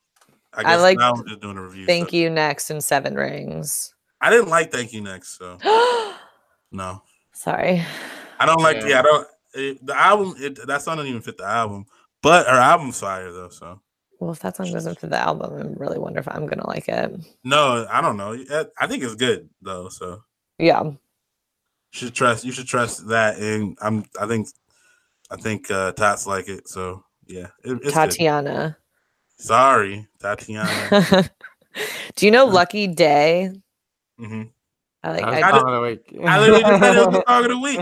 I 0.54 0.60
I 0.62 0.64
guess 0.64 0.82
like 0.82 0.98
now 0.98 1.14
I'm 1.14 1.28
just 1.28 1.42
doing 1.42 1.58
a 1.58 1.62
review. 1.64 1.86
thank 1.86 2.10
so- 2.12 2.16
you 2.18 2.30
next 2.30 2.70
and 2.70 2.84
Seven 2.84 3.16
Rings. 3.16 3.94
I 4.22 4.30
didn't 4.30 4.50
like 4.50 4.72
Thank 4.72 4.94
You 4.94 5.02
Next, 5.02 5.38
so 5.38 5.58
no. 6.72 7.02
Sorry. 7.34 7.84
I 8.40 8.46
don't 8.46 8.62
like. 8.62 8.78
Yeah. 8.78 8.88
Yeah, 8.88 9.00
I 9.00 9.02
don't. 9.02 9.28
It, 9.56 9.86
the 9.86 10.00
album. 10.00 10.36
It, 10.40 10.68
that 10.68 10.82
song 10.82 10.98
don't 10.98 11.08
even 11.08 11.22
fit 11.22 11.38
the 11.38 11.46
album, 11.46 11.86
but 12.22 12.48
her 12.48 12.54
album's 12.58 13.00
fire 13.00 13.32
though. 13.32 13.50
So 13.50 13.82
Well, 14.24 14.32
if 14.32 14.40
that 14.40 14.56
song 14.56 14.72
doesn't 14.72 15.00
fit 15.00 15.10
the 15.10 15.18
album, 15.18 15.54
I'm 15.60 15.74
really 15.74 16.00
wonder 16.00 16.20
if 16.20 16.28
I'm 16.30 16.46
gonna 16.48 16.66
like 16.68 16.88
it. 16.88 17.12
no, 17.44 17.86
I 17.90 18.00
don't 18.02 18.18
know. 18.18 18.34
I- 18.34 18.66
I 18.80 18.88
think 18.88 19.04
it's 19.04 19.16
good 19.16 19.50
though. 19.62 19.90
So 19.90 20.24
Yeah, 20.60 20.84
you 20.84 20.98
should 21.92 22.14
trust. 22.14 22.46
You 22.46 22.52
should 22.52 22.68
trust 22.68 23.08
that, 23.10 23.38
and 23.38 23.78
I'm. 23.82 24.06
I 24.20 24.26
think. 24.28 24.48
I 25.32 25.36
think 25.36 25.72
uh 25.72 25.92
Tots 25.94 26.28
like 26.28 26.48
it. 26.48 26.68
So 26.68 27.04
yeah, 27.28 27.48
it, 27.64 27.74
it's 27.82 27.84
good. 27.84 27.94
Tatiana. 27.94 28.78
Sorry, 29.40 30.08
Tatiana. 30.20 31.30
Do 32.16 32.26
you 32.26 32.32
know 32.32 32.46
Lucky 32.60 32.88
Daye? 32.88 33.52
hmm 34.18 34.44
I 35.06 35.12
like. 35.12 35.22
That 35.22 35.32
was 35.32 35.44
I, 35.44 35.52
song 35.52 35.68
of 35.68 35.74
the 35.76 35.82
week. 35.82 36.28
I 36.28 36.40
literally 36.40 36.62
just 36.64 36.80
said 36.82 36.96
it 36.96 37.06
was 37.06 37.16
the 37.16 37.24
song 37.28 37.44
of 37.44 37.50
the 37.52 37.60
week. 37.60 37.80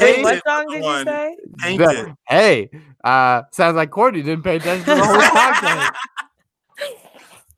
Wait, 0.00 0.22
what 0.22 0.42
song 0.44 0.66
did 0.68 0.70
the 0.70 0.76
you 0.78 0.82
one. 0.82 1.04
say? 1.06 1.36
Tainted. 1.60 2.14
Hey, 2.28 2.70
uh, 3.04 3.42
sounds 3.52 3.76
like 3.76 3.90
Courtney 3.90 4.22
didn't 4.22 4.42
pay 4.42 4.56
attention 4.56 4.84
to 4.84 4.94
the 4.94 5.04
whole 5.04 5.16
podcast. 5.16 5.90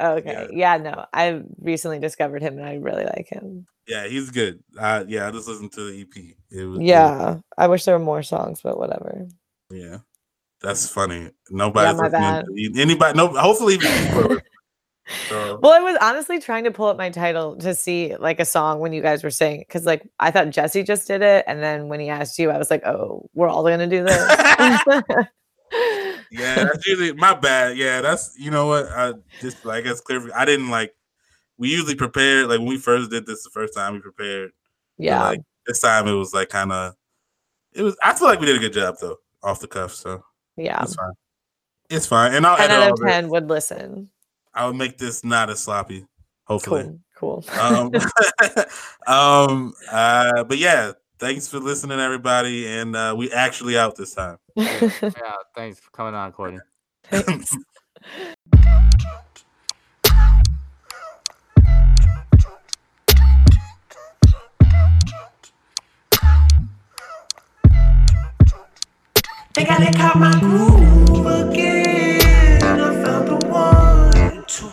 Okay. 0.00 0.48
Yeah. 0.52 0.76
no. 0.78 1.06
I 1.12 1.42
recently 1.60 1.98
discovered 2.00 2.42
him 2.42 2.58
and 2.58 2.66
I 2.66 2.74
really 2.74 3.04
like 3.04 3.28
him. 3.28 3.66
Yeah, 3.86 4.06
he's 4.06 4.30
good. 4.30 4.62
Uh, 4.78 5.04
yeah, 5.06 5.28
I 5.28 5.30
just 5.30 5.46
listened 5.48 5.72
to 5.72 5.90
the 5.90 6.00
EP. 6.00 6.34
It 6.50 6.64
was, 6.64 6.80
Yeah. 6.80 7.38
I 7.56 7.68
wish 7.68 7.84
there 7.84 7.96
were 7.98 8.04
more 8.04 8.22
songs, 8.22 8.60
but 8.62 8.76
whatever. 8.78 9.26
yeah. 9.70 9.98
That's 10.64 10.88
funny. 10.88 11.30
Nobody's 11.50 12.00
my 12.00 12.08
bad. 12.08 12.46
anybody. 12.76 13.16
No, 13.16 13.28
hopefully 13.28 13.74
even 13.74 13.90
people 13.90 14.18
are 14.18 14.22
listening. 14.22 14.42
So, 15.28 15.58
Well, 15.62 15.72
I 15.72 15.80
was 15.80 15.98
honestly 16.00 16.40
trying 16.40 16.64
to 16.64 16.70
pull 16.70 16.86
up 16.86 16.96
my 16.96 17.10
title 17.10 17.56
to 17.56 17.74
see 17.74 18.16
like 18.16 18.40
a 18.40 18.44
song 18.46 18.80
when 18.80 18.94
you 18.94 19.02
guys 19.02 19.22
were 19.22 19.30
saying 19.30 19.60
because 19.60 19.84
like 19.84 20.08
I 20.18 20.30
thought 20.30 20.48
Jesse 20.48 20.82
just 20.82 21.06
did 21.06 21.20
it, 21.20 21.44
and 21.46 21.62
then 21.62 21.88
when 21.88 22.00
he 22.00 22.08
asked 22.08 22.38
you, 22.38 22.50
I 22.50 22.56
was 22.56 22.70
like, 22.70 22.84
oh, 22.86 23.28
we're 23.34 23.48
all 23.48 23.62
gonna 23.62 23.86
do 23.86 24.02
this. 24.02 24.16
yeah, 26.30 26.64
that's 26.64 26.86
usually 26.86 27.12
my 27.12 27.34
bad. 27.34 27.76
Yeah, 27.76 28.00
that's 28.00 28.34
you 28.38 28.50
know 28.50 28.66
what. 28.66 28.86
I 28.88 29.12
just 29.40 29.64
like 29.66 29.84
it's 29.84 30.00
clear. 30.00 30.30
I 30.34 30.46
didn't 30.46 30.70
like. 30.70 30.94
We 31.58 31.68
usually 31.68 31.94
prepared 31.94 32.48
like 32.48 32.58
when 32.58 32.68
we 32.68 32.78
first 32.78 33.10
did 33.10 33.26
this 33.26 33.44
the 33.44 33.50
first 33.50 33.74
time 33.74 33.92
we 33.92 34.00
prepared. 34.00 34.52
but, 34.96 35.04
yeah. 35.04 35.22
like 35.22 35.40
this 35.66 35.80
time 35.80 36.08
it 36.08 36.12
was 36.12 36.32
like 36.32 36.48
kind 36.48 36.72
of. 36.72 36.94
It 37.74 37.82
was. 37.82 37.96
I 38.02 38.14
feel 38.14 38.28
like 38.28 38.40
we 38.40 38.46
did 38.46 38.56
a 38.56 38.60
good 38.60 38.72
job 38.72 38.96
though, 39.00 39.18
off 39.42 39.60
the 39.60 39.68
cuff. 39.68 39.92
So 39.92 40.24
yeah. 40.56 40.82
it's 40.82 40.94
fine. 40.94 41.12
It's 41.90 42.06
fine, 42.06 42.34
and 42.34 42.46
I'll 42.46 42.56
Ten 42.56 42.70
edit 42.70 42.76
out 42.76 42.82
all 42.82 42.92
of 42.94 43.00
this. 43.00 43.10
ten 43.10 43.28
would 43.28 43.48
listen. 43.48 44.10
I'll 44.54 44.72
make 44.72 44.98
this 44.98 45.24
not 45.24 45.50
as 45.50 45.60
sloppy. 45.60 46.06
Hopefully. 46.46 46.98
Cool. 47.16 47.42
Cool. 47.42 47.60
um, 47.60 47.90
um, 49.06 49.74
uh, 49.90 50.44
but 50.44 50.58
yeah, 50.58 50.92
thanks 51.18 51.48
for 51.48 51.58
listening, 51.58 52.00
everybody, 52.00 52.66
and 52.66 52.94
uh, 52.96 53.14
we 53.16 53.30
actually 53.32 53.78
out 53.78 53.96
this 53.96 54.14
time. 54.14 54.38
Yeah, 54.56 54.90
thanks 55.54 55.80
for 55.80 55.90
coming 55.90 56.14
on, 56.14 56.32
Courtney. 56.32 56.60
Thanks. 57.04 57.56
Think 69.54 69.70
I 69.70 69.84
done 69.84 69.94
caught 69.94 70.18
my 70.18 70.36
groove 70.40 71.26
again. 71.26 72.60
I 72.60 73.04
found 73.04 73.28
the 73.28 73.46
one, 73.46 74.44
two, 74.48 74.68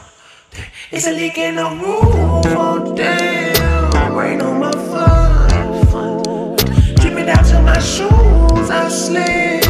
three. 0.50 0.66
It's 0.90 1.06
a 1.06 1.12
leak 1.12 1.38
in 1.38 1.58
the 1.58 1.66
roof. 1.66 2.46
Oh 2.58 2.96
damn, 2.98 4.16
rain 4.18 4.42
on 4.42 4.60
my 4.60 4.72
fun, 4.72 5.86
fun. 5.86 6.56
Dripping 6.96 7.28
down 7.28 7.44
to 7.44 7.62
my 7.62 7.78
shoes. 7.78 8.72
I 8.72 8.90
slip, 8.90 9.62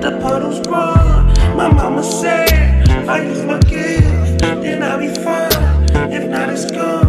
the 0.00 0.20
puddles 0.22 0.60
run. 0.68 1.26
My 1.56 1.66
mama 1.66 2.04
said, 2.04 2.88
if 2.88 3.08
I 3.08 3.20
use 3.20 3.42
my 3.42 3.58
gift, 3.58 4.42
then 4.42 4.84
I'll 4.84 4.96
be 4.96 5.08
fine. 5.08 6.12
If 6.12 6.30
not, 6.30 6.50
it's 6.50 6.70
gone. 6.70 7.01